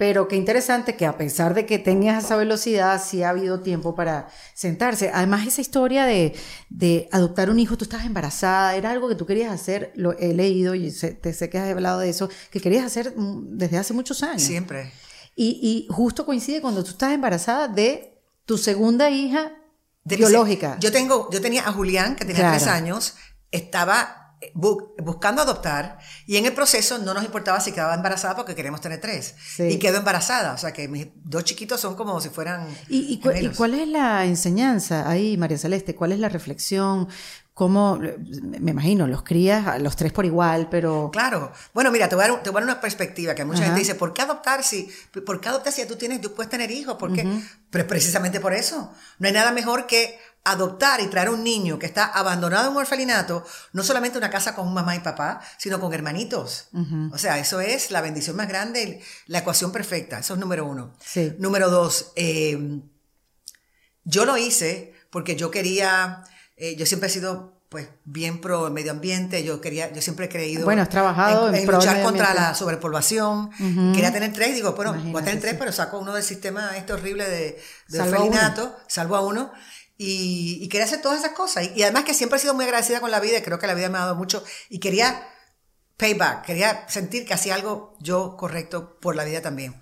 Pero 0.00 0.28
qué 0.28 0.36
interesante 0.36 0.96
que 0.96 1.04
a 1.04 1.18
pesar 1.18 1.52
de 1.52 1.66
que 1.66 1.78
tengas 1.78 2.24
esa 2.24 2.34
velocidad, 2.34 3.02
sí 3.04 3.22
ha 3.22 3.28
habido 3.28 3.60
tiempo 3.60 3.94
para 3.94 4.30
sentarse. 4.54 5.10
Además, 5.12 5.46
esa 5.46 5.60
historia 5.60 6.06
de, 6.06 6.34
de 6.70 7.06
adoptar 7.12 7.50
un 7.50 7.58
hijo, 7.58 7.76
tú 7.76 7.84
estabas 7.84 8.06
embarazada, 8.06 8.76
era 8.76 8.92
algo 8.92 9.10
que 9.10 9.14
tú 9.14 9.26
querías 9.26 9.52
hacer, 9.52 9.92
lo 9.96 10.16
he 10.16 10.32
leído 10.32 10.74
y 10.74 10.90
sé, 10.90 11.10
te 11.12 11.34
sé 11.34 11.50
que 11.50 11.58
has 11.58 11.68
hablado 11.70 11.98
de 11.98 12.08
eso, 12.08 12.30
que 12.50 12.62
querías 12.62 12.86
hacer 12.86 13.12
mm, 13.14 13.58
desde 13.58 13.76
hace 13.76 13.92
muchos 13.92 14.22
años. 14.22 14.40
Siempre. 14.40 14.90
Y, 15.36 15.60
y 15.60 15.92
justo 15.92 16.24
coincide 16.24 16.62
cuando 16.62 16.82
tú 16.82 16.92
estás 16.92 17.12
embarazada 17.12 17.68
de 17.68 18.18
tu 18.46 18.56
segunda 18.56 19.10
hija 19.10 19.52
biológica. 20.04 20.78
Yo, 20.80 20.92
tengo, 20.92 21.28
yo 21.30 21.42
tenía 21.42 21.68
a 21.68 21.72
Julián, 21.72 22.16
que 22.16 22.24
tenía 22.24 22.52
tres 22.52 22.68
años, 22.68 23.16
estaba 23.50 24.19
buscando 24.54 25.42
adoptar 25.42 25.98
y 26.26 26.38
en 26.38 26.46
el 26.46 26.54
proceso 26.54 26.96
no 26.98 27.12
nos 27.12 27.24
importaba 27.24 27.60
si 27.60 27.72
quedaba 27.72 27.94
embarazada 27.94 28.36
porque 28.36 28.54
queríamos 28.54 28.80
tener 28.80 29.00
tres. 29.00 29.34
Y 29.58 29.78
quedó 29.78 29.98
embarazada 29.98 30.54
o 30.54 30.58
sea 30.58 30.72
que 30.72 30.88
mis 30.88 31.08
dos 31.14 31.44
chiquitos 31.44 31.80
son 31.80 31.94
como 31.94 32.20
si 32.20 32.30
fueran 32.30 32.66
¿Y, 32.88 33.20
cuál 33.56 33.74
es 33.74 33.88
la 33.88 34.24
enseñanza 34.24 35.08
ahí 35.08 35.36
María 35.36 35.58
Celeste 35.58 35.94
cuál 35.94 36.12
es 36.12 36.20
la 36.20 36.30
reflexión 36.30 37.08
cómo 37.52 37.98
me 37.98 38.70
imagino 38.70 39.06
los 39.06 39.22
crías 39.22 39.66
a 39.66 39.78
los 39.78 39.94
tres 39.94 40.12
por 40.12 40.24
igual 40.24 40.68
pero 40.70 41.10
claro. 41.12 41.52
Bueno 41.74 41.90
mira 41.90 42.08
te 42.08 42.14
voy 42.14 42.24
a 42.24 42.28
dar, 42.28 42.42
te 42.42 42.48
voy 42.48 42.62
a 42.62 42.64
dar 42.64 42.72
una 42.72 42.80
perspectiva 42.80 43.34
que 43.34 43.44
mucha 43.44 43.64
gente 43.64 43.80
dice 43.80 43.94
¿por 43.94 44.14
qué 44.14 44.22
adoptar 44.22 44.64
si 44.64 44.88
por 45.26 45.40
qué 45.42 45.50
adoptar 45.50 45.72
si 45.72 45.84
tú 45.86 45.96
tienes 45.96 46.22
tú 46.22 46.32
puedes 46.32 46.48
tener 46.48 46.70
hijos 46.70 46.96
¿por 46.96 47.12
qué? 47.12 47.26
pero 47.70 47.86
precisamente 47.86 48.40
por 48.40 48.52
eso. 48.52 48.92
No 49.18 49.28
hay 49.28 49.32
nada 49.32 49.52
mejor 49.52 49.86
que 49.86 50.18
adoptar 50.44 51.00
y 51.00 51.06
traer 51.08 51.28
un 51.28 51.44
niño 51.44 51.78
que 51.78 51.86
está 51.86 52.06
abandonado 52.06 52.66
en 52.66 52.72
un 52.72 52.78
orfelinato, 52.78 53.44
no 53.72 53.82
solamente 53.82 54.18
una 54.18 54.30
casa 54.30 54.54
con 54.54 54.72
mamá 54.72 54.96
y 54.96 55.00
papá, 55.00 55.40
sino 55.58 55.78
con 55.80 55.92
hermanitos. 55.92 56.68
O 57.12 57.18
sea, 57.18 57.38
eso 57.38 57.60
es 57.60 57.90
la 57.90 58.00
bendición 58.00 58.36
más 58.36 58.48
grande, 58.48 59.02
la 59.26 59.40
ecuación 59.40 59.70
perfecta. 59.70 60.18
Eso 60.18 60.34
es 60.34 60.40
número 60.40 60.64
uno. 60.64 60.96
Sí. 61.04 61.34
Número 61.38 61.70
dos, 61.70 62.12
eh, 62.16 62.80
yo 64.04 64.24
lo 64.24 64.36
hice 64.36 64.94
porque 65.10 65.36
yo 65.36 65.50
quería, 65.50 66.24
eh, 66.56 66.76
yo 66.76 66.86
siempre 66.86 67.08
he 67.08 67.12
sido 67.12 67.60
pues 67.70 67.88
bien 68.04 68.40
pro 68.40 68.68
medio 68.68 68.90
ambiente, 68.90 69.44
yo 69.44 69.60
quería, 69.60 69.92
yo 69.92 70.02
siempre 70.02 70.26
he 70.26 70.28
creído 70.28 70.64
bueno, 70.64 70.82
has 70.82 70.88
trabajado 70.88 71.48
en, 71.48 71.54
en 71.54 71.60
en 71.60 71.70
luchar 71.70 72.02
contra 72.02 72.34
la 72.34 72.52
sobrepoblación, 72.52 73.48
quería 73.94 74.12
tener 74.12 74.32
tres, 74.32 74.56
digo, 74.56 74.72
bueno, 74.72 74.92
voy 74.92 74.98
a 74.98 75.02
Imagínate, 75.02 75.26
tener 75.26 75.40
tres, 75.40 75.52
sí. 75.52 75.56
pero 75.60 75.70
saco 75.70 76.00
uno 76.00 76.12
del 76.12 76.24
sistema 76.24 76.76
este 76.76 76.92
horrible 76.92 77.28
de, 77.28 77.62
de 77.86 77.98
Salvo 77.98 78.28
a 78.34 78.76
salvo 78.88 79.14
a 79.14 79.20
uno, 79.20 79.52
y, 80.02 80.58
y 80.64 80.68
quería 80.68 80.86
hacer 80.86 81.02
todas 81.02 81.18
esas 81.18 81.32
cosas, 81.32 81.64
y, 81.64 81.80
y 81.80 81.82
además 81.82 82.04
que 82.04 82.14
siempre 82.14 82.38
he 82.38 82.40
sido 82.40 82.54
muy 82.54 82.64
agradecida 82.64 83.00
con 83.00 83.10
la 83.10 83.20
vida, 83.20 83.36
y 83.38 83.42
creo 83.42 83.58
que 83.58 83.66
la 83.66 83.74
vida 83.74 83.90
me 83.90 83.98
ha 83.98 84.02
dado 84.02 84.16
mucho, 84.16 84.42
y 84.70 84.78
quería 84.80 85.28
payback, 85.98 86.46
quería 86.46 86.88
sentir 86.88 87.26
que 87.26 87.34
hacía 87.34 87.54
algo 87.54 87.96
yo 88.00 88.36
correcto 88.38 88.98
por 88.98 89.14
la 89.14 89.24
vida 89.24 89.42
también. 89.42 89.80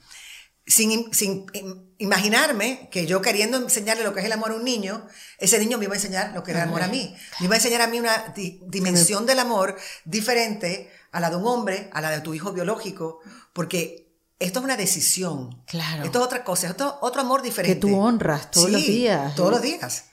Sin, 0.67 1.15
sin 1.15 1.47
im- 1.53 1.95
imaginarme 1.99 2.89
que 2.91 3.07
yo 3.07 3.23
queriendo 3.23 3.57
enseñarle 3.59 4.03
lo 4.03 4.13
que 4.13 4.21
es 4.21 4.27
el 4.27 4.33
amor 4.33 4.51
a 4.51 4.55
un 4.57 4.65
niño, 4.65 5.07
ese 5.39 5.59
niño 5.61 5.79
me 5.79 5.85
iba 5.85 5.95
a 5.95 5.97
enseñar 5.97 6.33
lo 6.35 6.43
que 6.43 6.51
era 6.51 6.63
el 6.65 6.69
amor 6.69 6.83
a 6.83 6.89
mí. 6.89 7.15
Me 7.39 7.47
iba 7.47 7.55
a 7.55 7.59
enseñar 7.59 7.81
a 7.83 7.87
mí 7.87 8.01
una 8.01 8.33
di- 8.35 8.61
dimensión 8.67 9.25
del 9.25 9.39
amor 9.39 9.77
diferente 10.05 10.91
a 11.13 11.21
la 11.21 11.31
de 11.31 11.37
un 11.37 11.47
hombre, 11.47 11.89
a 11.93 12.01
la 12.01 12.11
de 12.11 12.21
tu 12.21 12.35
hijo 12.35 12.53
biológico, 12.53 13.21
porque 13.55 14.08
esto 14.39 14.59
es 14.61 14.65
una 14.65 14.77
decisión. 14.77 15.63
Claro. 15.67 16.05
Esto 16.05 16.19
es 16.21 16.25
otra 16.25 16.45
cosa, 16.45 16.69
esto 16.69 16.87
es 16.87 16.95
otro 17.01 17.21
amor 17.21 17.43
diferente. 17.43 17.75
Que 17.75 17.81
tú 17.81 17.99
honras 17.99 18.51
todos 18.51 18.71
los 18.71 18.81
días. 18.83 19.35
Todos 19.35 19.51
los 19.51 19.63
días. 19.63 20.05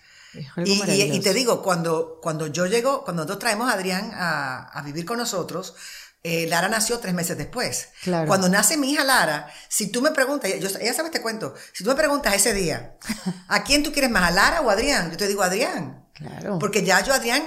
Y, 0.66 0.82
y- 1.16 1.20
te 1.22 1.34
digo, 1.34 1.62
cuando, 1.62 2.20
cuando 2.22 2.48
yo 2.48 2.66
llego, 2.66 3.04
cuando 3.04 3.22
nosotros 3.24 3.40
traemos 3.40 3.70
a 3.70 3.74
Adrián 3.76 4.12
a, 4.14 4.64
a 4.68 4.82
vivir 4.82 5.06
con 5.06 5.18
nosotros, 5.18 5.76
eh, 6.24 6.48
Lara 6.48 6.68
nació 6.68 7.00
tres 7.00 7.14
meses 7.14 7.38
después. 7.38 7.90
Claro. 8.04 8.28
Cuando 8.28 8.50
nace 8.50 8.76
mi 8.78 8.92
hija 8.92 9.04
Lara, 9.04 9.48
si 9.70 9.92
tú 9.92 10.02
me 10.02 10.12
preguntas, 10.12 10.52
yo, 10.60 10.68
ella 10.82 10.94
sabe 10.94 11.10
este 11.10 11.22
cuento, 11.22 11.54
si 11.72 11.84
tú 11.84 11.92
me 11.92 11.96
preguntas 11.96 12.34
ese 12.34 12.54
día, 12.54 12.98
¿a 13.48 13.64
quién 13.64 13.84
tú 13.84 13.92
quieres 13.94 14.10
más, 14.12 14.24
a 14.24 14.32
Lara 14.32 14.62
o 14.62 14.70
a 14.70 14.74
Adrián? 14.74 15.12
Yo 15.12 15.18
te 15.18 15.28
digo 15.28 15.44
Adrián. 15.44 16.06
Claro. 16.14 16.58
Porque 16.60 16.84
ya 16.84 17.02
yo, 17.02 17.14
Adrián, 17.14 17.44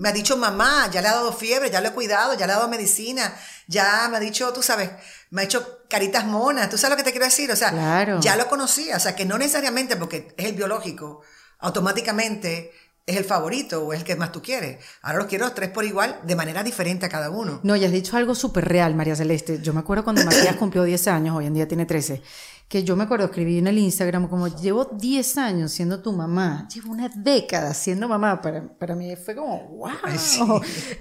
me 0.00 0.08
ha 0.08 0.12
dicho 0.12 0.36
mamá, 0.36 0.88
ya 0.90 1.02
le 1.02 1.08
ha 1.08 1.14
dado 1.14 1.32
fiebre, 1.32 1.70
ya 1.70 1.80
lo 1.80 1.88
he 1.88 1.92
cuidado, 1.92 2.32
ya 2.34 2.46
le 2.46 2.52
ha 2.52 2.56
dado 2.56 2.68
medicina, 2.68 3.34
ya 3.66 4.08
me 4.10 4.16
ha 4.16 4.20
dicho, 4.20 4.50
tú 4.52 4.62
sabes, 4.62 4.90
me 5.30 5.42
ha 5.42 5.44
hecho 5.44 5.80
caritas 5.88 6.24
monas, 6.24 6.70
tú 6.70 6.78
sabes 6.78 6.92
lo 6.92 6.96
que 6.96 7.04
te 7.04 7.10
quiero 7.12 7.26
decir, 7.26 7.50
o 7.52 7.56
sea, 7.56 7.70
Claro. 7.70 8.18
ya 8.20 8.34
lo 8.36 8.48
conocía, 8.48 8.96
o 8.96 9.00
sea, 9.00 9.14
que 9.14 9.26
no 9.26 9.36
necesariamente 9.36 9.96
porque 9.96 10.32
es 10.36 10.46
el 10.46 10.54
biológico, 10.54 11.20
automáticamente 11.58 12.72
es 13.06 13.16
el 13.16 13.24
favorito 13.24 13.82
o 13.84 13.92
es 13.92 14.00
el 14.00 14.04
que 14.04 14.14
más 14.16 14.30
tú 14.30 14.40
quieres. 14.42 14.78
Ahora 15.02 15.18
los 15.18 15.26
quiero 15.26 15.44
los 15.46 15.54
tres 15.54 15.70
por 15.70 15.84
igual, 15.84 16.20
de 16.24 16.36
manera 16.36 16.62
diferente 16.62 17.06
a 17.06 17.08
cada 17.08 17.30
uno. 17.30 17.60
No, 17.62 17.74
y 17.74 17.84
has 17.84 17.90
dicho 17.90 18.16
algo 18.16 18.34
súper 18.34 18.66
real, 18.68 18.94
María 18.94 19.16
Celeste. 19.16 19.60
Yo 19.60 19.72
me 19.72 19.80
acuerdo 19.80 20.04
cuando 20.04 20.22
Matías 20.24 20.56
cumplió 20.56 20.84
10 20.84 21.08
años, 21.08 21.36
hoy 21.36 21.46
en 21.46 21.54
día 21.54 21.66
tiene 21.66 21.86
13, 21.86 22.22
que 22.70 22.84
yo 22.84 22.94
me 22.94 23.02
acuerdo, 23.02 23.24
escribí 23.24 23.58
en 23.58 23.66
el 23.66 23.78
Instagram 23.78 24.28
como 24.28 24.46
llevo 24.46 24.84
10 24.84 25.38
años 25.38 25.72
siendo 25.72 26.00
tu 26.00 26.12
mamá, 26.12 26.68
llevo 26.72 26.92
una 26.92 27.08
década 27.08 27.74
siendo 27.74 28.06
mamá. 28.06 28.40
Para, 28.40 28.62
para 28.78 28.94
mí 28.94 29.16
fue 29.16 29.34
como, 29.34 29.60
wow. 29.70 29.90
sí. 30.16 30.40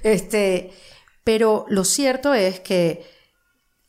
Este, 0.01 0.71
pero 1.23 1.67
lo 1.69 1.83
cierto 1.83 2.33
es 2.33 2.59
que 2.59 3.05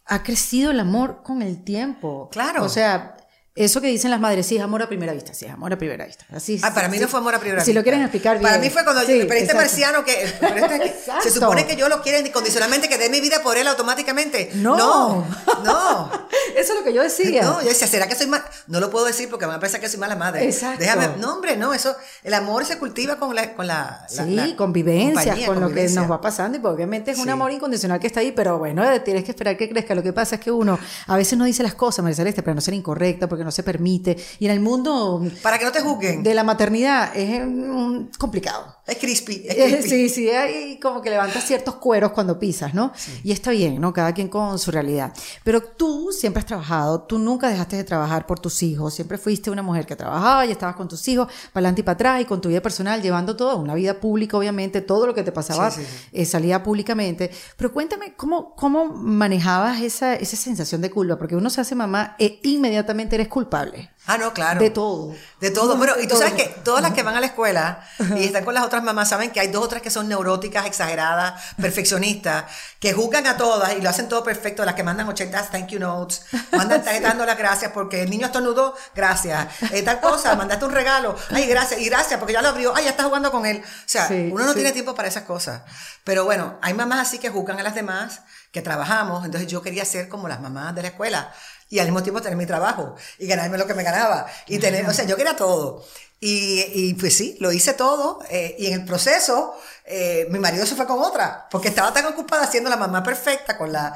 ha 0.04 0.22
crecido 0.22 0.72
el 0.72 0.78
amor 0.78 1.22
con 1.22 1.40
el 1.40 1.64
tiempo. 1.64 2.28
Claro. 2.30 2.64
O 2.64 2.68
sea, 2.68 3.16
eso 3.56 3.80
que 3.80 3.88
dicen 3.88 4.10
las 4.10 4.20
madres, 4.20 4.46
sí, 4.46 4.56
es 4.56 4.62
amor 4.62 4.80
a 4.82 4.88
primera 4.88 5.12
vista, 5.12 5.34
sí, 5.34 5.44
es 5.44 5.50
amor 5.52 5.72
a 5.72 5.76
primera 5.78 6.06
vista. 6.06 6.24
Así, 6.32 6.60
Ah, 6.62 6.72
para 6.72 6.88
mí 6.88 6.96
sí. 6.96 7.02
no 7.02 7.08
fue 7.08 7.18
amor 7.20 7.34
a 7.34 7.40
primera 7.40 7.64
Si 7.64 7.72
lo 7.72 7.80
vista. 7.80 7.84
quieren 7.84 8.02
explicar 8.02 8.38
bien. 8.38 8.48
Para 8.48 8.62
mí 8.62 8.70
fue 8.70 8.84
cuando 8.84 9.02
Sí, 9.02 9.18
yo, 9.18 9.26
pero 9.28 9.40
este 9.40 9.54
marciano 9.54 10.04
que, 10.04 10.32
pero 10.40 10.56
este 10.56 10.78
que- 10.80 10.94
se 11.22 11.30
supone 11.30 11.66
que 11.66 11.76
yo 11.76 11.88
lo 11.88 12.00
quiero 12.00 12.24
incondicionalmente, 12.26 12.88
que 12.88 12.96
dé 12.96 13.10
mi 13.10 13.20
vida 13.20 13.42
por 13.42 13.56
él 13.56 13.66
automáticamente. 13.66 14.50
No. 14.54 14.76
No, 14.76 15.26
no. 15.64 16.10
Eso 16.56 16.72
es 16.72 16.78
lo 16.78 16.84
que 16.84 16.92
yo 16.92 17.02
decía. 17.02 17.42
No, 17.42 17.60
yo 17.62 17.68
decía, 17.68 17.86
¿será 17.86 18.06
que 18.08 18.14
soy 18.14 18.26
mal? 18.26 18.42
No 18.66 18.80
lo 18.80 18.90
puedo 18.90 19.04
decir 19.04 19.28
porque 19.28 19.44
me 19.46 19.48
van 19.50 19.58
a 19.58 19.60
pensar 19.60 19.80
que 19.80 19.88
soy 19.88 19.98
mala 20.00 20.16
madre. 20.16 20.44
Exacto. 20.44 20.78
Déjame, 20.80 21.08
no, 21.18 21.34
hombre, 21.34 21.56
no, 21.56 21.72
eso, 21.74 21.94
el 22.22 22.34
amor 22.34 22.64
se 22.64 22.78
cultiva 22.78 23.16
con 23.18 23.34
la, 23.34 23.54
con 23.54 23.66
la, 23.66 24.06
la- 24.14 24.24
Sí, 24.24 24.34
la 24.34 24.56
convivencias, 24.56 25.24
compañía, 25.24 25.46
con 25.46 25.54
lo 25.56 25.60
que 25.62 25.64
convivencia. 25.66 26.00
nos 26.00 26.10
va 26.10 26.20
pasando. 26.20 26.56
Y 26.58 26.60
pues, 26.60 26.74
obviamente 26.74 27.10
es 27.12 27.18
un 27.18 27.24
Sí. 27.24 27.30
amor 27.30 27.50
incondicional 27.52 27.98
que 28.00 28.06
está 28.06 28.20
ahí, 28.20 28.32
pero 28.32 28.58
bueno, 28.58 28.82
tienes 29.02 29.24
que 29.24 29.30
esperar 29.32 29.56
que 29.56 29.68
crezca. 29.68 29.94
Lo 29.94 30.02
que 30.02 30.12
pasa 30.12 30.36
es 30.36 30.40
que 30.40 30.50
uno 30.50 30.78
a 31.06 31.16
veces 31.16 31.38
no 31.38 31.44
dice 31.44 31.62
las 31.62 31.74
cosas, 31.74 32.02
María 32.02 32.16
Celeste, 32.16 32.42
para 32.42 32.54
no 32.54 32.60
ser 32.60 32.74
incorrecta, 32.74 33.28
porque 33.28 33.39
no 33.44 33.50
se 33.50 33.62
permite. 33.62 34.16
Y 34.38 34.46
en 34.46 34.52
el 34.52 34.60
mundo 34.60 35.22
Para 35.42 35.58
que 35.58 35.64
no 35.64 35.72
te 35.72 35.80
juzguen. 35.80 36.22
de 36.22 36.34
la 36.34 36.44
maternidad 36.44 37.16
es 37.16 37.40
mm, 37.46 38.08
complicado. 38.18 38.76
Es 38.86 38.98
crispy, 38.98 39.44
es 39.46 39.54
crispy. 39.54 39.88
Sí, 39.88 40.08
sí, 40.08 40.30
hay 40.30 40.80
como 40.80 41.00
que 41.00 41.10
levantas 41.10 41.44
ciertos 41.44 41.76
cueros 41.76 42.10
cuando 42.10 42.40
pisas, 42.40 42.74
¿no? 42.74 42.92
Y 43.22 43.30
está 43.30 43.52
bien, 43.52 43.80
¿no? 43.80 43.92
Cada 43.92 44.12
quien 44.12 44.26
con 44.28 44.58
su 44.58 44.72
realidad. 44.72 45.12
Pero 45.44 45.62
tú 45.62 46.08
siempre 46.10 46.40
has 46.40 46.46
trabajado, 46.46 47.02
tú 47.02 47.16
nunca 47.18 47.48
dejaste 47.48 47.76
de 47.76 47.84
trabajar 47.84 48.26
por 48.26 48.40
tus 48.40 48.62
hijos, 48.64 48.92
siempre 48.92 49.16
fuiste 49.16 49.48
una 49.48 49.62
mujer 49.62 49.86
que 49.86 49.94
trabajaba 49.94 50.44
y 50.44 50.50
estabas 50.50 50.74
con 50.74 50.88
tus 50.88 51.06
hijos, 51.06 51.28
para 51.52 51.60
adelante 51.66 51.82
y 51.82 51.84
para 51.84 51.94
atrás, 51.94 52.20
y 52.22 52.24
con 52.24 52.40
tu 52.40 52.48
vida 52.48 52.60
personal, 52.62 53.00
llevando 53.00 53.36
todo, 53.36 53.58
una 53.58 53.74
vida 53.76 53.94
pública, 54.00 54.36
obviamente, 54.36 54.80
todo 54.80 55.06
lo 55.06 55.14
que 55.14 55.22
te 55.22 55.30
pasaba 55.30 55.70
Sí, 55.70 55.82
sí, 55.82 55.86
sí. 55.86 56.08
eh, 56.12 56.24
salía 56.26 56.62
públicamente. 56.64 57.30
Pero 57.56 57.72
cuéntame, 57.72 58.14
¿cómo, 58.16 58.56
cómo 58.56 58.86
manejabas 58.86 59.80
esa, 59.82 60.14
esa 60.14 60.36
sensación 60.36 60.80
de 60.80 60.90
culpa? 60.90 61.16
Porque 61.16 61.36
uno 61.36 61.48
se 61.48 61.60
hace 61.60 61.76
mamá 61.76 62.16
e 62.18 62.40
inmediatamente 62.42 63.14
eres 63.14 63.28
culpable. 63.30 63.90
Ah, 64.06 64.18
no, 64.18 64.32
claro. 64.32 64.60
De 64.60 64.70
todo. 64.70 65.14
De 65.40 65.50
todo. 65.50 65.76
Bueno, 65.76 65.92
y 65.98 66.02
tú 66.02 66.10
todo. 66.10 66.18
sabes 66.18 66.34
que 66.34 66.48
todas 66.64 66.82
las 66.82 66.92
que 66.92 67.02
van 67.02 67.16
a 67.16 67.20
la 67.20 67.26
escuela 67.26 67.86
y 68.16 68.24
están 68.24 68.44
con 68.44 68.54
las 68.54 68.64
otras 68.64 68.82
mamás 68.82 69.08
saben 69.10 69.30
que 69.30 69.40
hay 69.40 69.48
dos 69.48 69.64
o 69.64 69.68
tres 69.68 69.82
que 69.82 69.90
son 69.90 70.08
neuróticas, 70.08 70.66
exageradas, 70.66 71.40
perfeccionistas, 71.60 72.44
que 72.80 72.92
juzgan 72.92 73.26
a 73.26 73.36
todas 73.36 73.74
y 73.76 73.80
lo 73.80 73.88
hacen 73.90 74.08
todo 74.08 74.24
perfecto. 74.24 74.64
Las 74.64 74.74
que 74.74 74.82
mandan 74.82 75.08
80 75.08 75.50
thank 75.50 75.68
you 75.68 75.78
notes, 75.78 76.22
mandan 76.52 76.82
tarjetas 76.82 77.10
dando 77.10 77.26
las 77.26 77.38
gracias 77.38 77.72
porque 77.72 78.02
el 78.02 78.10
niño 78.10 78.26
estornudó, 78.26 78.74
gracias. 78.94 79.46
Eh, 79.72 79.82
tal 79.82 80.00
cosa, 80.00 80.34
mandaste 80.34 80.64
un 80.64 80.72
regalo, 80.72 81.14
ay, 81.30 81.46
gracias, 81.46 81.80
y 81.80 81.84
gracias 81.86 82.18
porque 82.18 82.32
ya 82.32 82.42
lo 82.42 82.48
abrió, 82.48 82.74
ay, 82.74 82.84
ya 82.84 82.90
está 82.90 83.04
jugando 83.04 83.30
con 83.30 83.46
él. 83.46 83.62
O 83.64 83.68
sea, 83.86 84.08
Sí, 84.08 84.30
uno 84.32 84.44
no 84.44 84.50
sí. 84.50 84.56
tiene 84.56 84.72
tiempo 84.72 84.94
para 84.94 85.08
esas 85.08 85.22
cosas. 85.24 85.62
Pero 86.04 86.24
bueno, 86.24 86.58
hay 86.62 86.74
mamás 86.74 87.00
así 87.00 87.18
que 87.18 87.28
juzgan 87.30 87.60
a 87.60 87.62
las 87.62 87.74
demás, 87.74 88.22
que 88.50 88.62
trabajamos, 88.62 89.24
entonces 89.24 89.48
yo 89.48 89.62
quería 89.62 89.84
ser 89.84 90.08
como 90.08 90.26
las 90.26 90.40
mamás 90.40 90.74
de 90.74 90.82
la 90.82 90.88
escuela 90.88 91.32
y 91.70 91.78
al 91.78 91.86
mismo 91.86 92.02
tiempo 92.02 92.20
tener 92.20 92.36
mi 92.36 92.44
trabajo 92.46 92.94
y 93.18 93.26
ganarme 93.26 93.56
lo 93.56 93.66
que 93.66 93.74
me 93.74 93.82
ganaba 93.84 94.26
y 94.46 94.58
tener, 94.58 94.86
o 94.86 94.92
sea, 94.92 95.06
yo 95.06 95.16
quería 95.16 95.36
todo. 95.36 95.82
Y, 96.22 96.64
y 96.74 96.94
pues 96.94 97.16
sí, 97.16 97.38
lo 97.40 97.50
hice 97.50 97.72
todo 97.72 98.18
eh, 98.28 98.54
y 98.58 98.66
en 98.66 98.74
el 98.74 98.84
proceso 98.84 99.54
eh, 99.86 100.26
mi 100.30 100.38
marido 100.38 100.66
se 100.66 100.74
fue 100.76 100.86
con 100.86 100.98
otra 101.00 101.48
porque 101.50 101.68
estaba 101.68 101.94
tan 101.94 102.04
ocupada 102.04 102.46
siendo 102.46 102.68
la 102.68 102.76
mamá 102.76 103.02
perfecta 103.02 103.56
con 103.56 103.72
la 103.72 103.94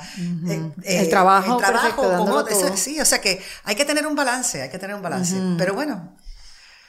eh, 0.49 0.71
eh, 0.85 1.01
El 1.01 1.11
trabajo 1.11 1.53
el 1.59 1.59
trabajo 1.63 2.01
perfecto, 2.01 2.25
con 2.25 2.33
otra. 2.33 2.57
Eso- 2.57 2.77
sí, 2.79 2.99
o 2.99 3.05
sea 3.05 3.21
que 3.21 3.43
hay 3.65 3.75
que 3.77 3.85
tener 3.85 4.07
un 4.07 4.15
balance, 4.17 4.63
hay 4.63 4.71
que 4.71 4.79
tener 4.79 4.97
un 4.97 5.03
balance. 5.03 5.35
Pero 5.59 5.75
bueno, 5.75 6.17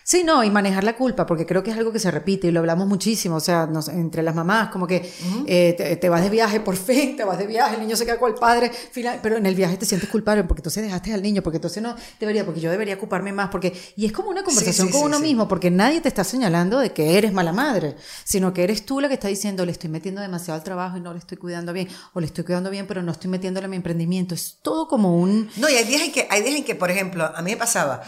Sí, 0.07 0.23
no, 0.23 0.43
y 0.43 0.51
manejar 0.51 0.83
la 0.83 0.95
culpa, 0.95 1.25
porque 1.25 1.47
creo 1.47 1.63
que 1.63 1.71
es 1.71 1.77
algo 1.77 1.91
que 1.91 1.97
se 1.97 2.11
repite 2.11 2.45
y 2.45 2.51
lo 2.51 2.59
hablamos 2.59 2.87
muchísimo, 2.87 3.37
o 3.37 3.39
sea, 3.39 3.65
nos- 3.65 3.87
entre 3.87 4.21
las 4.21 4.35
mamás, 4.35 4.69
como 4.69 4.85
que 4.85 5.11
eh, 5.47 5.73
te, 5.75 5.95
te 5.95 6.09
vas 6.09 6.21
de 6.21 6.29
viaje 6.29 6.59
por 6.59 6.75
fin, 6.77 7.15
te 7.17 7.23
vas 7.23 7.39
de 7.39 7.47
viaje, 7.47 7.73
el 7.73 7.81
niño 7.81 7.95
se 7.95 8.05
queda 8.05 8.19
con 8.19 8.29
el 8.31 8.37
padre, 8.37 8.69
final- 8.69 9.19
pero 9.23 9.37
en 9.37 9.47
el 9.47 9.55
viaje 9.55 9.77
te 9.77 9.85
sientes 9.87 10.07
culpable 10.07 10.43
porque 10.43 10.59
entonces 10.59 10.83
dejaste 10.83 11.11
al 11.11 11.23
niño, 11.23 11.41
porque 11.41 11.57
entonces 11.57 11.81
no 11.81 11.95
debería, 12.19 12.45
porque 12.45 12.59
yo 12.61 12.69
debería 12.69 12.93
ocuparme 12.93 13.33
más, 13.33 13.49
porque 13.49 13.73
y 13.95 14.05
es 14.05 14.11
como 14.11 14.29
una 14.29 14.43
conversación 14.43 14.85
sí, 14.87 14.91
con 14.93 15.01
sí, 15.01 15.05
uno 15.07 15.19
mismo, 15.19 15.47
porque 15.47 15.71
nadie 15.71 15.99
te 16.01 16.07
está 16.07 16.23
señalando 16.23 16.77
de 16.77 16.93
que 16.93 17.17
eres 17.17 17.33
mala 17.33 17.51
madre, 17.51 17.95
sino 18.23 18.53
que 18.53 18.63
eres 18.63 18.85
tú 18.85 18.99
la 18.99 19.07
que 19.07 19.15
está 19.15 19.27
diciendo, 19.27 19.65
le 19.65 19.71
estoy 19.71 19.89
metiendo 19.89 20.21
demasiado 20.21 20.59
al 20.59 20.63
trabajo 20.63 20.97
y 20.97 21.01
no 21.01 21.13
le 21.13 21.17
estoy 21.19 21.37
cuidando 21.39 21.73
bien, 21.73 21.87
o 22.13 22.19
le 22.19 22.27
estoy 22.27 22.43
cuidando 22.43 22.69
bien, 22.69 22.85
pero 22.85 23.01
no 23.01 23.11
estoy 23.11 23.31
metiéndole 23.31 23.65
a 23.65 23.69
mi 23.69 23.77
emprendimiento, 23.77 24.35
es 24.35 24.59
todo 24.61 24.87
como 24.87 25.17
un... 25.19 25.49
No, 25.57 25.67
y 25.67 25.73
hay 25.73 25.85
días 25.85 26.03
en 26.03 26.11
que, 26.11 26.27
hay 26.29 26.43
días 26.43 26.57
en 26.57 26.63
que, 26.63 26.75
por 26.75 26.91
ejemplo, 26.91 27.25
a 27.35 27.41
mí 27.41 27.49
me 27.49 27.57
pasaba, 27.57 28.03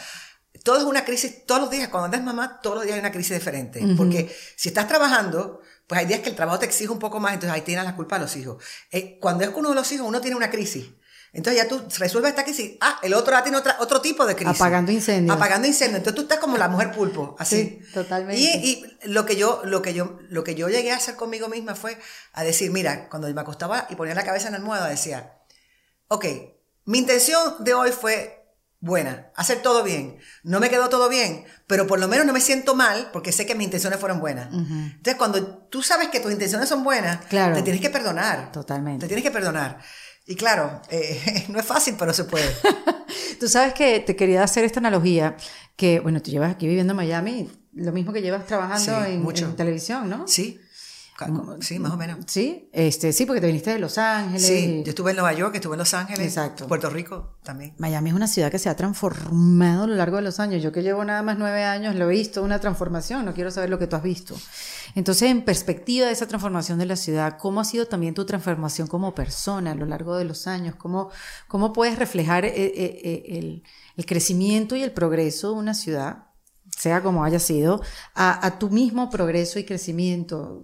todo 0.68 0.80
es 0.80 0.84
una 0.84 1.06
crisis, 1.06 1.46
todos 1.46 1.62
los 1.62 1.70
días, 1.70 1.88
cuando 1.88 2.14
eres 2.14 2.26
mamá, 2.26 2.60
todos 2.62 2.76
los 2.76 2.84
días 2.84 2.96
hay 2.96 3.00
una 3.00 3.14
crisis 3.14 3.38
diferente. 3.38 3.82
Porque 3.96 4.36
si 4.58 4.68
estás 4.68 4.86
trabajando, 4.86 5.62
pues 5.88 6.02
hay 6.02 6.08
días 6.08 6.20
que 6.20 6.28
el 6.28 6.36
trabajo 6.36 6.60
te 6.60 6.66
exige 6.66 6.92
un 6.92 7.00
poco 7.00 7.22
más, 7.22 7.36
entonces 7.36 7.56
ahí 7.56 7.62
tienes 7.62 7.86
la 7.86 7.96
culpa 7.96 8.18
de 8.18 8.24
los 8.24 8.36
hijos. 8.36 8.62
Eh, 8.92 9.18
cuando 9.18 9.46
es 9.46 9.52
con 9.52 9.62
uno 9.62 9.70
de 9.70 9.76
los 9.76 9.90
hijos, 9.94 10.06
uno 10.06 10.20
tiene 10.20 10.36
una 10.36 10.50
crisis. 10.50 10.88
Entonces 11.32 11.64
ya 11.64 11.70
tú 11.70 11.82
resuelves 11.98 12.32
esta 12.32 12.44
crisis, 12.44 12.74
ah, 12.82 13.00
el 13.02 13.14
otro 13.14 13.32
ya 13.32 13.44
tiene 13.44 13.58
otra, 13.58 13.78
otro 13.80 14.02
tipo 14.02 14.26
de 14.26 14.36
crisis. 14.36 14.60
Apagando 14.60 14.92
incendios. 14.92 15.34
Apagando 15.34 15.70
incendios. 15.70 16.00
Entonces 16.00 16.16
tú 16.16 16.24
estás 16.24 16.40
como 16.40 16.58
la 16.58 16.68
mujer 16.68 16.92
pulpo, 16.92 17.38
así. 17.40 17.80
Sí, 17.82 17.94
totalmente. 17.94 18.42
Y, 18.42 18.48
y 18.48 19.08
lo 19.08 19.26
que 19.26 19.38
yo, 19.38 19.62
lo 19.64 19.82
que 19.82 19.94
yo, 19.94 20.20
lo 20.28 20.44
que 20.44 20.54
yo 20.56 20.68
llegué 20.68 20.92
a 20.92 20.98
hacer 20.98 21.16
conmigo 21.16 21.48
misma 21.48 21.76
fue 21.76 21.98
a 22.34 22.44
decir, 22.44 22.72
mira, 22.72 23.08
cuando 23.08 23.34
me 23.34 23.40
acostaba 23.40 23.88
y 23.90 23.96
ponía 23.96 24.16
la 24.16 24.26
cabeza 24.26 24.48
en 24.48 24.52
la 24.52 24.58
almohada, 24.58 24.90
decía, 24.90 25.38
ok, 26.10 26.26
mi 26.84 26.98
intención 26.98 27.64
de 27.64 27.74
hoy 27.74 27.92
fue 27.94 28.38
buena, 28.80 29.32
hacer 29.36 29.62
todo 29.62 29.84
bien. 29.84 30.18
No 30.44 30.60
me 30.60 30.70
quedó 30.70 30.90
todo 30.90 31.10
bien, 31.10 31.46
pero 31.66 31.88
por 31.88 32.00
lo 32.00 32.08
menos 32.08 32.26
no 32.26 32.34
me 32.34 32.42
siento 32.42 32.76
mal 32.76 33.10
porque 33.12 33.32
sé 33.32 33.46
que 33.46 33.56
mis 33.56 33.66
intenciones 33.66 34.00
fueron 34.00 34.20
buenas. 34.20 34.54
Entonces, 34.54 35.16
cuando 35.16 35.44
tú 35.70 35.82
sabes 35.82 36.10
que 36.10 36.20
tus 36.20 36.32
intenciones 36.32 36.70
son 36.70 36.84
buenas, 36.84 37.26
Claro. 37.26 37.56
te 37.56 37.64
tienes 37.64 37.82
que 37.82 37.90
perdonar. 37.90 38.52
Totalmente. 38.52 39.02
Te 39.06 39.08
tienes 39.08 39.24
que 39.24 39.32
perdonar. 39.32 39.80
Y 40.26 40.36
claro, 40.36 40.82
eh, 40.90 41.46
no 41.50 41.60
es 41.60 41.66
fácil, 41.66 41.96
pero 41.98 42.14
se 42.14 42.26
puede. 42.26 42.46
Tú 43.40 43.48
sabes 43.48 43.74
que 43.74 44.00
te 44.02 44.16
quería 44.16 44.44
hacer 44.44 44.66
esta 44.66 44.80
analogía, 44.80 45.38
que 45.76 46.00
bueno, 46.00 46.22
tú 46.22 46.32
llevas 46.32 46.52
aquí 46.52 46.68
viviendo 46.68 46.92
en 46.94 46.98
Miami 46.98 47.50
lo 47.74 47.92
mismo 47.92 48.12
que 48.12 48.22
llevas 48.22 48.46
trabajando 48.48 49.06
en, 49.06 49.24
en 49.26 49.56
televisión, 49.56 50.10
¿no? 50.10 50.28
Sí, 50.28 50.60
Sí, 51.62 51.80
más 51.80 51.92
o 51.92 51.98
menos. 51.98 52.20
Sí, 52.28 52.70
este, 52.72 53.12
sí, 53.12 53.26
porque 53.26 53.42
te 53.42 53.48
viniste 53.48 53.72
de 53.72 53.80
Los 53.80 53.98
Ángeles. 53.98 54.46
Sí, 54.46 54.84
yo 54.86 54.90
estuve 54.90 55.12
en 55.12 55.18
Nueva 55.18 55.34
York, 55.34 55.56
estuve 55.56 55.74
en 55.74 55.80
Los 55.80 55.94
Ángeles, 55.94 56.26
Exacto. 56.26 56.68
Puerto 56.68 56.90
Rico 56.90 57.38
también. 57.44 57.74
Miami 57.78 58.12
es 58.12 58.16
una 58.16 58.28
ciudad 58.28 58.52
que 58.52 58.60
se 58.60 58.70
ha 58.70 58.76
transformado 58.76 59.84
a 59.84 59.88
lo 59.88 59.96
largo 59.96 60.18
de 60.18 60.22
los 60.22 60.40
años. 60.40 60.62
Yo 60.62 60.72
que 60.72 60.84
llevo 60.84 61.04
nada 61.04 61.24
más 61.24 61.38
nueve 61.38 61.64
años 61.64 61.96
lo 61.96 62.10
he 62.10 62.14
visto, 62.14 62.44
una 62.44 62.60
transformación, 62.60 63.26
no 63.26 63.34
quiero 63.34 63.50
saber 63.50 63.70
lo 63.70 63.80
que 63.80 63.88
tú 63.88 63.96
has 63.96 64.04
visto. 64.04 64.36
Entonces, 64.96 65.30
en 65.30 65.44
perspectiva 65.44 66.08
de 66.08 66.14
esa 66.14 66.28
transformación 66.28 66.78
de 66.78 66.86
la 66.86 66.96
ciudad, 66.96 67.38
¿cómo 67.40 67.62
ha 67.62 67.66
sido 67.66 67.88
también 67.88 68.14
tu 68.14 68.26
transformación 68.26 68.88
como 68.88 69.16
persona 69.16 69.72
a 69.72 69.76
lo 69.76 69.86
largo 69.86 70.18
de 70.18 70.26
los 70.26 70.46
años? 70.48 70.76
¿Cómo, 70.76 71.10
cómo 71.48 71.74
puedes 71.74 71.98
reflejar 71.98 72.46
eh, 72.46 72.54
eh, 72.56 72.74
eh, 73.04 73.24
el, 73.38 73.64
el 73.96 74.06
crecimiento 74.06 74.76
y 74.76 74.84
el 74.84 74.92
progreso 74.92 75.54
de 75.54 75.58
una 75.58 75.74
ciudad? 75.74 76.28
sea 76.78 77.02
como 77.02 77.24
haya 77.24 77.40
sido, 77.40 77.82
a, 78.14 78.46
a, 78.46 78.60
tu 78.60 78.70
mismo 78.70 79.10
progreso 79.10 79.58
y 79.58 79.64
crecimiento. 79.64 80.64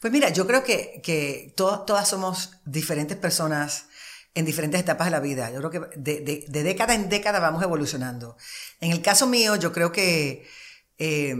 Pues 0.00 0.12
mira, 0.12 0.28
yo 0.30 0.46
creo 0.46 0.62
que, 0.62 1.00
que 1.02 1.54
todas 1.56 2.08
somos 2.08 2.52
diferentes 2.64 3.16
personas 3.16 3.86
en 4.36 4.44
diferentes 4.44 4.80
etapas 4.80 5.06
de 5.06 5.10
la 5.10 5.20
vida. 5.20 5.50
Yo 5.50 5.58
creo 5.58 5.70
que 5.70 5.98
de, 5.98 6.44
de, 6.46 6.62
década 6.62 6.94
en 6.94 7.08
década 7.08 7.40
vamos 7.40 7.62
evolucionando. 7.62 8.36
En 8.80 8.92
el 8.92 9.00
caso 9.00 9.26
mío, 9.26 9.56
yo 9.56 9.72
creo 9.72 9.92
que 9.92 10.46
eh, 10.98 11.34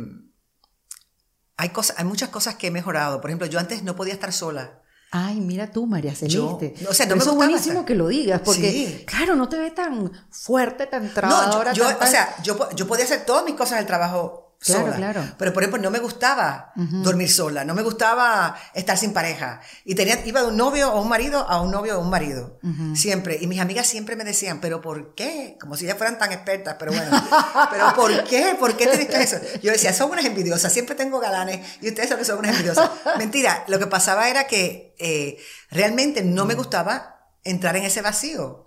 hay, 1.59 1.69
cosas, 1.69 1.99
hay 1.99 2.07
muchas 2.07 2.31
cosas 2.31 2.55
que 2.55 2.69
he 2.69 2.71
mejorado. 2.71 3.21
Por 3.21 3.31
ejemplo, 3.31 3.47
yo 3.47 3.59
antes 3.59 3.83
no 3.83 3.95
podía 3.97 4.15
estar 4.15 4.33
sola. 4.33 4.83
Ay, 5.11 5.41
mira 5.41 5.71
tú, 5.71 5.87
María 5.87 6.15
Celeste. 6.15 6.75
o 6.89 6.95
sea, 6.95 7.07
no 7.07 7.17
me 7.17 7.23
es 7.23 7.31
buenísimo 7.31 7.85
que 7.85 7.95
lo 7.95 8.09
digas, 8.09 8.41
porque, 8.45 9.05
claro, 9.07 9.37
no 9.37 9.49
te 9.49 9.59
ve 9.59 9.71
tan 9.71 10.11
fuerte, 10.31 10.87
tan 10.87 11.13
trabajadora. 11.13 11.73
No, 11.73 11.77
yo, 11.77 11.87
o 12.01 12.07
sea, 12.07 12.35
yo, 12.43 12.71
yo 12.75 12.87
podía 12.87 13.05
hacer 13.05 13.25
todas 13.25 13.45
mis 13.45 13.55
cosas 13.55 13.79
del 13.79 13.87
trabajo 13.87 14.46
Claro, 14.59 14.93
claro. 14.95 15.23
Pero 15.39 15.53
por 15.53 15.63
ejemplo, 15.63 15.81
no 15.81 15.91
me 15.91 15.99
gustaba 15.99 16.73
dormir 16.75 17.31
sola, 17.31 17.65
no 17.65 17.75
me 17.75 17.83
gustaba 17.83 18.57
estar 18.75 18.97
sin 18.97 19.13
pareja. 19.13 19.61
Y 19.85 19.95
tenía, 19.95 20.25
iba 20.25 20.41
de 20.43 20.49
un 20.49 20.57
novio 20.57 20.93
o 20.93 21.03
un 21.03 21.09
marido 21.09 21.41
a 21.49 21.61
un 21.61 21.71
novio 21.71 21.99
o 21.99 22.03
un 22.03 22.11
marido. 22.11 22.59
Siempre. 22.95 23.39
Y 23.41 23.47
mis 23.47 23.61
amigas 23.61 23.87
siempre 23.87 24.17
me 24.17 24.25
decían, 24.25 24.61
¿pero 24.61 24.81
por 24.81 25.15
qué? 25.15 25.57
Como 25.61 25.77
si 25.77 25.85
ellas 25.85 25.99
fueran 25.99 26.19
tan 26.19 26.33
expertas, 26.33 26.77
pero 26.79 26.93
bueno. 26.93 27.11
¿Pero 27.71 27.95
por 27.95 28.25
qué? 28.25 28.57
¿Por 28.59 28.77
qué 28.77 28.87
te 28.87 28.97
dices 28.97 29.33
eso? 29.33 29.61
Yo 29.63 29.73
decía, 29.73 29.93
son 29.93 30.11
unas 30.11 30.25
envidiosas, 30.25 30.73
siempre 30.73 30.95
tengo 30.95 31.21
galanes 31.21 31.79
y 31.81 31.89
ustedes 31.89 32.09
saben 32.09 32.23
que 32.23 32.27
son 32.27 32.39
unas 32.39 32.53
envidiosas. 32.53 32.91
Mentira, 33.19 33.65
lo 33.69 33.79
que 33.79 33.87
pasaba 33.87 34.29
era 34.29 34.45
que 34.45 34.95
eh, 34.99 35.39
realmente 35.71 36.23
no 36.23 36.45
me 36.47 36.55
gustaba 36.55 37.17
entrar 37.45 37.77
en 37.77 37.85
ese 37.85 38.03
vacío. 38.03 38.67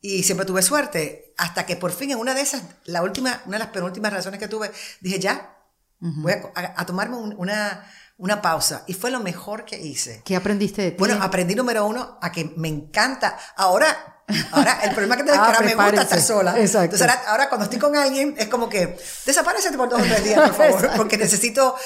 Y 0.00 0.22
siempre 0.24 0.46
tuve 0.46 0.62
suerte, 0.62 1.25
hasta 1.36 1.66
que 1.66 1.76
por 1.76 1.92
fin 1.92 2.10
en 2.10 2.18
una 2.18 2.34
de 2.34 2.40
esas, 2.40 2.62
la 2.84 3.02
última, 3.02 3.42
una 3.46 3.58
de 3.58 3.64
las 3.64 3.72
penúltimas 3.72 4.12
razones 4.12 4.40
que 4.40 4.48
tuve, 4.48 4.70
dije, 5.00 5.18
ya, 5.18 5.54
voy 6.00 6.32
a, 6.54 6.86
tomarme 6.86 7.16
una, 7.16 7.84
una 8.16 8.42
pausa. 8.42 8.84
Y 8.86 8.94
fue 8.94 9.10
lo 9.10 9.20
mejor 9.20 9.64
que 9.64 9.78
hice. 9.78 10.22
¿Qué 10.24 10.36
aprendiste 10.36 10.82
de 10.82 10.90
ti? 10.92 10.96
Bueno, 10.98 11.18
aprendí 11.22 11.54
número 11.54 11.86
uno 11.86 12.18
a 12.20 12.32
que 12.32 12.52
me 12.56 12.68
encanta. 12.68 13.38
Ahora 13.56 14.16
Ahora, 14.50 14.80
el 14.82 14.90
problema 14.90 15.16
que 15.16 15.22
tengo 15.22 15.34
es 15.34 15.40
que 15.40 15.46
ah, 15.46 15.54
ahora 15.54 15.60
me 15.60 15.74
gusta 15.74 16.02
estar 16.02 16.20
sola. 16.20 16.58
Exacto. 16.58 16.96
Entonces, 16.96 17.18
ahora, 17.26 17.48
cuando 17.48 17.64
estoy 17.64 17.78
con 17.78 17.96
alguien, 17.96 18.34
es 18.36 18.48
como 18.48 18.68
que, 18.68 18.98
desaparece 19.24 19.70
por 19.72 19.88
dos 19.88 20.00
o 20.00 20.04
tres 20.04 20.24
días, 20.24 20.50
por 20.50 20.54
favor, 20.54 20.90
porque 20.96 21.16
necesito 21.16 21.76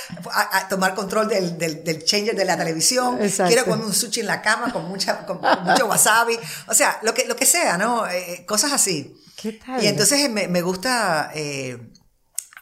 tomar 0.68 0.94
control 0.94 1.28
del, 1.28 1.59
del, 1.59 1.84
del, 1.84 2.05
changer 2.05 2.34
de 2.34 2.44
la 2.44 2.57
televisión. 2.57 3.18
Quiero 3.18 3.64
comer 3.64 3.84
un 3.84 3.92
sushi 3.92 4.20
en 4.20 4.26
la 4.26 4.40
cama 4.40 4.72
con, 4.72 4.88
mucha, 4.88 5.26
con, 5.26 5.40
mucho 5.40 5.86
wasabi. 5.86 6.38
O 6.66 6.74
sea, 6.74 6.98
lo 7.03 7.12
que, 7.12 7.26
lo 7.26 7.36
que 7.36 7.46
sea, 7.46 7.76
¿no? 7.76 8.07
Eh, 8.09 8.32
eh, 8.32 8.46
cosas 8.46 8.72
así. 8.72 9.16
¿Qué 9.41 9.53
tal? 9.53 9.82
Y 9.82 9.86
entonces 9.86 10.30
me, 10.30 10.49
me 10.49 10.62
gusta 10.62 11.30
eh, 11.34 11.78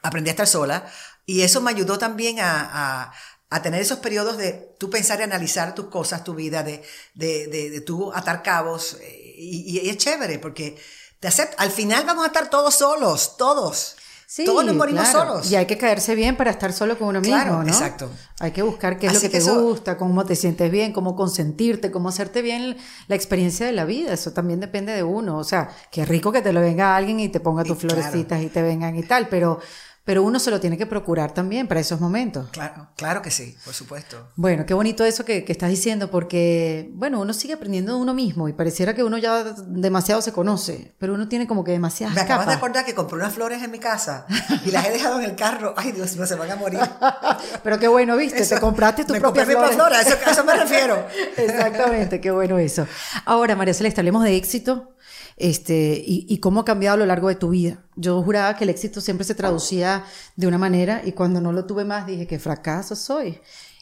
aprender 0.03 0.31
a 0.31 0.33
estar 0.33 0.47
sola. 0.47 0.91
Y 1.27 1.43
eso 1.43 1.61
me 1.61 1.71
ayudó 1.71 1.99
también 1.99 2.41
a, 2.41 2.71
a 2.73 3.13
a 3.51 3.63
tener 3.63 3.81
esos 3.81 3.99
periodos 4.01 4.37
de 4.37 4.75
tú 4.79 4.91
pensar 4.91 5.21
y 5.21 5.23
analizar 5.23 5.75
tus 5.75 5.87
cosas, 5.87 6.23
tu 6.25 6.35
vida, 6.35 6.63
de, 6.63 6.83
de, 7.15 7.47
de, 7.47 7.71
de 7.71 7.81
tú 7.81 8.13
atar 8.13 8.43
cabos. 8.43 8.99
Y, 9.39 9.79
y, 9.79 9.89
es 9.89 9.97
chévere 9.97 10.39
porque 10.39 10.77
te 11.19 11.29
acepta. 11.29 11.57
Al 11.63 11.71
final 11.71 12.05
vamos 12.05 12.25
a 12.25 12.29
estar 12.29 12.51
todos 12.51 12.75
solos, 12.75 13.37
todos. 13.37 13.97
Sí, 14.31 14.45
todos 14.45 14.63
nos 14.63 14.77
morimos 14.77 15.09
solos. 15.09 15.51
Y 15.51 15.57
hay 15.57 15.65
que 15.65 15.79
caerse 15.79 16.15
bien 16.15 16.37
para 16.37 16.51
estar 16.51 16.75
solo 16.75 16.99
con 16.99 17.09
uno 17.09 17.23
mismo, 17.23 17.63
¿no? 17.63 17.63
Exacto. 17.63 18.11
Hay 18.41 18.51
que 18.51 18.61
buscar 18.61 18.99
qué 18.99 19.07
es 19.07 19.15
lo 19.15 19.21
que, 19.23 19.31
te 19.31 19.41
gusta, 19.41 19.97
cómo 19.97 20.27
te 20.27 20.37
sientes 20.37 20.71
bien, 20.71 20.93
cómo 20.93 21.17
consentirte, 21.17 21.91
cómo 21.91 22.11
hacerte 22.11 22.43
bien 22.43 22.77
la 23.07 23.17
experiencia 23.17 23.65
de 23.65 23.73
la 23.73 23.87
vida. 23.87 24.13
Eso 24.13 24.35
también 24.35 24.61
depende 24.61 24.93
de 24.93 25.03
uno. 25.03 25.39
O 25.39 25.45
sea, 25.45 25.71
qué 25.91 26.05
rico 26.05 26.31
que 26.31 26.43
te 26.43 26.53
lo 26.53 26.61
venga 26.61 26.95
alguien 26.95 27.21
y 27.21 27.31
te 27.31 27.41
ponga 27.41 27.65
tus 27.65 27.79
florecitas 27.79 28.43
y 28.43 28.49
te 28.49 28.61
vengan 28.61 28.97
y 28.97 29.03
tal, 29.03 29.29
pero 29.31 29.61
pero 30.09 30.23
uno 30.23 30.39
se 30.39 30.51
lo 30.51 30.59
tiene 30.59 30.79
que 30.79 30.87
procurar 30.87 31.35
también 31.35 31.69
para 31.69 31.81
esos 31.81 32.01
momentos. 32.01 32.49
Claro, 32.51 32.89
claro 32.97 33.21
que 33.21 33.31
sí, 33.31 33.55
por 33.63 33.75
supuesto. 33.75 34.31
Bueno, 34.37 34.65
qué 34.65 34.73
bonito 34.73 35.05
eso 35.05 35.23
que, 35.23 35.45
estás 35.47 35.69
diciendo, 35.69 36.11
porque, 36.11 36.89
bueno, 36.95 37.21
uno 37.21 37.35
sigue 37.35 37.53
aprendiendo 37.53 37.95
de 37.95 38.01
uno 38.01 38.15
mismo 38.15 38.49
y 38.49 38.55
pareciera 38.55 38.95
que 38.95 39.05
uno 39.05 39.19
ya 39.19 39.45
demasiado 39.45 40.23
se 40.23 40.33
conoce, 40.33 40.95
pero 40.99 41.13
uno 41.13 41.29
tiene 41.29 41.47
como 41.47 41.63
que 41.63 41.73
demasiadas 41.73 42.15
Me 42.15 42.23
acabas 42.23 42.47
de 42.47 42.55
acordar 42.55 42.87
que 42.87 42.95
compré 42.95 43.19
unas 43.19 43.35
flores 43.35 43.63
en 43.63 43.71
mi 43.71 43.81
casa 43.81 44.25
y 44.65 44.71
las 44.71 44.87
he 44.87 44.93
dejado 44.93 45.21
en 45.21 45.27
el 45.27 45.37
carro. 45.37 45.75
Ay, 45.77 45.93
Dios, 45.93 46.17
no 46.17 46.25
se 46.25 46.37
van 46.37 46.53
a 46.53 46.57
morir. 46.57 46.81
pero 47.63 47.79
qué 47.79 47.89
bueno, 47.89 48.17
viste, 48.17 48.47
te 48.47 48.61
compraste 48.61 49.05
tu 49.05 49.13
propia 49.13 49.45
flores. 49.45 50.07
eso, 50.07 50.17
a 50.25 50.31
eso 50.31 50.43
me 50.43 50.57
refiero. 50.57 51.07
Exactamente, 51.37 52.19
qué 52.19 52.31
bueno 52.31 52.59
eso. 52.59 52.87
Ahora, 53.27 53.57
María 53.57 53.75
Celeste, 53.75 54.01
hablemos 54.01 54.25
de 54.25 54.37
éxito 54.37 54.95
este, 55.39 56.03
y, 56.05 56.39
cómo 56.39 56.61
ha 56.61 56.65
cambiado 56.65 56.95
a 56.95 56.99
lo 56.99 57.07
largo 57.07 57.29
de 57.29 57.37
tu 57.37 57.51
vida. 57.51 57.85
Yo 57.97 58.23
juraba 58.23 58.57
que 58.57 58.65
el 58.65 58.71
éxito 58.71 59.01
siempre 59.01 59.25
se 59.25 59.35
traducía 59.35 60.05
de 60.37 60.47
una 60.47 60.59
manera 60.59 61.03
y 61.05 61.13
cuando 61.13 61.41
no 61.41 61.53
lo 61.53 61.65
tuve 61.65 61.85
más 61.85 62.07
dije 62.07 62.27
que 62.27 62.39
fracaso 62.39 62.97
soy. 62.97 63.41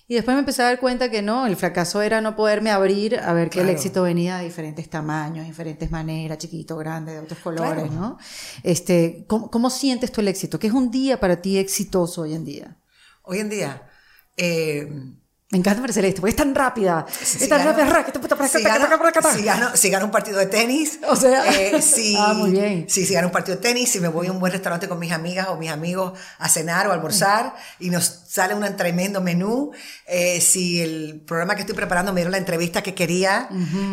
Y 0.08 0.14
después 0.14 0.36
me 0.36 0.40
empecé 0.40 0.62
a 0.62 0.66
dar 0.66 0.78
cuenta 0.78 1.10
que 1.10 1.20
no, 1.20 1.46
el 1.46 1.56
fracaso 1.56 2.00
era 2.00 2.20
no 2.20 2.36
poderme 2.36 2.70
abrir 2.70 3.18
a 3.18 3.32
ver 3.32 3.50
que 3.50 3.62
el 3.62 3.68
éxito 3.70 4.02
venía 4.02 4.38
de 4.38 4.44
diferentes 4.44 4.88
tamaños, 4.88 5.46
diferentes 5.46 5.90
maneras, 5.90 6.38
chiquito, 6.38 6.76
grande, 6.76 7.12
de 7.12 7.18
otros 7.18 7.40
colores, 7.40 7.90
¿no? 7.90 8.16
Este, 8.62 9.24
¿cómo, 9.26 9.50
¿Cómo 9.50 9.68
sientes 9.68 10.12
tú 10.12 10.20
el 10.20 10.28
éxito? 10.28 10.60
¿Qué 10.60 10.68
es 10.68 10.72
un 10.72 10.92
día 10.92 11.18
para 11.18 11.42
ti 11.42 11.58
exitoso 11.58 12.22
hoy 12.22 12.34
en 12.34 12.44
día? 12.44 12.76
Hoy 13.22 13.40
en 13.40 13.48
día, 13.48 13.82
eh, 14.36 14.88
me 15.48 15.58
encanta 15.58 15.80
María 15.80 15.94
Celeste, 15.94 16.20
porque 16.20 16.30
es 16.30 16.36
tan 16.36 16.56
rápida. 16.56 17.06
Si, 17.08 17.44
es 17.44 17.48
tan 17.48 17.64
rápida. 17.64 17.86
Si 19.76 19.90
gano, 19.90 20.06
un 20.06 20.10
partido 20.10 20.38
de 20.40 20.46
tenis. 20.46 20.98
O 21.08 21.14
sea. 21.14 21.48
Eh, 21.52 21.80
si, 21.82 22.16
ah, 22.18 22.34
muy 22.34 22.50
bien. 22.50 22.86
Si, 22.88 23.06
si 23.06 23.14
gano 23.14 23.28
un 23.28 23.32
partido 23.32 23.56
de 23.56 23.62
tenis, 23.62 23.88
si 23.88 24.00
me 24.00 24.08
voy 24.08 24.26
a 24.26 24.32
un 24.32 24.40
buen 24.40 24.50
restaurante 24.50 24.88
con 24.88 24.98
mis 24.98 25.12
amigas 25.12 25.46
o 25.48 25.56
mis 25.56 25.70
amigos 25.70 26.18
a 26.38 26.48
cenar 26.48 26.88
o 26.88 26.92
almorzar 26.92 27.54
y 27.78 27.90
nos 27.90 28.22
sale 28.26 28.54
un 28.54 28.76
tremendo 28.76 29.20
menú. 29.20 29.70
Eh, 30.08 30.40
si 30.40 30.80
el 30.80 31.22
programa 31.24 31.54
que 31.54 31.60
estoy 31.60 31.76
preparando 31.76 32.12
me 32.12 32.22
dieron 32.22 32.32
la 32.32 32.38
entrevista 32.38 32.82
que 32.82 32.96
quería. 32.96 33.48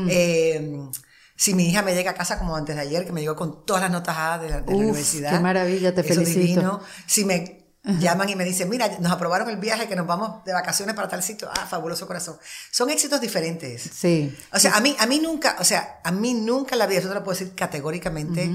Eh, 0.10 0.90
si 1.36 1.54
mi 1.54 1.70
hija 1.70 1.84
me 1.84 1.94
llega 1.94 2.12
a 2.12 2.16
casa 2.16 2.40
como 2.40 2.56
antes 2.56 2.76
de 2.76 2.82
ayer, 2.82 3.06
que 3.06 3.12
me 3.12 3.22
llegó 3.22 3.36
con 3.36 3.64
todas 3.64 3.84
las 3.84 3.92
notas 3.92 4.16
A 4.18 4.40
de 4.40 4.50
la, 4.50 4.64
universidad. 4.66 5.32
Qué 5.32 5.40
maravilla, 5.40 5.94
te 5.94 6.02
felicito. 6.02 6.40
Divino. 6.40 6.82
Si 7.06 7.26
me 7.26 7.63
Llaman 7.86 8.30
y 8.30 8.36
me 8.38 8.46
dicen, 8.46 8.70
mira, 8.70 8.88
nos 9.00 9.12
aprobaron 9.12 9.50
el 9.50 9.58
viaje, 9.58 9.90
que 9.90 9.96
nos 9.98 10.08
vamos 10.08 10.46
de 10.46 10.54
vacaciones 10.54 10.96
para 10.96 11.10
tal 11.10 11.22
sitio. 11.22 11.50
Ah, 11.52 11.66
fabuloso 11.66 12.08
corazón. 12.08 12.38
Son 12.72 12.90
éxitos 12.90 13.20
diferentes. 13.20 13.82
Sí. 13.82 14.34
O 14.54 14.60
sea, 14.60 14.78
a 14.78 14.80
mí, 14.80 14.96
a 15.00 15.06
mí 15.06 15.20
nunca, 15.20 15.58
o 15.60 15.66
sea, 15.66 16.00
a 16.02 16.12
mí 16.12 16.34
nunca 16.34 16.76
en 16.76 16.80
la 16.80 16.88
vida, 16.88 17.02
yo 17.02 17.10
te 17.10 17.16
lo 17.16 17.24
puedo 17.26 17.38
decir 17.38 17.56
categóricamente, 17.56 18.50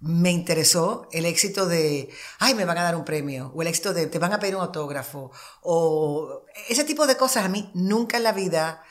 me 0.00 0.30
interesó 0.30 1.08
el 1.12 1.26
éxito 1.26 1.66
de, 1.66 2.08
ay, 2.38 2.54
me 2.54 2.64
van 2.64 2.78
a 2.78 2.84
dar 2.84 2.96
un 2.96 3.04
premio, 3.04 3.52
o 3.54 3.60
el 3.60 3.68
éxito 3.68 3.92
de, 3.92 4.06
te 4.06 4.18
van 4.18 4.32
a 4.32 4.38
pedir 4.40 4.56
un 4.56 4.62
autógrafo, 4.62 5.30
o 5.60 6.46
ese 6.68 6.84
tipo 6.84 7.06
de 7.06 7.18
cosas 7.18 7.44
a 7.44 7.48
mí 7.48 7.70
nunca 7.74 8.16
en 8.16 8.22
la 8.22 8.32
vida 8.32 8.82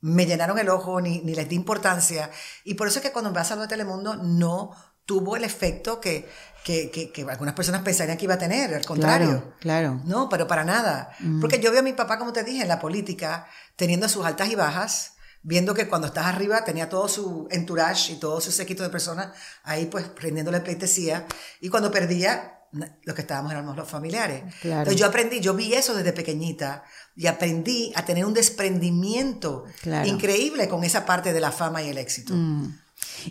me 0.00 0.26
llenaron 0.26 0.58
el 0.58 0.68
ojo 0.68 1.00
ni, 1.00 1.20
ni 1.20 1.34
les 1.34 1.48
di 1.48 1.56
importancia. 1.56 2.30
Y 2.62 2.74
por 2.74 2.88
eso 2.88 2.98
es 2.98 3.02
que 3.02 3.10
cuando 3.10 3.30
me 3.30 3.36
vas 3.36 3.50
a 3.50 3.56
de 3.56 3.68
Telemundo 3.68 4.16
no 4.16 4.72
tuvo 5.06 5.36
el 5.36 5.44
efecto 5.44 5.98
que, 5.98 6.28
que, 6.64 6.90
que, 7.12 7.26
algunas 7.28 7.54
personas 7.54 7.82
pensarían 7.82 8.16
que 8.16 8.24
iba 8.24 8.34
a 8.34 8.38
tener, 8.38 8.74
al 8.74 8.86
contrario. 8.86 9.54
Claro, 9.60 10.00
No, 10.06 10.30
pero 10.30 10.46
para 10.46 10.64
nada. 10.64 11.10
Mm. 11.20 11.40
Porque 11.40 11.60
yo 11.60 11.70
veo 11.70 11.80
a 11.80 11.82
mi 11.84 11.92
papá, 11.92 12.18
como 12.18 12.32
te 12.32 12.42
dije, 12.42 12.62
en 12.62 12.68
la 12.68 12.80
política, 12.80 13.46
teniendo 13.76 14.08
sus 14.08 14.24
altas 14.24 14.48
y 14.48 14.54
bajas, 14.54 15.12
viendo 15.42 15.74
que 15.74 15.86
cuando 15.86 16.06
estás 16.06 16.24
arriba 16.24 16.64
tenía 16.64 16.88
todo 16.88 17.06
su 17.06 17.46
entourage 17.50 18.14
y 18.14 18.16
todo 18.16 18.40
su 18.40 18.50
séquito 18.50 18.82
de 18.82 18.88
personas 18.88 19.28
ahí 19.62 19.86
pues 19.86 20.06
rindiéndole 20.16 20.60
pleitesía, 20.60 21.26
y 21.60 21.68
cuando 21.68 21.90
perdía, 21.90 22.62
los 22.72 23.14
que 23.14 23.20
estábamos 23.20 23.52
éramos 23.52 23.76
los 23.76 23.88
familiares. 23.88 24.42
Entonces 24.62 24.96
yo 24.96 25.06
aprendí, 25.06 25.40
yo 25.40 25.52
vi 25.52 25.74
eso 25.74 25.94
desde 25.94 26.14
pequeñita 26.14 26.82
y 27.14 27.26
aprendí 27.26 27.92
a 27.94 28.06
tener 28.06 28.24
un 28.24 28.32
desprendimiento 28.32 29.66
increíble 30.06 30.66
con 30.66 30.82
esa 30.82 31.04
parte 31.04 31.34
de 31.34 31.40
la 31.40 31.52
fama 31.52 31.82
y 31.82 31.90
el 31.90 31.98
éxito. 31.98 32.32
Mm. 32.34 32.83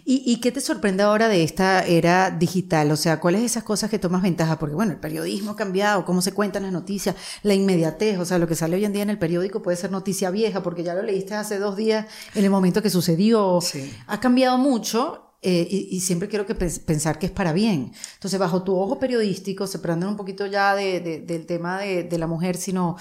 ¿Y, 0.06 0.38
qué 0.38 0.52
te 0.52 0.62
sorprende 0.62 1.04
ahora 1.04 1.28
de 1.28 1.44
esta 1.44 1.86
era 1.86 2.32
digital? 2.32 2.92
O 2.92 2.96
sea, 2.96 3.20
¿cuáles 3.20 3.44
esas 3.44 3.64
cosas 3.64 3.90
que 3.90 4.00
tomas 4.00 4.22
ventaja? 4.22 4.60
Porque 4.60 4.76
bueno, 4.76 4.92
el 4.92 5.00
periodismo 5.00 5.52
ha 5.52 5.56
cambiado, 5.56 6.06
cómo 6.06 6.22
se 6.22 6.34
cuentan 6.34 6.64
las 6.64 6.72
noticias, 6.72 7.16
la 7.44 7.54
inmediatez, 7.54 8.20
o 8.20 8.26
sea, 8.26 8.38
lo 8.38 8.48
que 8.48 8.56
sale 8.56 8.76
hoy 8.76 8.86
en 8.86 8.94
día 8.94 9.04
en 9.04 9.10
el 9.10 9.20
periódico 9.20 9.62
puede 9.62 9.78
ser 9.78 9.92
noticia 9.92 10.32
vieja 10.32 10.64
porque 10.64 10.84
ya 10.84 10.94
lo 10.94 11.02
leíste 11.02 11.36
hace 11.36 11.60
dos 11.60 11.76
días 11.76 12.08
en 12.36 12.44
el 12.44 12.50
momento 12.50 12.82
que 12.82 12.90
sucedió. 12.90 13.60
Ha 14.08 14.20
cambiado 14.20 14.58
mucho 14.58 15.34
eh, 15.46 15.68
y, 15.70 16.00
siempre 16.00 16.30
quiero 16.30 16.46
que 16.46 16.56
pensar 16.56 17.20
que 17.20 17.26
es 17.26 17.32
para 17.32 17.52
bien. 17.52 17.92
Entonces, 18.14 18.40
bajo 18.40 18.64
tu 18.64 18.80
ojo 18.80 18.98
periodístico, 18.98 19.68
separando 19.68 20.08
un 20.08 20.16
poquito 20.16 20.46
ya 20.46 20.74
del 20.74 21.46
tema 21.46 21.80
de, 21.80 22.18
la 22.18 22.28
mujer, 22.28 22.56
sino 22.56 22.96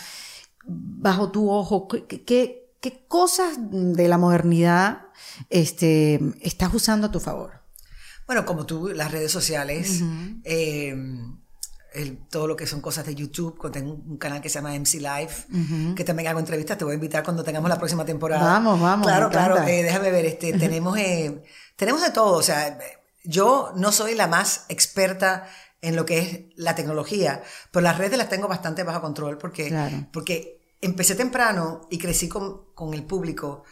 bajo 0.64 1.30
tu 1.30 1.48
ojo, 1.50 1.86
¿qué, 1.86 2.24
qué, 2.24 2.61
cosas 3.08 3.56
de 3.58 4.08
la 4.08 4.18
modernidad 4.18 5.06
este, 5.50 6.20
estás 6.40 6.74
usando 6.74 7.06
a 7.06 7.10
tu 7.12 7.20
favor? 7.20 7.62
Bueno, 8.26 8.44
como 8.44 8.66
tú, 8.66 8.88
las 8.88 9.10
redes 9.10 9.30
sociales, 9.30 10.02
todo 12.30 12.46
lo 12.46 12.56
que 12.56 12.66
son 12.66 12.80
cosas 12.80 13.04
de 13.04 13.14
YouTube, 13.14 13.70
tengo 13.70 13.92
un 13.92 14.16
canal 14.16 14.40
que 14.40 14.48
se 14.48 14.54
llama 14.54 14.72
MC 14.78 14.94
Live, 14.94 15.94
que 15.94 16.04
también 16.04 16.28
hago 16.28 16.38
entrevistas, 16.38 16.78
te 16.78 16.84
voy 16.84 16.92
a 16.92 16.94
invitar 16.94 17.22
cuando 17.22 17.44
tengamos 17.44 17.68
la 17.68 17.78
próxima 17.78 18.04
temporada. 18.04 18.42
Vamos, 18.42 18.80
vamos. 18.80 19.06
Claro, 19.06 19.30
claro, 19.30 19.58
eh, 19.66 19.82
déjame 19.82 20.10
ver, 20.10 20.24
este, 20.24 20.52
tenemos, 20.54 20.96
eh, 20.98 21.42
tenemos 21.76 22.02
de 22.02 22.10
todo, 22.10 22.36
o 22.36 22.42
sea, 22.42 22.78
yo 23.24 23.72
no 23.76 23.92
soy 23.92 24.14
la 24.14 24.26
más 24.26 24.64
experta 24.68 25.46
en 25.80 25.96
lo 25.96 26.06
que 26.06 26.18
es 26.20 26.40
la 26.56 26.74
tecnología, 26.74 27.42
pero 27.70 27.82
las 27.82 27.98
redes 27.98 28.16
las 28.16 28.28
tengo 28.28 28.48
bastante 28.48 28.84
bajo 28.84 29.00
control 29.00 29.36
porque, 29.36 30.06
porque 30.12 30.62
empecé 30.80 31.14
temprano 31.14 31.86
y 31.90 31.98
crecí 31.98 32.28
con, 32.28 32.71
con 32.84 32.94
el 32.94 33.04
público 33.04 33.64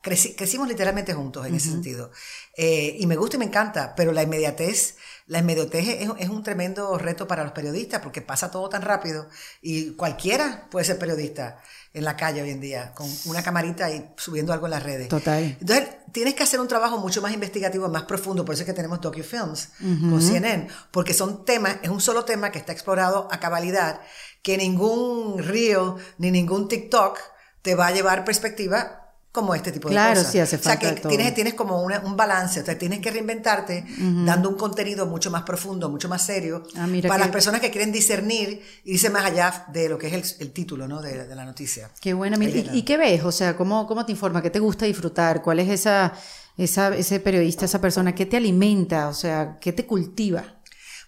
crecimos 0.00 0.68
literalmente 0.68 1.12
juntos 1.12 1.46
en 1.46 1.54
ese 1.54 1.70
sentido. 1.70 2.10
Eh, 2.56 2.96
y 2.98 3.06
me 3.06 3.16
gusta 3.16 3.36
y 3.36 3.38
me 3.38 3.44
encanta, 3.44 3.94
pero 3.94 4.12
la 4.12 4.22
inmediatez, 4.22 4.96
la 5.26 5.40
inmediatez 5.40 6.08
es, 6.18 6.28
un 6.28 6.42
tremendo 6.42 6.96
reto 6.98 7.26
para 7.26 7.42
los 7.42 7.52
periodistas 7.52 8.00
porque 8.00 8.22
pasa 8.22 8.50
todo 8.50 8.68
tan 8.68 8.82
rápido 8.82 9.28
y 9.60 9.90
cualquiera 9.90 10.66
puede 10.70 10.86
ser 10.86 10.98
periodista 10.98 11.60
en 11.92 12.04
la 12.04 12.16
calle 12.16 12.42
hoy 12.42 12.50
en 12.50 12.60
día, 12.60 12.92
con 12.94 13.10
una 13.26 13.42
camarita 13.42 13.90
y 13.90 14.10
subiendo 14.16 14.52
algo 14.52 14.66
en 14.66 14.70
las 14.70 14.82
redes. 14.82 15.08
Total. 15.08 15.56
Entonces, 15.60 15.88
tienes 16.12 16.34
que 16.34 16.42
hacer 16.42 16.60
un 16.60 16.68
trabajo 16.68 16.98
mucho 16.98 17.20
más 17.20 17.32
investigativo, 17.32 17.88
más 17.88 18.04
profundo, 18.04 18.44
por 18.44 18.54
eso 18.54 18.62
es 18.62 18.66
que 18.66 18.72
tenemos 18.72 19.00
DocuFilms 19.00 19.72
Films 19.78 20.10
con 20.10 20.22
CNN, 20.22 20.68
porque 20.90 21.12
son 21.12 21.44
temas, 21.44 21.76
es 21.82 21.88
un 21.88 22.00
solo 22.00 22.24
tema 22.24 22.50
que 22.52 22.58
está 22.58 22.72
explorado 22.72 23.28
a 23.30 23.40
cabalidad, 23.40 24.00
que 24.42 24.56
ningún 24.56 25.42
río 25.42 25.96
ni 26.18 26.30
ningún 26.30 26.68
TikTok 26.68 27.18
te 27.62 27.74
va 27.74 27.88
a 27.88 27.92
llevar 27.92 28.24
perspectiva 28.24 29.08
como 29.30 29.54
este 29.54 29.72
tipo 29.72 29.88
de 29.88 29.94
cosas. 29.94 30.12
Claro, 30.12 30.28
sí, 30.28 30.38
hace 30.38 30.58
falta. 30.58 30.86
O 30.86 30.90
sea, 30.90 30.94
que 30.94 31.08
tienes, 31.08 31.34
tienes 31.34 31.54
como 31.54 31.82
un 31.82 32.16
balance, 32.16 32.60
o 32.60 32.64
sea, 32.64 32.78
tienes 32.78 33.00
que 33.00 33.10
reinventarte 33.10 33.84
dando 34.24 34.48
un 34.48 34.56
contenido 34.56 35.06
mucho 35.06 35.30
más 35.30 35.42
profundo, 35.42 35.88
mucho 35.88 36.08
más 36.08 36.24
serio, 36.24 36.62
ah, 36.76 36.88
para 37.06 37.18
las 37.18 37.28
personas 37.28 37.60
que 37.60 37.70
quieren 37.70 37.92
discernir 37.92 38.62
y 38.84 38.94
irse 38.94 39.10
más 39.10 39.24
allá 39.24 39.66
de 39.68 39.88
lo 39.88 39.98
que 39.98 40.08
es 40.08 40.36
el, 40.40 40.52
título 40.52 40.88
¿no? 40.88 41.00
de, 41.02 41.34
la 41.34 41.44
noticia. 41.44 41.90
Qué 42.00 42.14
buena. 42.14 42.42
¿Y, 42.42 42.70
¿Y, 42.72 42.82
qué 42.82 42.96
ves? 42.96 43.22
O 43.24 43.32
sea, 43.32 43.56
¿cómo, 43.56 43.86
¿cómo 43.86 44.04
te 44.04 44.12
informa? 44.12 44.42
¿Qué 44.42 44.50
te 44.50 44.60
gusta 44.60 44.86
disfrutar? 44.86 45.42
¿Cuál 45.42 45.60
es 45.60 45.68
esa, 45.68 46.14
esa, 46.56 46.94
ese 46.96 47.20
periodista, 47.20 47.66
esa 47.66 47.80
persona? 47.80 48.14
¿Qué 48.14 48.26
te 48.26 48.38
alimenta? 48.38 49.08
O 49.08 49.14
sea, 49.14 49.58
¿qué 49.60 49.72
te 49.72 49.86
cultiva? 49.86 50.42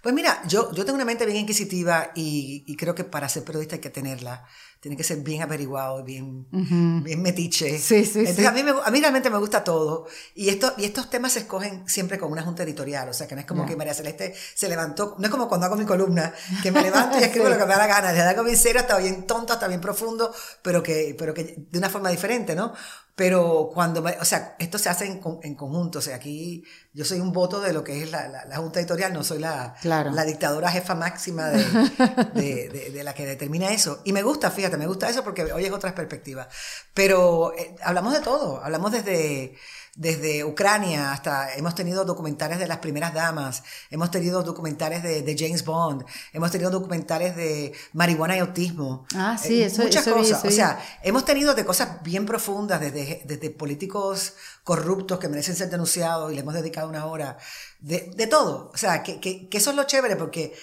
Pues 0.03 0.15
mira, 0.15 0.43
yo, 0.47 0.73
yo 0.73 0.85
tengo 0.85 0.97
una 0.97 1.05
mente 1.05 1.27
bien 1.27 1.39
inquisitiva 1.39 2.13
y, 2.15 2.65
y 2.67 2.77
creo 2.77 2.95
que 2.95 3.05
para 3.05 3.29
ser 3.29 3.45
periodista 3.45 3.77
hay 3.77 3.81
que 3.81 3.91
tenerla 3.91 4.47
tiene 4.81 4.97
que 4.97 5.05
ser 5.05 5.19
bien 5.19 5.43
averiguado, 5.43 6.03
bien, 6.03 6.47
bien 6.51 7.21
metiche. 7.21 7.79
Sí, 7.79 8.07
sí, 8.07 8.21
Entonces, 8.21 8.47
A, 8.47 8.51
mí 8.53 8.61
a 8.61 8.91
mí 8.91 9.01
realmente 9.01 9.29
me 9.29 9.37
gusta 9.37 9.63
todo. 9.63 10.07
Y, 10.35 10.49
esto, 10.49 10.73
y 10.79 10.85
estos 10.85 11.11
temas 11.11 11.33
se 11.33 11.41
escogen 11.41 11.87
siempre 11.87 12.19
con 12.19 12.33
una 12.33 12.43
junta 12.43 12.63
editorial. 12.63 13.11
O 13.11 13.13
sea, 13.13 13.29
que 13.29 13.35
no 13.35 13.43
es 13.43 13.47
como 13.47 13.67
que 13.67 13.77
María 13.77 13.93
Celeste 13.93 14.35
se 14.55 14.69
levantó, 14.71 15.17
no 15.19 15.25
es 15.27 15.31
como 15.31 15.49
cuando 15.49 15.67
hago 15.67 15.77
mi 15.77 15.85
columna, 15.85 16.33
que 16.63 16.73
me 16.73 16.81
levanto 16.81 17.19
y 17.19 17.23
escribo 17.25 17.51
lo 17.51 17.59
que 17.59 17.67
me 17.67 17.73
da 17.75 17.79
la 17.79 17.87
gana, 17.87 18.13
desde 18.13 18.29
algo 18.29 18.43
bien 18.43 18.57
serio 18.57 18.81
hasta 18.81 18.97
bien 18.97 19.27
tonto, 19.27 19.53
hasta 19.53 19.69
bien 19.69 19.83
profundo, 19.83 20.33
pero 20.63 20.83
que, 20.83 21.15
pero 21.19 21.35
que 21.35 21.67
de 21.71 21.79
una 21.79 21.91
forma 21.91 22.09
diferente, 22.09 22.55
¿no? 22.55 22.73
Pero 23.21 23.69
cuando, 23.75 24.03
o 24.03 24.25
sea, 24.25 24.57
esto 24.59 24.79
se 24.79 24.89
hace 24.89 25.05
en, 25.05 25.21
en, 25.43 25.55
conjunto, 25.55 25.99
o 25.99 26.01
sea, 26.03 26.17
aquí 26.17 26.65
yo 26.95 27.05
soy 27.05 27.21
un 27.21 27.33
voto 27.33 27.61
de 27.61 27.75
lo 27.75 27.85
que 27.85 28.03
es 28.03 28.11
la, 28.11 28.27
la, 28.29 28.57
junta 28.57 28.81
editorial, 28.81 29.13
no 29.13 29.23
soy 29.23 29.41
la, 29.41 29.75
la 29.83 30.25
dictadora 30.25 30.71
jefa 30.71 30.95
máxima 30.95 31.49
de, 32.35 32.71
de, 32.71 32.91
de, 32.91 33.05
la 33.05 33.13
que 33.13 33.27
determina 33.27 33.73
eso. 33.73 34.01
Y 34.07 34.15
me 34.15 34.23
gusta, 34.23 34.51
fíjate, 34.51 34.70
me 34.77 34.87
gusta 34.87 35.09
eso 35.09 35.25
porque 35.25 35.53
hoy 35.53 35.65
es 35.65 35.73
otra 35.73 35.95
perspectiva. 35.95 36.49
Pero 36.95 37.53
eh, 37.57 37.75
hablamos 37.83 38.13
de 38.13 38.21
todo, 38.21 38.63
hablamos 38.63 38.93
desde 38.93 39.57
desde 39.97 40.45
Ucrania 40.45 41.13
hasta 41.13 41.55
hemos 41.55 41.75
tenido 41.75 42.05
documentales 42.05 42.59
de 42.59 42.67
las 42.67 42.79
primeras 42.79 43.13
damas, 43.13 43.63
hemos 43.91 44.11
tenido 44.11 44.43
documentales 44.43 45.03
de, 45.03 45.37
James 45.39 45.65
Bond, 45.65 46.05
hemos 46.33 46.51
tenido 46.51 46.71
documentales 46.71 47.37
de 47.37 47.73
marihuana 47.93 48.37
y 48.37 48.41
autismo. 48.41 49.07
Ah, 49.15 49.37
sí, 49.41 49.63
eh, 49.63 49.67
eso 49.67 49.83
Muchas 49.83 50.07
cosas. 50.07 50.45
O 50.45 50.51
sea, 50.51 50.81
hemos 51.03 51.25
tenido 51.25 51.55
de 51.55 51.65
cosas 51.65 52.03
bien 52.03 52.25
profundas, 52.25 52.81
desde, 52.81 53.23
desde 53.25 53.51
políticos 53.51 54.35
corruptos 54.65 55.19
que 55.19 55.29
merecen 55.29 55.57
ser 55.57 55.71
denunciados 55.71 56.31
y 56.31 56.35
le 56.35 56.41
hemos 56.41 56.55
dedicado 56.55 56.89
una 56.89 57.07
hora, 57.07 57.37
de, 57.81 58.13
de 58.15 58.27
todo. 58.27 58.71
O 58.73 58.77
sea, 58.77 59.03
que, 59.03 59.21
que, 59.21 59.49
que 59.49 59.59
eso 59.59 59.71
es 59.71 59.77
lo 59.77 59.85
chévere 59.85 60.17
porque 60.17 60.55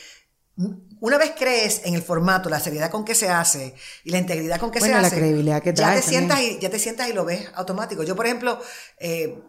una 0.99 1.17
vez 1.17 1.33
crees 1.37 1.81
en 1.85 1.93
el 1.93 2.01
formato, 2.01 2.49
la 2.49 2.59
seriedad 2.59 2.89
con 2.89 3.05
que 3.05 3.15
se 3.15 3.29
hace 3.29 3.75
y 4.03 4.11
la 4.11 4.17
integridad 4.17 4.59
con 4.59 4.71
que 4.71 4.81
se 4.81 4.93
hace, 4.93 5.15
credibilidad 5.15 5.61
que 5.61 5.73
ya 5.73 5.93
te 5.93 6.01
sientas 6.01 6.41
y 6.41 6.59
ya 6.59 6.69
te 6.69 6.79
sientas 6.79 7.09
y 7.09 7.13
lo 7.13 7.25
ves 7.25 7.49
automático. 7.55 8.03
Yo, 8.03 8.15
por 8.15 8.25
ejemplo, 8.25 8.59
eh, 8.99 9.39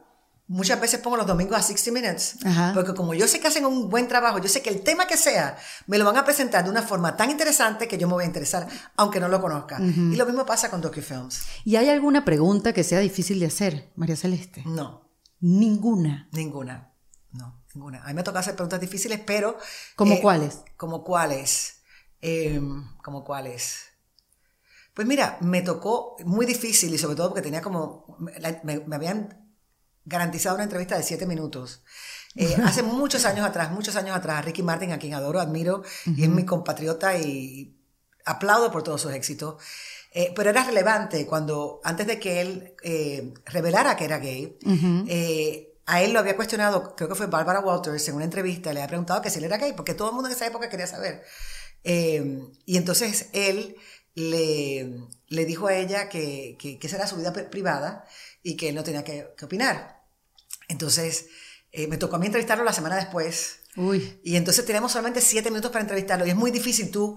muchas 0.49 0.81
veces 0.81 1.01
pongo 1.01 1.17
los 1.17 1.27
domingos 1.27 1.57
a 1.57 1.63
60 1.63 1.93
Minutes, 1.93 2.37
porque 2.75 2.95
como 2.95 3.15
yo 3.15 3.27
sé 3.29 3.41
que 3.41 3.47
hacen 3.47 3.65
un 3.65 3.89
buen 3.89 4.09
trabajo, 4.09 4.39
yo 4.39 4.49
sé 4.49 4.61
que 4.61 4.71
el 4.71 4.81
tema 4.83 5.07
que 5.07 5.17
sea, 5.17 5.57
me 5.87 5.99
lo 5.99 6.05
van 6.05 6.17
a 6.17 6.25
presentar 6.25 6.65
de 6.65 6.71
una 6.71 6.83
forma 6.83 7.17
tan 7.17 7.31
interesante 7.31 7.89
que 7.89 7.97
yo 7.97 8.07
me 8.09 8.15
voy 8.15 8.25
a 8.25 8.27
interesar, 8.27 8.67
aunque 8.97 9.21
no 9.21 9.29
lo 9.29 9.41
conozca. 9.41 9.81
Y 9.81 10.17
lo 10.17 10.27
mismo 10.27 10.45
pasa 10.45 10.71
con 10.71 10.81
DocuFilms. 10.81 11.41
¿Y 11.65 11.77
hay 11.77 11.89
alguna 11.89 12.25
pregunta 12.25 12.73
que 12.73 12.85
sea 12.85 12.99
difícil 13.01 13.41
de 13.41 13.47
hacer, 13.47 13.91
María 13.97 14.17
Celeste? 14.17 14.63
No. 14.67 15.09
Ninguna. 15.41 16.29
Ninguna. 16.33 16.93
No. 17.79 17.89
A 17.89 18.09
mí 18.09 18.15
me 18.15 18.23
toca 18.23 18.41
hacer 18.41 18.55
preguntas 18.55 18.81
difíciles, 18.81 19.21
pero... 19.25 19.57
¿Como 19.95 20.15
eh, 20.15 20.21
cuáles? 20.21 20.63
¿Como 20.77 21.05
cuáles? 21.05 21.83
Em, 22.21 22.85
¿Como 23.03 23.25
cuáles? 23.25 23.85
Pues 24.95 25.07
mira, 25.07 25.39
me 25.41 25.63
tocó 25.63 26.17
muy 26.25 26.45
difícil 26.45 26.93
y 26.93 26.99
sobre 26.99 27.17
todo 27.17 27.29
porque 27.29 27.43
tenía 27.43 27.63
como... 27.63 28.17
Me, 28.19 28.83
habían 28.93 29.49
garantizado 30.05 30.57
una 30.57 30.65
entrevista 30.65 30.97
de 30.97 31.05
siete 31.05 31.27
minutos. 31.27 31.85
Eh, 32.35 32.57
hace 32.65 32.83
muchos 32.83 33.25
años 33.25 33.47
atrás, 33.47 33.71
muchos 33.71 33.95
años 33.95 34.17
atrás, 34.17 34.45
Ricky 34.45 34.63
Martin, 34.63 34.93
a 34.93 34.99
quien 34.99 35.15
adoro, 35.15 35.39
admiro, 35.39 35.83
y 36.05 36.25
es 36.25 36.29
mi 36.29 36.45
compatriota 36.45 37.17
y 37.17 37.77
aplaudo 38.25 38.73
por 38.73 38.83
todos 38.83 39.01
sus 39.01 39.13
éxitos. 39.13 39.63
Eh, 40.11 40.33
pero 40.35 40.51
era 40.51 40.65
relevante 40.65 41.27
cuando, 41.27 41.81
antes 41.85 42.07
de 42.07 42.19
que 42.19 42.41
él 42.41 42.75
revelara 43.45 43.95
que 43.95 44.05
era 44.05 44.19
gay, 44.19 44.59
a 45.89 46.03
él 46.03 46.13
lo 46.13 46.19
había 46.19 46.37
cuestionado, 46.37 46.95
creo 46.95 47.09
que 47.09 47.15
fue 47.15 47.29
Barbara 47.29 47.61
Walters, 47.61 48.09
en 48.09 48.15
una 48.15 48.27
entrevista, 48.27 48.75
le 48.75 48.81
había 48.81 48.89
preguntado 48.89 49.23
que 49.23 49.31
si 49.31 49.39
él 49.39 49.45
era 49.45 49.57
gay, 49.57 49.73
porque 49.73 49.95
todo 49.95 50.09
el 50.09 50.15
mundo 50.15 50.29
en 50.29 50.37
esa 50.37 50.47
época 50.47 50.69
quería 50.69 50.87
saber. 50.87 51.25
Eh, 51.83 52.43
y 52.67 52.77
entonces 52.77 53.31
él 53.33 53.75
le, 54.15 55.09
le, 55.29 55.45
dijo 55.47 55.67
a 55.67 55.75
ella 55.75 56.11
que, 56.11 56.59
que, 56.61 56.79
esa 56.83 56.97
era 56.97 57.07
su 57.07 57.17
vida 57.17 57.33
privada 57.33 58.05
y 58.43 58.55
que 58.57 58.69
él 58.69 58.75
no 58.75 58.85
tenía 58.85 59.03
que, 59.03 59.29
opinar. 59.43 60.03
Entonces 60.69 61.29
eh, 61.73 61.87
me 61.87 61.97
tocó 61.97 62.17
a 62.17 62.19
mí 62.19 62.27
entrevistarlo 62.27 62.65
la 62.65 62.75
semana 62.75 62.97
después. 62.97 63.61
Uy. 63.75 64.21
Y 64.23 64.37
entonces 64.37 64.67
tenemos 64.67 64.93
solamente 64.93 65.23
siete 65.23 65.51
minutos 65.51 65.71
para 65.71 65.83
entrevistarlo. 65.83 66.27
Y 66.27 66.31
es 66.31 66.37
muy 66.37 66.51
difícil 66.51 66.91
tú 66.91 67.17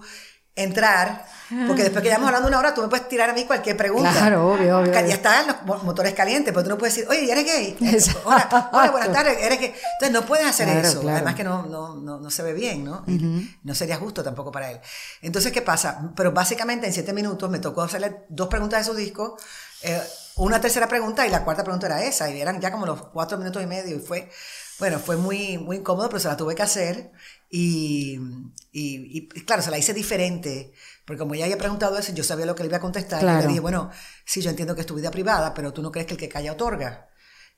entrar, 0.54 1.24
porque 1.66 1.82
después 1.82 2.02
que 2.02 2.08
ya 2.08 2.16
hemos 2.16 2.26
hablando 2.26 2.48
una 2.48 2.58
hora, 2.58 2.74
tú 2.74 2.82
me 2.82 2.88
puedes 2.88 3.08
tirar 3.08 3.30
a 3.30 3.32
mí 3.32 3.44
cualquier 3.44 3.76
pregunta. 3.76 4.12
Claro, 4.12 4.52
obvio, 4.52 4.78
obvio. 4.78 4.92
Ya 4.92 5.14
están 5.14 5.46
los 5.66 5.82
motores 5.82 6.12
calientes, 6.14 6.52
pero 6.52 6.64
tú 6.64 6.70
no 6.70 6.78
puedes 6.78 6.94
decir, 6.94 7.08
oye, 7.10 7.30
¿eres 7.30 7.44
gay? 7.44 7.76
Hola, 8.24 8.70
hola, 8.72 8.90
buenas 8.90 9.12
tardes, 9.12 9.38
¿eres 9.40 9.58
gay? 9.58 9.74
Entonces 9.94 10.12
no 10.12 10.26
puedes 10.26 10.46
hacer 10.46 10.68
eso, 10.68 11.02
además 11.08 11.34
que 11.34 11.44
no, 11.44 11.64
no, 11.64 11.96
no, 11.96 12.20
no, 12.20 12.30
se 12.30 12.42
ve 12.42 12.52
bien, 12.52 12.84
¿no? 12.84 13.04
No 13.62 13.74
sería 13.74 13.96
justo 13.96 14.22
tampoco 14.22 14.52
para 14.52 14.70
él. 14.70 14.80
Entonces, 15.22 15.52
¿qué 15.52 15.62
pasa? 15.62 16.12
Pero 16.14 16.32
básicamente 16.32 16.86
en 16.86 16.92
siete 16.92 17.12
minutos 17.12 17.48
me 17.50 17.58
tocó 17.58 17.82
hacerle 17.82 18.24
dos 18.28 18.48
preguntas 18.48 18.84
de 18.84 18.92
su 18.92 18.96
disco, 18.96 19.38
eh, 19.82 20.00
una 20.36 20.60
tercera 20.60 20.88
pregunta 20.88 21.26
y 21.26 21.30
la 21.30 21.44
cuarta 21.44 21.62
pregunta 21.62 21.86
era 21.86 22.02
esa, 22.04 22.30
y 22.30 22.40
eran 22.40 22.60
ya 22.60 22.70
como 22.70 22.86
los 22.86 23.02
cuatro 23.08 23.38
minutos 23.38 23.62
y 23.62 23.66
medio, 23.66 23.96
y 23.96 24.00
fue, 24.00 24.30
bueno, 24.78 24.98
fue 24.98 25.16
muy, 25.16 25.58
muy 25.58 25.76
incómodo, 25.76 26.08
pero 26.08 26.20
se 26.20 26.28
la 26.28 26.36
tuve 26.36 26.54
que 26.54 26.62
hacer. 26.62 27.12
Y, 27.50 28.18
y, 28.72 29.28
claro, 29.44 29.62
se 29.62 29.70
la 29.70 29.78
hice 29.78 29.92
diferente, 29.92 30.72
porque 31.04 31.18
como 31.18 31.34
ella 31.34 31.44
había 31.44 31.58
preguntado 31.58 31.98
eso, 31.98 32.12
yo 32.12 32.24
sabía 32.24 32.46
lo 32.46 32.54
que 32.54 32.62
le 32.62 32.68
iba 32.68 32.78
a 32.78 32.80
contestar. 32.80 33.22
Y 33.22 33.42
le 33.42 33.46
dije, 33.46 33.60
bueno, 33.60 33.90
sí, 34.24 34.40
yo 34.40 34.50
entiendo 34.50 34.74
que 34.74 34.80
es 34.80 34.86
tu 34.86 34.94
vida 34.94 35.10
privada, 35.10 35.52
pero 35.54 35.72
tú 35.72 35.82
no 35.82 35.92
crees 35.92 36.06
que 36.06 36.14
el 36.14 36.18
que 36.18 36.28
calla 36.28 36.52
otorga. 36.52 37.08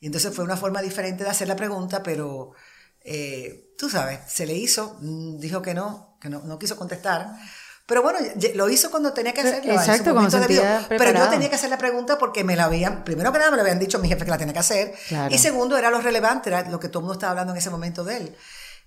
Y 0.01 0.07
entonces 0.07 0.35
fue 0.35 0.45
una 0.45 0.57
forma 0.57 0.83
diferente 0.83 1.25
de 1.25 1.31
hacer 1.31 1.49
la 1.49 1.57
pregunta, 1.57 2.03
pero 2.03 2.53
eh, 3.01 3.75
tú 3.79 3.89
sabes, 3.89 4.21
se 4.27 4.47
le 4.47 4.55
hizo, 4.55 4.99
mm, 5.01 5.39
dijo 5.39 5.63
que 5.63 5.75
no, 5.75 6.19
que 6.21 6.29
no, 6.29 6.41
no 6.43 6.59
quiso 6.59 6.77
contestar. 6.77 7.37
Pero 7.87 8.03
bueno, 8.03 8.19
lo 8.55 8.71
hizo 8.71 8.91
cuando 8.91 9.13
tenía 9.13 9.35
que 9.35 9.43
hacerlo. 9.43 9.73
Exacto, 9.75 10.15
cuando 10.15 10.39
Pero 10.89 11.13
yo 11.13 11.29
tenía 11.29 11.51
que 11.51 11.57
hacer 11.57 11.69
la 11.69 11.79
pregunta 11.79 12.17
porque 12.17 12.43
me 12.43 12.57
la 12.57 12.65
habían, 12.65 13.05
primero 13.05 13.31
que 13.31 13.39
nada 13.39 13.51
me 13.51 13.57
lo 13.57 13.63
habían 13.63 13.79
dicho 13.79 13.99
mi 13.99 14.09
jefe 14.09 14.25
que 14.25 14.31
la 14.31 14.39
tenía 14.39 14.55
que 14.55 14.61
hacer. 14.61 14.95
Y 15.31 15.39
segundo, 15.39 15.77
era 15.77 15.91
lo 15.91 16.01
relevante, 16.01 16.49
era 16.49 16.69
lo 16.69 16.81
que 16.81 16.89
todo 16.89 17.01
el 17.01 17.05
mundo 17.05 17.15
estaba 17.15 17.33
hablando 17.33 17.53
en 17.53 17.59
ese 17.59 17.71
momento 17.71 18.03
de 18.05 18.17
él. 18.17 18.37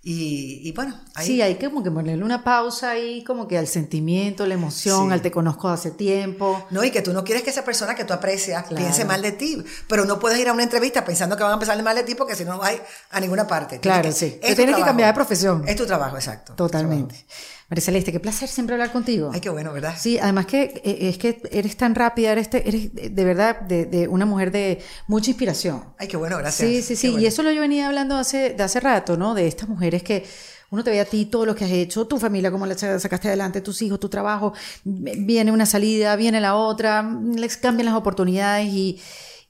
Y, 0.10 0.72
bueno, 0.72 0.98
ahí... 1.16 1.28
Sí, 1.28 1.41
hay 1.41 1.56
que 1.56 1.68
como 1.68 1.84
que 1.84 1.91
ponerle 1.91 2.24
una 2.24 2.41
pausa 2.41 2.91
ahí, 2.91 3.26
como 3.26 3.45
que 3.45 3.58
al 3.58 3.68
sentimiento, 3.68 4.45
la 4.45 4.54
emoción, 4.54 5.12
al 5.12 5.22
te 5.22 5.32
conozco 5.32 5.68
hace 5.68 5.91
tiempo. 5.91 6.66
No, 6.70 6.82
y 6.84 6.91
que 6.91 7.02
tú 7.02 7.12
no 7.12 7.26
quieres 7.26 7.43
que 7.43 7.50
esa 7.50 7.66
persona 7.66 7.93
que 7.93 8.06
tú 8.06 8.14
aprecias 8.14 8.64
piense 8.74 9.04
mal 9.04 9.22
de 9.22 9.34
ti, 9.34 9.62
pero 9.89 10.06
no 10.06 10.18
puedes 10.18 10.39
ir 10.39 10.48
a 10.48 10.54
una 10.54 10.64
entrevista 10.64 11.04
pensando 11.04 11.36
que 11.36 11.43
van 11.43 11.52
a 11.52 11.56
empezar 11.56 11.82
mal 11.84 11.95
de 11.95 12.04
ti 12.04 12.16
porque 12.16 12.36
si 12.36 12.45
no 12.45 12.54
no 12.54 12.60
vas 12.60 12.76
a 13.10 13.20
ninguna 13.20 13.45
parte. 13.48 13.82
Claro, 13.82 14.12
sí. 14.14 14.39
tienes 14.41 14.78
que 14.78 14.84
cambiar 14.84 15.10
de 15.10 15.14
profesión. 15.14 15.68
Es 15.68 15.76
tu 15.76 15.86
trabajo, 15.86 16.16
exacto. 16.16 16.54
Totalmente. 16.54 17.26
María 17.70 17.84
Celeste, 17.84 18.13
qué 18.13 18.20
placer 18.22 18.47
siempre 18.47 18.76
hablar 18.76 18.93
contigo. 18.93 19.30
Ay, 19.34 19.41
qué 19.41 19.49
bueno, 19.49 19.74
¿verdad? 19.74 19.95
Sí, 19.99 20.18
además 20.18 20.45
que 20.45 20.82
eh, 20.86 21.09
es 21.09 21.18
que 21.18 21.41
eres 21.51 21.76
tan 21.76 21.95
rápida, 21.95 22.32
eres, 22.32 22.47
eres 22.53 22.93
de 22.93 23.24
verdad 23.26 23.59
de, 23.59 24.07
una 24.07 24.26
mujer 24.26 24.51
de 24.51 24.80
mucha 25.07 25.32
inspiración. 25.32 25.84
Ay, 25.97 26.07
qué 26.07 26.15
bueno, 26.15 26.38
gracias. 26.38 26.70
Sí, 26.70 26.82
sí, 26.82 26.95
sí. 26.95 27.15
Y 27.20 27.26
eso 27.26 27.43
lo 27.43 27.51
yo 27.51 27.59
venía 27.59 27.88
hablando 27.88 28.15
hace, 28.15 28.51
de 28.51 28.63
hace 28.63 28.80
rato, 28.80 29.18
¿no? 29.18 29.34
De 29.34 29.47
estas 29.47 29.68
mujeres 29.68 30.01
que 30.01 30.26
uno 30.70 30.82
te 30.82 30.91
ve 30.91 31.01
a 31.01 31.05
ti 31.05 31.26
todo 31.26 31.45
lo 31.45 31.55
que 31.55 31.65
has 31.65 31.72
hecho, 31.72 32.07
tu 32.07 32.18
familia, 32.18 32.51
cómo 32.51 32.65
la 32.65 32.78
sacaste 32.78 33.28
adelante, 33.28 33.59
tus 33.59 33.82
hijos, 33.82 33.99
tu 33.99 34.07
trabajo, 34.07 34.53
viene 34.84 35.51
una 35.51 35.65
salida, 35.65 36.15
viene 36.15 36.39
la 36.39 36.55
otra, 36.55 37.03
les 37.36 37.57
cambian 37.57 37.86
las 37.86 37.95
oportunidades 37.95 38.68
y 38.68 38.99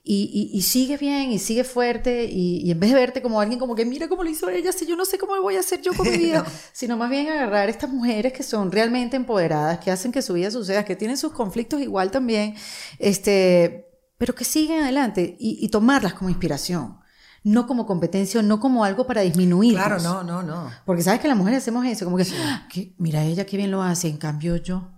y, 0.09 0.49
y, 0.53 0.61
sigue 0.61 0.95
bien 0.95 1.31
y 1.33 1.39
sigue 1.39 1.65
fuerte 1.65 2.25
y, 2.25 2.71
en 2.71 2.79
vez 2.79 2.91
de 2.91 2.95
verte 2.95 3.21
como 3.21 3.41
alguien 3.41 3.59
como 3.59 3.75
que 3.75 3.85
mira 3.85 4.07
cómo 4.07 4.23
lo 4.23 4.29
hizo 4.29 4.49
ella, 4.49 4.71
si 4.71 4.85
yo 4.85 4.95
no 4.95 5.03
sé 5.03 5.17
cómo 5.17 5.35
lo 5.35 5.41
voy 5.41 5.57
a 5.57 5.59
hacer 5.59 5.81
yo 5.81 5.93
con 5.93 6.09
mi 6.09 6.17
vida, 6.17 6.45
sino 6.71 6.95
más 6.95 7.09
bien 7.09 7.27
agarrar 7.27 7.67
estas 7.67 7.89
mujeres 7.89 8.31
que 8.31 8.41
son 8.41 8.71
realmente 8.71 9.17
empoderadas, 9.17 9.79
que 9.79 9.91
hacen 9.91 10.13
que 10.13 10.21
su 10.21 10.33
vida 10.33 10.49
suceda, 10.49 10.85
que 10.85 10.95
tienen 10.95 11.17
sus 11.17 11.33
conflictos 11.33 11.81
igual 11.81 12.09
también, 12.09 12.55
este, 12.99 13.89
pero 14.17 14.33
que 14.33 14.45
siguen 14.45 14.83
adelante 14.83 15.35
y, 15.39 15.67
tomarlas 15.67 16.13
como 16.13 16.29
inspiración 16.29 16.99
no 17.43 17.65
como 17.65 17.85
competencia, 17.85 18.41
no 18.41 18.59
como 18.59 18.83
algo 18.83 19.07
para 19.07 19.21
disminuir. 19.21 19.75
Claro, 19.75 19.99
no, 20.01 20.21
no, 20.21 20.43
no. 20.43 20.69
Porque 20.85 21.01
sabes 21.01 21.21
que 21.21 21.29
las 21.29 21.37
mujeres 21.37 21.59
hacemos 21.59 21.85
eso, 21.85 22.03
como 22.03 22.17
que, 22.17 22.25
ah, 22.43 22.67
que, 22.69 22.93
mira 22.97 23.23
ella 23.23 23.45
qué 23.45 23.55
bien 23.55 23.71
lo 23.71 23.81
hace, 23.81 24.09
en 24.09 24.17
cambio 24.17 24.57
yo. 24.57 24.96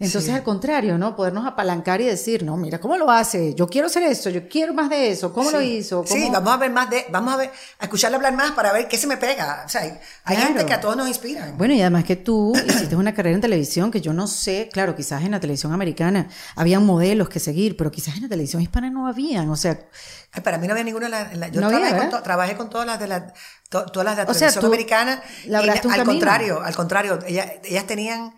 Entonces, 0.00 0.34
al 0.34 0.42
contrario, 0.42 0.96
¿no? 0.96 1.14
Podernos 1.14 1.46
apalancar 1.46 2.00
y 2.00 2.06
decir, 2.06 2.42
no, 2.42 2.56
mira, 2.56 2.80
¿cómo 2.80 2.96
lo 2.96 3.10
hace? 3.10 3.54
Yo 3.54 3.68
quiero 3.68 3.88
hacer 3.88 4.02
esto, 4.04 4.30
yo 4.30 4.48
quiero 4.48 4.72
más 4.72 4.88
de 4.88 5.10
eso, 5.10 5.30
¿cómo 5.30 5.50
lo 5.50 5.60
hizo? 5.60 6.04
Sí, 6.06 6.30
vamos 6.32 6.54
a 6.54 6.56
ver 6.56 6.70
más 6.70 6.88
de, 6.88 7.04
vamos 7.10 7.34
a 7.34 7.36
ver, 7.36 7.50
a 7.78 7.84
escucharle 7.84 8.16
hablar 8.16 8.34
más 8.34 8.52
para 8.52 8.72
ver 8.72 8.88
qué 8.88 8.96
se 8.96 9.06
me 9.06 9.18
pega. 9.18 9.62
O 9.66 9.68
sea, 9.68 9.82
hay, 10.24 10.36
gente 10.36 10.64
que 10.64 10.72
a 10.72 10.80
todos 10.80 10.96
nos 10.96 11.06
inspira. 11.06 11.52
Bueno, 11.54 11.74
y 11.74 11.82
además 11.82 12.04
que 12.04 12.16
tú 12.16 12.54
hiciste 12.66 12.96
una 12.96 13.14
carrera 13.14 13.34
en 13.34 13.42
televisión 13.42 13.90
que 13.90 14.00
yo 14.00 14.14
no 14.14 14.26
sé, 14.26 14.70
claro, 14.72 14.96
quizás 14.96 15.22
en 15.22 15.32
la 15.32 15.40
televisión 15.40 15.74
americana 15.74 16.28
habían 16.56 16.86
modelos 16.86 17.28
que 17.28 17.38
seguir, 17.38 17.76
pero 17.76 17.90
quizás 17.90 18.16
en 18.16 18.22
la 18.22 18.28
televisión 18.30 18.62
hispana 18.62 18.88
no 18.88 19.06
habían, 19.06 19.50
o 19.50 19.56
sea... 19.56 19.78
para 20.42 20.56
mí 20.56 20.66
no 20.66 20.72
había 20.72 20.84
ninguna, 20.84 21.30
yo 21.50 21.60
trabajé, 22.22 22.56
con 22.56 22.70
todas 22.70 22.86
las 22.86 22.98
de 22.98 23.06
la, 23.06 23.34
todas 23.68 24.02
las 24.02 24.16
de 24.16 24.24
la 24.24 24.32
televisión 24.32 24.64
americana. 24.64 25.22
al 25.90 26.04
contrario, 26.06 26.62
al 26.62 26.74
contrario, 26.74 27.18
ellas 27.26 27.86
tenían 27.86 28.32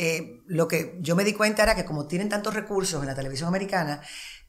eh, 0.00 0.44
lo 0.46 0.68
que 0.68 0.96
yo 1.00 1.16
me 1.16 1.24
di 1.24 1.32
cuenta 1.32 1.64
era 1.64 1.74
que 1.74 1.84
como 1.84 2.06
tienen 2.06 2.28
tantos 2.28 2.54
recursos 2.54 3.00
en 3.00 3.08
la 3.08 3.16
televisión 3.16 3.48
americana, 3.48 4.00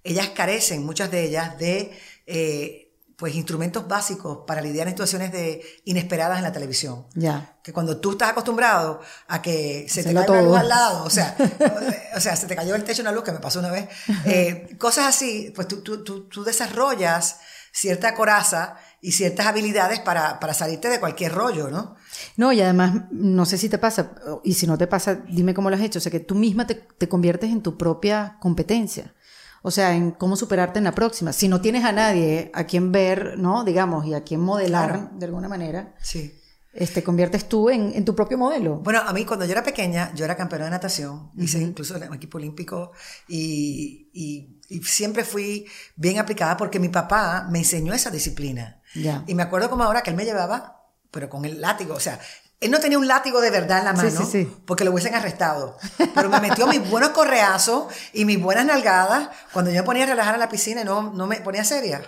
ellas 0.04 0.30
carecen, 0.30 0.86
muchas 0.86 1.10
de 1.10 1.24
ellas, 1.24 1.58
de 1.58 1.91
eh, 2.28 2.93
pues 3.18 3.34
instrumentos 3.34 3.88
básicos 3.88 4.43
para 4.45 4.62
lidiar 4.62 4.88
en 4.88 4.93
situaciones 4.93 5.32
de 5.32 5.62
inesperadas 5.86 6.38
en 6.38 6.43
la 6.43 6.52
televisión. 6.52 7.08
Ya. 7.16 7.58
Que 7.64 7.74
cuando 7.74 7.97
tú 7.97 8.12
estás 8.12 8.30
acostumbrado 8.30 9.02
a 9.28 9.41
que 9.41 9.88
se 9.89 10.04
te 10.04 10.14
caiga 10.14 10.39
luz 10.43 10.56
al 10.56 10.70
lado, 10.70 11.04
o 11.04 11.10
sea, 11.10 11.36
o 12.16 12.20
sea, 12.20 12.36
se 12.36 12.45
te 12.45 12.56
cayó 12.56 12.76
el 12.76 12.84
techo 12.84 13.02
una 13.02 13.12
luz 13.12 13.24
que 13.24 13.32
me 13.32 13.39
pasó 13.39 13.58
una 13.58 13.72
vez, 13.72 13.89
eh, 14.26 14.76
cosas 14.78 15.08
así, 15.08 15.52
pues 15.56 15.68
tú, 15.68 15.82
tú, 15.82 16.04
tú, 16.04 16.30
tú 16.30 16.43
desarrollas 16.43 17.39
cierta 17.72 18.14
coraza 18.14 18.78
y 19.02 19.12
ciertas 19.12 19.45
habilidades 19.45 20.00
para, 20.00 20.39
para, 20.39 20.54
salirte 20.54 20.89
de 20.89 21.00
cualquier 21.00 21.34
rollo, 21.34 21.70
¿no? 21.70 21.95
No, 22.38 22.52
y 22.52 22.62
además, 22.62 23.06
no 23.12 23.45
sé 23.45 23.58
si 23.58 23.70
te 23.70 23.78
pasa, 23.78 24.12
y 24.43 24.54
si 24.54 24.68
no 24.68 24.78
te 24.78 24.88
pasa, 24.88 25.16
dime 25.30 25.54
cómo 25.54 25.70
lo 25.70 25.76
has 25.76 25.82
hecho, 25.82 26.00
o 26.00 26.02
sea, 26.02 26.12
que 26.12 26.20
tú 26.20 26.36
misma 26.36 26.68
te, 26.68 26.76
te 26.76 27.08
conviertes 27.08 27.50
en 27.52 27.62
tu 27.62 27.78
propia 27.78 28.38
competencia. 28.39 29.14
O 29.62 29.72
sea, 29.72 29.95
en 29.95 30.12
cómo 30.12 30.36
superarte 30.36 30.80
en 30.80 30.86
la 30.86 30.93
próxima. 30.93 31.34
Si 31.34 31.47
no 31.47 31.60
tienes 31.62 31.84
a 31.84 31.91
nadie 31.91 32.50
a 32.54 32.64
quien 32.64 32.91
ver, 32.91 33.38
¿no? 33.38 33.64
Digamos, 33.64 34.06
y 34.06 34.14
a 34.14 34.24
quien 34.24 34.39
modelar 34.39 35.12
de 35.12 35.26
alguna 35.26 35.50
manera. 35.50 35.95
Sí. 36.02 36.34
Este, 36.72 37.04
conviertes 37.04 37.50
tú 37.50 37.70
en, 37.70 37.91
en, 37.95 38.06
tu 38.06 38.16
propio 38.16 38.38
modelo. 38.38 38.78
Bueno, 38.78 39.02
a 39.02 39.12
mí 39.12 39.26
cuando 39.26 39.43
yo 39.43 39.54
era 39.54 39.64
pequeña, 39.64 40.14
yo 40.14 40.24
era 40.24 40.38
campeona 40.38 40.66
de 40.66 40.72
natación, 40.72 41.32
hice 41.36 41.60
incluso 41.62 41.95
el 41.95 42.04
equipo 42.14 42.38
olímpico 42.38 42.91
y, 43.28 44.12
y, 44.14 44.59
y, 44.70 44.84
siempre 44.84 45.24
fui 45.24 45.68
bien 45.96 46.20
aplicada 46.20 46.58
porque 46.58 46.80
mi 46.80 46.90
papá 46.90 47.48
me 47.50 47.60
enseñó 47.60 47.94
esa 47.94 48.12
disciplina. 48.12 48.82
Y 49.28 49.36
me 49.36 49.44
acuerdo 49.44 49.70
como 49.70 49.84
ahora 49.84 50.02
que 50.02 50.10
él 50.10 50.16
me 50.16 50.26
llevaba, 50.26 50.84
pero 51.12 51.30
con 51.30 51.46
el 51.46 51.62
látigo, 51.62 51.96
o 51.96 52.00
sea, 52.00 52.20
él 52.60 52.72
no 52.72 52.80
tenía 52.80 52.98
un 52.98 53.08
látigo 53.08 53.40
de 53.40 53.52
verdad 53.52 53.80
en 53.80 53.86
la 53.86 53.94
mano, 53.94 54.30
porque 54.66 54.84
lo 54.84 54.92
hubiesen 54.92 55.16
arrestado. 55.16 55.78
Pero 56.14 56.30
me 56.30 56.42
metió 56.42 56.68
mis 56.68 56.90
buenos 56.90 57.12
correazos 57.12 57.86
y 58.12 58.26
mis 58.26 58.42
buenas 58.42 58.66
nalgadas 58.66 59.30
cuando 59.54 59.72
yo 59.72 59.78
me 59.78 59.84
ponía 59.84 60.04
a 60.04 60.08
relajar 60.08 60.34
en 60.34 60.42
la 60.42 60.50
piscina 60.50 60.82
y 60.82 60.86
no, 60.86 61.14
no 61.14 61.26
me 61.26 61.38
ponía 61.38 61.64
seria. 61.64 62.02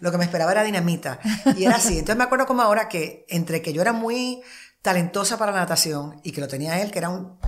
Lo 0.00 0.10
que 0.10 0.18
me 0.18 0.24
esperaba 0.24 0.52
era 0.52 0.62
dinamita. 0.62 1.18
Y 1.56 1.64
era 1.64 1.76
así. 1.76 1.98
Entonces 1.98 2.16
me 2.16 2.24
acuerdo 2.24 2.46
como 2.46 2.62
ahora 2.62 2.88
que 2.88 3.26
entre 3.28 3.60
que 3.60 3.74
yo 3.74 3.82
era 3.82 3.92
muy 3.92 4.42
talentosa 4.80 5.36
para 5.36 5.52
la 5.52 5.60
natación 5.60 6.20
y 6.22 6.32
que 6.32 6.40
lo 6.40 6.48
tenía 6.48 6.80
él, 6.80 6.90
que 6.90 6.98
era 6.98 7.10
un, 7.10 7.38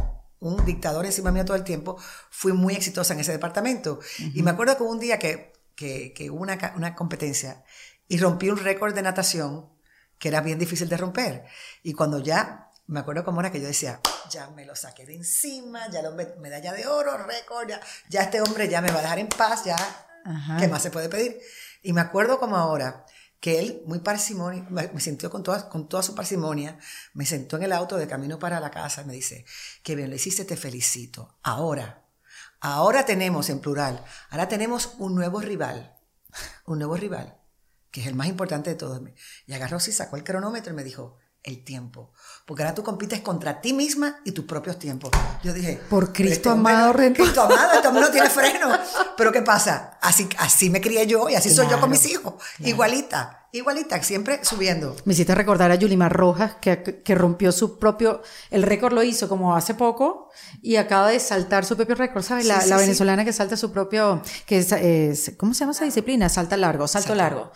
un 0.40 0.64
dictador 0.64 1.06
encima 1.06 1.32
mío 1.32 1.44
todo 1.44 1.56
el 1.56 1.64
tiempo, 1.64 1.96
fui 2.30 2.52
muy 2.52 2.74
exitosa 2.74 3.14
en 3.14 3.20
ese 3.20 3.32
departamento. 3.32 4.00
Y 4.18 4.42
me 4.42 4.50
acuerdo 4.50 4.76
que 4.76 4.82
un 4.82 4.98
día 4.98 5.18
que, 5.18 5.52
que, 5.74 6.12
que 6.12 6.30
hubo 6.30 6.42
una, 6.42 6.72
una 6.76 6.94
competencia 6.94 7.64
y 8.08 8.18
rompí 8.18 8.50
un 8.50 8.58
récord 8.58 8.94
de 8.94 9.02
natación 9.02 9.70
que 10.18 10.28
era 10.28 10.40
bien 10.40 10.58
difícil 10.58 10.88
de 10.88 10.96
romper. 10.96 11.44
Y 11.82 11.92
cuando 11.92 12.18
ya, 12.18 12.70
me 12.86 13.00
acuerdo 13.00 13.24
como 13.24 13.40
era 13.40 13.50
que 13.50 13.60
yo 13.60 13.66
decía, 13.66 14.00
ya 14.30 14.48
me 14.50 14.64
lo 14.64 14.76
saqué 14.76 15.06
de 15.06 15.16
encima, 15.16 15.88
ya 15.90 16.02
la 16.02 16.10
medalla 16.10 16.72
de 16.72 16.86
oro, 16.86 17.16
récord, 17.18 17.68
ya, 18.08 18.22
este 18.22 18.40
hombre 18.40 18.68
ya 18.68 18.80
me 18.80 18.90
va 18.90 18.98
a 18.98 19.02
dejar 19.02 19.18
en 19.18 19.28
paz, 19.28 19.64
ya, 19.64 19.76
¿qué 20.58 20.68
más 20.68 20.82
se 20.82 20.90
puede 20.90 21.08
pedir? 21.08 21.40
Y 21.82 21.92
me 21.92 22.00
acuerdo 22.00 22.38
como 22.38 22.56
ahora 22.56 23.04
que 23.44 23.58
él, 23.58 23.82
muy 23.84 23.98
parsimonia, 23.98 24.66
me, 24.70 25.00
sintió 25.02 25.28
con 25.28 25.42
toda, 25.42 25.68
con 25.68 25.86
toda 25.86 26.02
su 26.02 26.14
parsimonia, 26.14 26.78
me 27.12 27.26
sentó 27.26 27.58
en 27.58 27.64
el 27.64 27.72
auto 27.72 27.98
de 27.98 28.06
camino 28.06 28.38
para 28.38 28.58
la 28.58 28.70
casa 28.70 29.02
y 29.02 29.04
me 29.04 29.12
dice, 29.12 29.44
que 29.82 29.94
bien 29.94 30.08
lo 30.08 30.16
hiciste, 30.16 30.46
te 30.46 30.56
felicito. 30.56 31.36
Ahora, 31.42 32.06
ahora 32.60 33.04
tenemos, 33.04 33.50
en 33.50 33.60
plural, 33.60 34.02
ahora 34.30 34.48
tenemos 34.48 34.94
un 34.96 35.14
nuevo 35.14 35.42
rival, 35.42 35.94
un 36.64 36.78
nuevo 36.78 36.96
rival 36.96 37.38
que 37.90 38.00
es 38.00 38.06
el 38.06 38.14
más 38.14 38.28
importante 38.28 38.70
de 38.70 38.76
todos. 38.76 39.02
Y 39.46 39.52
agarró 39.52 39.76
y 39.76 39.92
sacó 39.92 40.16
el 40.16 40.24
cronómetro 40.24 40.72
y 40.72 40.76
me 40.76 40.82
dijo, 40.82 41.18
el 41.44 41.62
tiempo. 41.62 42.10
Porque 42.46 42.62
ahora 42.62 42.74
tú 42.74 42.82
compites 42.82 43.20
contra 43.20 43.60
ti 43.60 43.72
misma 43.72 44.20
y 44.24 44.32
tus 44.32 44.46
propios 44.46 44.78
tiempos. 44.78 45.10
Yo 45.42 45.52
dije, 45.52 45.78
por 45.88 46.12
Cristo 46.12 46.50
amado, 46.50 46.94
Cristo 47.14 47.42
amado, 47.42 47.74
este 47.74 47.88
hombre 47.88 48.02
no 48.02 48.10
tiene 48.10 48.30
freno. 48.30 48.68
Pero 49.16 49.30
¿qué 49.30 49.42
pasa? 49.42 49.98
Así, 50.00 50.28
así 50.38 50.70
me 50.70 50.80
crié 50.80 51.06
yo 51.06 51.28
y 51.28 51.34
así 51.34 51.50
soy 51.50 51.68
yo 51.68 51.78
con 51.78 51.90
mis 51.90 52.06
hijos. 52.06 52.34
Igualita, 52.60 53.46
igualita, 53.52 54.02
siempre 54.02 54.40
subiendo. 54.42 54.96
Me 55.04 55.12
hiciste 55.12 55.34
recordar 55.34 55.70
a 55.70 55.74
Yulimar 55.74 56.12
Rojas, 56.12 56.56
que, 56.60 57.02
que 57.04 57.14
rompió 57.14 57.52
su 57.52 57.78
propio, 57.78 58.22
el 58.50 58.62
récord 58.62 58.94
lo 58.94 59.02
hizo 59.02 59.28
como 59.28 59.54
hace 59.54 59.74
poco 59.74 60.30
y 60.62 60.76
acaba 60.76 61.10
de 61.10 61.20
saltar 61.20 61.66
su 61.66 61.76
propio 61.76 61.94
récord, 61.94 62.22
¿sabes? 62.22 62.46
La, 62.46 62.64
la 62.66 62.78
venezolana 62.78 63.24
que 63.24 63.34
salta 63.34 63.56
su 63.58 63.70
propio, 63.70 64.22
que 64.46 64.58
es, 64.58 65.32
¿cómo 65.36 65.52
se 65.52 65.60
llama 65.60 65.72
esa 65.72 65.84
disciplina? 65.84 66.28
Salta 66.30 66.56
largo, 66.56 66.88
salto 66.88 67.14
largo 67.14 67.52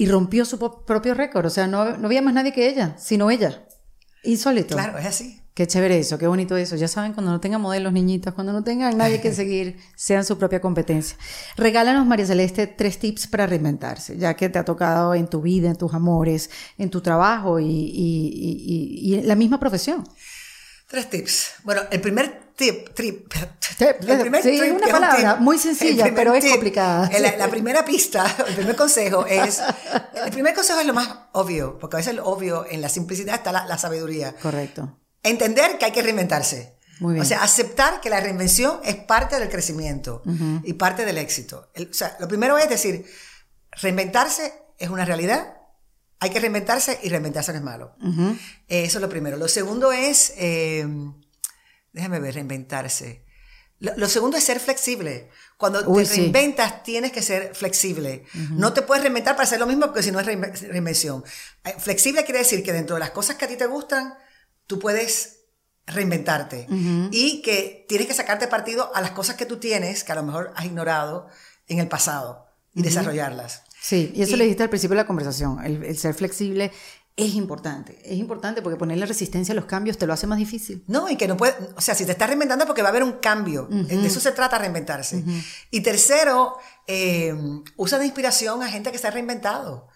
y 0.00 0.06
rompió 0.06 0.46
su 0.46 0.58
propio 0.58 1.12
récord. 1.12 1.44
O 1.44 1.50
sea, 1.50 1.66
no, 1.66 1.98
no 1.98 2.06
había 2.06 2.22
más 2.22 2.32
nadie 2.32 2.54
que 2.54 2.70
ella, 2.70 2.96
sino 2.96 3.30
ella. 3.30 3.66
Insólito. 4.24 4.74
Claro, 4.74 4.96
es 4.96 5.04
así. 5.04 5.42
Qué 5.52 5.66
chévere 5.66 5.98
eso, 5.98 6.16
qué 6.16 6.26
bonito 6.26 6.56
eso. 6.56 6.74
Ya 6.76 6.88
saben, 6.88 7.12
cuando 7.12 7.32
no 7.32 7.38
tengan 7.38 7.60
modelos 7.60 7.92
niñitos, 7.92 8.32
cuando 8.32 8.54
no 8.54 8.64
tengan 8.64 8.96
nadie 8.96 9.20
que 9.20 9.30
seguir, 9.34 9.76
sean 9.96 10.24
su 10.24 10.38
propia 10.38 10.62
competencia. 10.62 11.18
Regálanos, 11.54 12.06
María 12.06 12.24
Celeste, 12.24 12.66
tres 12.66 12.98
tips 12.98 13.26
para 13.26 13.46
reinventarse, 13.46 14.16
ya 14.16 14.32
que 14.32 14.48
te 14.48 14.58
ha 14.58 14.64
tocado 14.64 15.14
en 15.14 15.28
tu 15.28 15.42
vida, 15.42 15.68
en 15.68 15.76
tus 15.76 15.92
amores, 15.92 16.48
en 16.78 16.88
tu 16.88 17.02
trabajo 17.02 17.60
y, 17.60 17.66
y, 17.66 18.32
y, 18.32 19.00
y 19.02 19.14
en 19.18 19.28
la 19.28 19.34
misma 19.34 19.60
profesión. 19.60 20.08
Tres 20.90 21.08
tips. 21.08 21.52
Bueno, 21.62 21.82
el 21.88 22.00
primer 22.00 22.50
tip, 22.56 22.92
trip, 22.94 23.32
el 23.78 24.20
primer 24.20 24.42
sí, 24.42 24.60
una 24.72 24.88
palabra 24.88 25.36
muy 25.36 25.56
sencilla, 25.56 26.12
pero 26.16 26.34
es 26.34 26.44
complicada. 26.44 27.08
La, 27.38 27.48
primera 27.48 27.84
pista, 27.84 28.26
el 28.48 28.56
primer 28.56 28.74
consejo 28.74 29.24
es, 29.24 29.62
el 30.24 30.32
primer 30.32 30.52
consejo 30.52 30.80
es 30.80 30.86
lo 30.86 30.92
más 30.92 31.08
obvio, 31.30 31.78
porque 31.78 31.94
a 31.94 31.98
veces 31.98 32.16
lo 32.16 32.26
obvio 32.26 32.66
en 32.68 32.80
la 32.80 32.88
simplicidad 32.88 33.36
está 33.36 33.52
la, 33.52 33.78
sabiduría. 33.78 34.34
Correcto. 34.34 34.98
Entender 35.22 35.78
que 35.78 35.84
hay 35.84 35.92
que 35.92 36.02
reinventarse. 36.02 36.76
Muy 36.98 37.14
bien. 37.14 37.22
O 37.22 37.24
sea, 37.24 37.44
aceptar 37.44 38.00
que 38.00 38.10
la 38.10 38.18
reinvención 38.18 38.80
es 38.82 38.96
parte 38.96 39.38
del 39.38 39.48
crecimiento 39.48 40.24
y 40.64 40.72
parte 40.72 41.04
del 41.04 41.18
éxito. 41.18 41.70
o 41.76 41.94
sea, 41.94 42.16
lo 42.18 42.26
primero 42.26 42.58
es 42.58 42.68
decir, 42.68 43.06
reinventarse 43.80 44.52
es 44.76 44.90
una 44.90 45.04
realidad, 45.04 45.59
hay 46.20 46.30
que 46.30 46.38
reinventarse 46.38 47.00
y 47.02 47.08
reinventarse 47.08 47.52
no 47.52 47.58
es 47.58 47.64
malo. 47.64 47.96
Eso 48.68 48.98
es 48.98 49.02
lo 49.02 49.08
primero. 49.08 49.38
Lo 49.38 49.48
segundo 49.48 49.90
es, 49.90 50.34
eh, 50.36 50.86
déjame 51.92 52.20
ver, 52.20 52.34
reinventarse. 52.34 53.24
Lo, 53.78 54.06
segundo 54.10 54.36
es 54.36 54.44
ser 54.44 54.60
flexible. 54.60 55.30
Cuando 55.56 55.82
te 55.82 56.04
reinventas, 56.04 56.82
tienes 56.82 57.12
que 57.12 57.22
ser 57.22 57.54
flexible. 57.54 58.26
No 58.50 58.74
te 58.74 58.82
puedes 58.82 59.02
reinventar 59.02 59.34
para 59.34 59.44
hacer 59.44 59.58
lo 59.58 59.66
mismo 59.66 59.86
porque 59.86 60.02
si 60.02 60.12
no 60.12 60.20
es 60.20 60.26
reinvención. 60.26 61.24
Eh, 61.64 61.74
flexible 61.78 62.24
quiere 62.24 62.40
decir 62.40 62.62
que 62.62 62.74
dentro 62.74 62.96
de 62.96 63.00
las 63.00 63.10
cosas 63.10 63.36
que 63.36 63.46
a 63.46 63.48
ti 63.48 63.56
te 63.56 63.66
gustan, 63.66 64.14
tú 64.66 64.78
puedes 64.78 65.38
reinventarte 65.86 66.66
y 67.10 67.42
que 67.42 67.86
tienes 67.88 68.06
que 68.06 68.14
sacarte 68.14 68.46
partido 68.46 68.94
a 68.94 69.00
las 69.00 69.10
cosas 69.12 69.36
que 69.36 69.46
tú 69.46 69.56
tienes 69.56 70.04
que 70.04 70.12
a 70.12 70.14
lo 70.16 70.22
mejor 70.22 70.52
has 70.54 70.66
ignorado 70.66 71.28
en 71.66 71.78
el 71.78 71.88
pasado 71.88 72.46
y 72.74 72.82
desarrollarlas. 72.82 73.64
Sí, 73.80 74.12
y 74.14 74.22
eso 74.22 74.36
le 74.36 74.44
dijiste 74.44 74.62
al 74.62 74.68
principio 74.68 74.94
de 74.94 75.02
la 75.02 75.06
conversación, 75.06 75.64
el, 75.64 75.96
ser 75.96 76.14
flexible 76.14 76.70
es 77.16 77.34
importante. 77.34 77.98
Es 78.04 78.18
importante 78.18 78.62
porque 78.62 78.78
ponerle 78.78 79.04
resistencia 79.06 79.52
a 79.52 79.56
los 79.56 79.64
cambios 79.64 79.98
te 79.98 80.06
lo 80.06 80.12
hace 80.12 80.26
más 80.26 80.38
difícil. 80.38 80.84
No, 80.86 81.08
y 81.08 81.16
que 81.16 81.26
no 81.26 81.36
puede, 81.36 81.54
o 81.76 81.80
sea, 81.80 81.94
si 81.94 82.04
te 82.04 82.12
estás 82.12 82.28
reinventando 82.28 82.66
porque 82.66 82.82
va 82.82 82.88
a 82.88 82.90
haber 82.90 83.02
un 83.02 83.14
cambio. 83.14 83.66
De 83.66 84.06
eso 84.06 84.20
se 84.20 84.32
trata 84.32 84.58
reinventarse. 84.58 85.24
Y 85.70 85.80
tercero, 85.80 86.56
eh, 86.86 87.34
usa 87.76 87.98
de 87.98 88.04
inspiración 88.04 88.62
a 88.62 88.68
gente 88.68 88.92
que 88.92 88.98
se 88.98 89.06
ha 89.06 89.10
reinventado. 89.10 89.88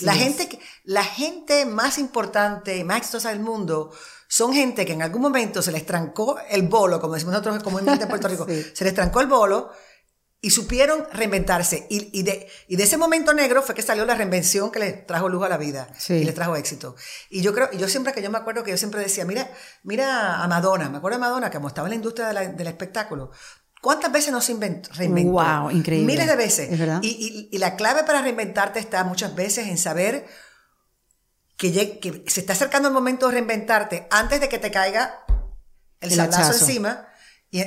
la, 0.00 0.14
gente, 0.14 0.58
la 0.84 1.04
gente 1.04 1.66
más 1.66 1.98
importante 1.98 2.76
y 2.76 2.84
más 2.84 2.98
exitosa 2.98 3.30
del 3.30 3.40
mundo 3.40 3.90
son 4.28 4.52
gente 4.52 4.86
que 4.86 4.92
en 4.92 5.02
algún 5.02 5.22
momento 5.22 5.60
se 5.60 5.72
les 5.72 5.84
trancó 5.84 6.38
el 6.48 6.68
bolo, 6.68 7.00
como 7.00 7.14
decimos 7.14 7.32
nosotros 7.32 7.62
comúnmente 7.62 8.04
en 8.04 8.08
Puerto 8.08 8.28
Rico, 8.28 8.46
se 8.72 8.84
les 8.84 8.94
trancó 8.94 9.20
el 9.20 9.26
bolo 9.26 9.72
y 10.42 10.50
supieron 10.50 11.06
reinventarse. 11.12 11.86
Y, 11.90 12.22
de, 12.22 12.48
y 12.66 12.76
de 12.76 12.84
ese 12.84 12.96
momento 12.96 13.34
negro 13.34 13.62
fue 13.62 13.74
que 13.74 13.82
salió 13.82 14.06
la 14.06 14.14
reinvención 14.14 14.70
que 14.70 14.78
les 14.78 15.06
trajo 15.06 15.28
luz 15.28 15.44
a 15.44 15.48
la 15.48 15.58
vida 15.58 15.88
y 16.08 16.24
les 16.24 16.34
trajo 16.34 16.56
éxito. 16.56 16.96
Y 17.28 17.42
yo 17.42 17.52
creo, 17.52 17.68
y 17.72 17.78
yo 17.78 17.88
siempre 17.88 18.12
que 18.12 18.22
yo 18.22 18.30
me 18.30 18.38
acuerdo 18.38 18.64
que 18.64 18.70
yo 18.70 18.78
siempre 18.78 19.00
decía, 19.00 19.24
mira, 19.24 19.50
mira 19.82 20.42
a 20.42 20.48
Madonna, 20.48 20.88
me 20.88 20.98
acuerdo 20.98 21.18
de 21.18 21.20
Madonna, 21.20 21.50
que 21.50 21.58
como 21.58 21.68
estaba 21.68 21.88
en 21.88 21.90
la 21.90 21.96
industria 21.96 22.28
del 22.28 22.66
espectáculo, 22.66 23.30
¿Cuántas 23.82 24.12
veces 24.12 24.30
no 24.30 24.42
se 24.42 24.52
inventó, 24.52 24.90
reinventó? 24.92 25.32
Wow, 25.32 25.70
increíble. 25.70 26.06
Miles 26.06 26.26
de 26.26 26.36
veces. 26.36 26.68
Y, 27.00 27.48
y, 27.50 27.56
la 27.56 27.76
clave 27.76 28.04
para 28.04 28.20
reinventarte 28.20 28.78
está 28.78 29.04
muchas 29.04 29.34
veces 29.34 29.68
en 29.68 29.78
saber 29.78 30.26
que, 31.56 31.98
que 31.98 32.22
se 32.26 32.40
está 32.40 32.52
acercando 32.52 32.88
el 32.88 32.94
momento 32.94 33.26
de 33.26 33.32
reinventarte 33.32 34.06
antes 34.10 34.38
de 34.38 34.50
que 34.50 34.58
te 34.58 34.70
caiga 34.70 35.24
el, 36.00 36.12
el 36.12 36.20
encima 36.20 37.08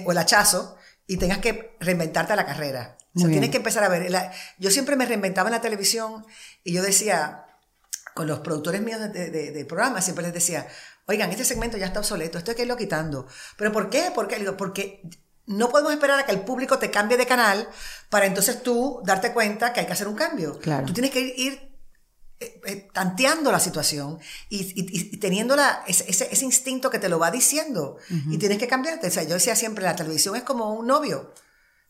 o 0.06 0.12
el 0.12 0.18
hachazo 0.20 0.78
y 1.08 1.18
tengas 1.18 1.40
que 1.40 1.76
reinventarte 1.80 2.36
la 2.36 2.46
carrera. 2.46 2.98
O 3.16 3.20
sea, 3.20 3.30
tienes 3.30 3.52
que 3.52 3.58
empezar 3.58 3.84
a 3.84 3.90
ver. 3.90 4.12
yo 4.58 4.72
siempre 4.72 4.96
me 4.96 5.06
reinventaba 5.06 5.50
en 5.50 5.54
la 5.54 5.62
televisión 5.62 6.26
y 6.64 6.74
yo 6.74 6.82
decía, 6.82 7.46
con 8.16 8.28
los 8.28 8.40
productores 8.40 8.82
míos 8.82 9.00
de, 9.14 9.30
de, 9.30 9.66
programas, 9.66 10.04
siempre 10.04 10.24
les 10.24 10.34
decía, 10.34 10.68
oigan, 11.06 11.30
este 11.30 11.46
segmento 11.46 11.78
ya 11.78 11.88
está 11.88 12.00
obsoleto, 12.00 12.38
esto 12.38 12.52
hay 12.52 12.58
que 12.58 12.64
irlo 12.64 12.78
quitando. 12.78 13.28
¿Pero 13.58 13.72
por 13.72 13.90
qué? 13.90 14.12
Porque, 14.16 14.38
digo, 14.38 14.58
porque 14.58 15.02
no 15.46 15.70
podemos 15.70 15.94
esperar 15.94 16.20
a 16.20 16.26
que 16.26 16.32
el 16.32 16.42
público 16.42 16.80
te 16.80 16.90
cambie 16.90 17.18
de 17.18 17.28
canal 17.28 17.68
para 18.10 18.26
entonces 18.26 18.64
tú 18.64 19.02
darte 19.06 19.34
cuenta 19.34 19.74
que 19.74 19.82
hay 19.82 19.86
que 19.86 19.94
hacer 19.94 20.08
un 20.08 20.16
cambio. 20.16 20.58
Claro. 20.60 20.88
Tú 20.88 20.94
tienes 20.94 21.12
que 21.12 21.20
ir 21.38 21.73
tanteando 22.94 23.52
la 23.52 23.60
situación 23.60 24.20
y, 24.50 25.18
teniendo 25.18 25.56
ese, 25.88 26.44
instinto 26.44 26.90
que 26.90 27.00
te 27.00 27.10
lo 27.10 27.20
va 27.20 27.32
diciendo 27.32 27.98
y 28.30 28.38
tienes 28.38 28.58
que 28.58 28.68
cambiarte. 28.68 29.08
O 29.08 29.12
sea, 29.12 29.24
yo 29.24 29.34
decía 29.34 29.56
siempre, 29.56 29.84
la 29.84 29.96
televisión 29.96 30.36
es 30.36 30.44
como 30.44 30.74
un 30.74 30.88
novio. 30.88 31.34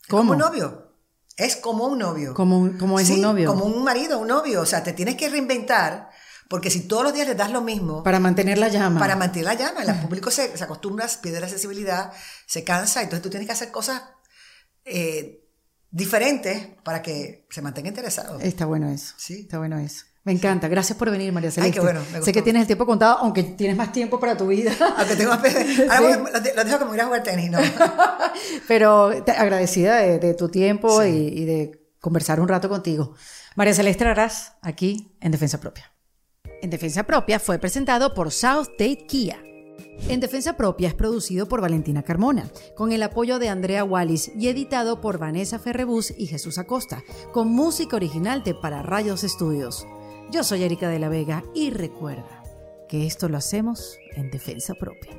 Como 0.08 0.32
un 0.32 0.38
novio. 0.38 0.92
Es 1.36 1.56
como 1.56 1.86
un 1.86 1.98
novio. 1.98 2.34
Como, 2.34 2.78
como 2.78 3.00
es 3.00 3.10
un 3.10 3.20
novio. 3.20 3.48
Como 3.48 3.64
un 3.64 3.82
marido, 3.82 4.18
un 4.18 4.28
novio. 4.28 4.60
O 4.60 4.66
sea, 4.66 4.82
te 4.82 4.92
tienes 4.92 5.16
que 5.16 5.28
reinventar. 5.28 6.10
Porque 6.48 6.70
si 6.70 6.82
todos 6.82 7.02
los 7.02 7.14
días 7.14 7.26
le 7.26 7.34
das 7.34 7.50
lo 7.50 7.62
mismo. 7.62 8.02
Para 8.02 8.20
mantener 8.20 8.58
la 8.58 8.68
llama. 8.68 9.00
Para 9.00 9.16
mantener 9.16 9.46
la 9.46 9.54
llama. 9.54 9.82
El 9.82 10.00
público 10.00 10.30
se, 10.30 10.56
se 10.56 10.62
acostumbra, 10.62 11.08
pierde 11.20 11.40
la 11.40 11.48
sensibilidad, 11.48 12.12
se 12.46 12.62
cansa. 12.62 13.02
Entonces 13.02 13.22
tú 13.22 13.30
tienes 13.30 13.46
que 13.46 13.52
hacer 13.52 13.72
cosas 13.72 14.02
eh, 14.84 15.48
diferentes 15.90 16.68
para 16.84 17.02
que 17.02 17.46
se 17.50 17.62
mantenga 17.62 17.88
interesado. 17.88 18.38
Está 18.40 18.66
bueno 18.66 18.88
eso. 18.90 19.14
Sí. 19.16 19.40
Está 19.40 19.58
bueno 19.58 19.78
eso. 19.78 20.04
Me 20.24 20.32
encanta. 20.32 20.68
Gracias 20.68 20.96
por 20.96 21.10
venir, 21.10 21.32
María 21.32 21.50
Celeste. 21.50 21.80
Ay, 21.80 21.86
qué 21.86 21.92
bueno. 21.92 22.24
sé 22.24 22.32
que 22.32 22.40
tienes 22.40 22.62
el 22.62 22.66
tiempo 22.66 22.86
contado, 22.86 23.18
aunque 23.18 23.42
tienes 23.42 23.76
más 23.76 23.92
tiempo 23.92 24.18
para 24.18 24.36
tu 24.36 24.46
vida. 24.46 24.72
Aunque 24.96 25.16
tengo 25.16 25.30
más 25.30 25.42
Ahora 25.90 26.16
lo 26.56 26.64
dejo 26.64 26.78
como 26.78 26.94
ir 26.94 27.00
a 27.02 27.04
jugar 27.04 27.22
tenis, 27.22 27.50
¿no? 27.50 27.58
Pero 28.68 29.12
agradecida 29.36 29.96
de, 29.96 30.34
tu 30.34 30.48
tiempo 30.48 31.02
y, 31.04 31.44
de 31.44 31.78
conversar 32.00 32.40
un 32.40 32.48
rato 32.48 32.70
contigo. 32.70 33.14
María 33.54 33.74
Celeste 33.74 34.04
Arras, 34.04 34.54
aquí 34.62 35.14
en 35.20 35.30
Defensa 35.30 35.60
Propia. 35.60 35.92
En 36.62 36.70
Defensa 36.70 37.02
Propia 37.02 37.38
fue 37.38 37.58
presentado 37.58 38.14
por 38.14 38.30
South 38.30 38.68
State 38.72 39.04
Kia. 39.06 39.38
En 40.08 40.20
Defensa 40.20 40.56
Propia 40.56 40.88
es 40.88 40.94
producido 40.94 41.48
por 41.48 41.60
Valentina 41.60 42.02
Carmona, 42.02 42.50
con 42.74 42.92
el 42.92 43.02
apoyo 43.02 43.38
de 43.38 43.50
Andrea 43.50 43.84
Wallis 43.84 44.32
y 44.34 44.48
editado 44.48 45.00
por 45.02 45.18
Vanessa 45.18 45.58
Ferrebus 45.58 46.14
y 46.16 46.26
Jesús 46.26 46.56
Acosta, 46.56 47.02
con 47.32 47.48
música 47.48 47.96
original 47.96 48.42
de 48.42 48.54
Para 48.54 48.82
Rayos 48.82 49.22
Estudios. 49.22 49.86
Yo 50.34 50.42
soy 50.42 50.64
Erika 50.64 50.88
de 50.88 50.98
la 50.98 51.08
Vega 51.08 51.44
y 51.54 51.70
recuerda 51.70 52.42
que 52.88 53.06
esto 53.06 53.28
lo 53.28 53.36
hacemos 53.36 53.96
en 54.16 54.32
defensa 54.32 54.74
propia. 54.74 55.12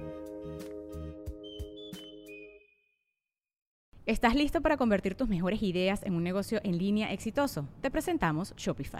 ¿Estás 4.05 4.36
listo 4.36 4.59
para 4.59 4.76
convertir 4.76 5.16
tus 5.16 5.30
mejores 5.30 5.63
ideas 5.63 6.03
en 6.03 6.16
un 6.16 6.24
negocio 6.26 6.59
en 6.66 6.78
línea 6.78 7.13
exitoso? 7.13 7.66
Te 7.80 7.89
presentamos 7.89 8.53
Shopify. 8.57 8.99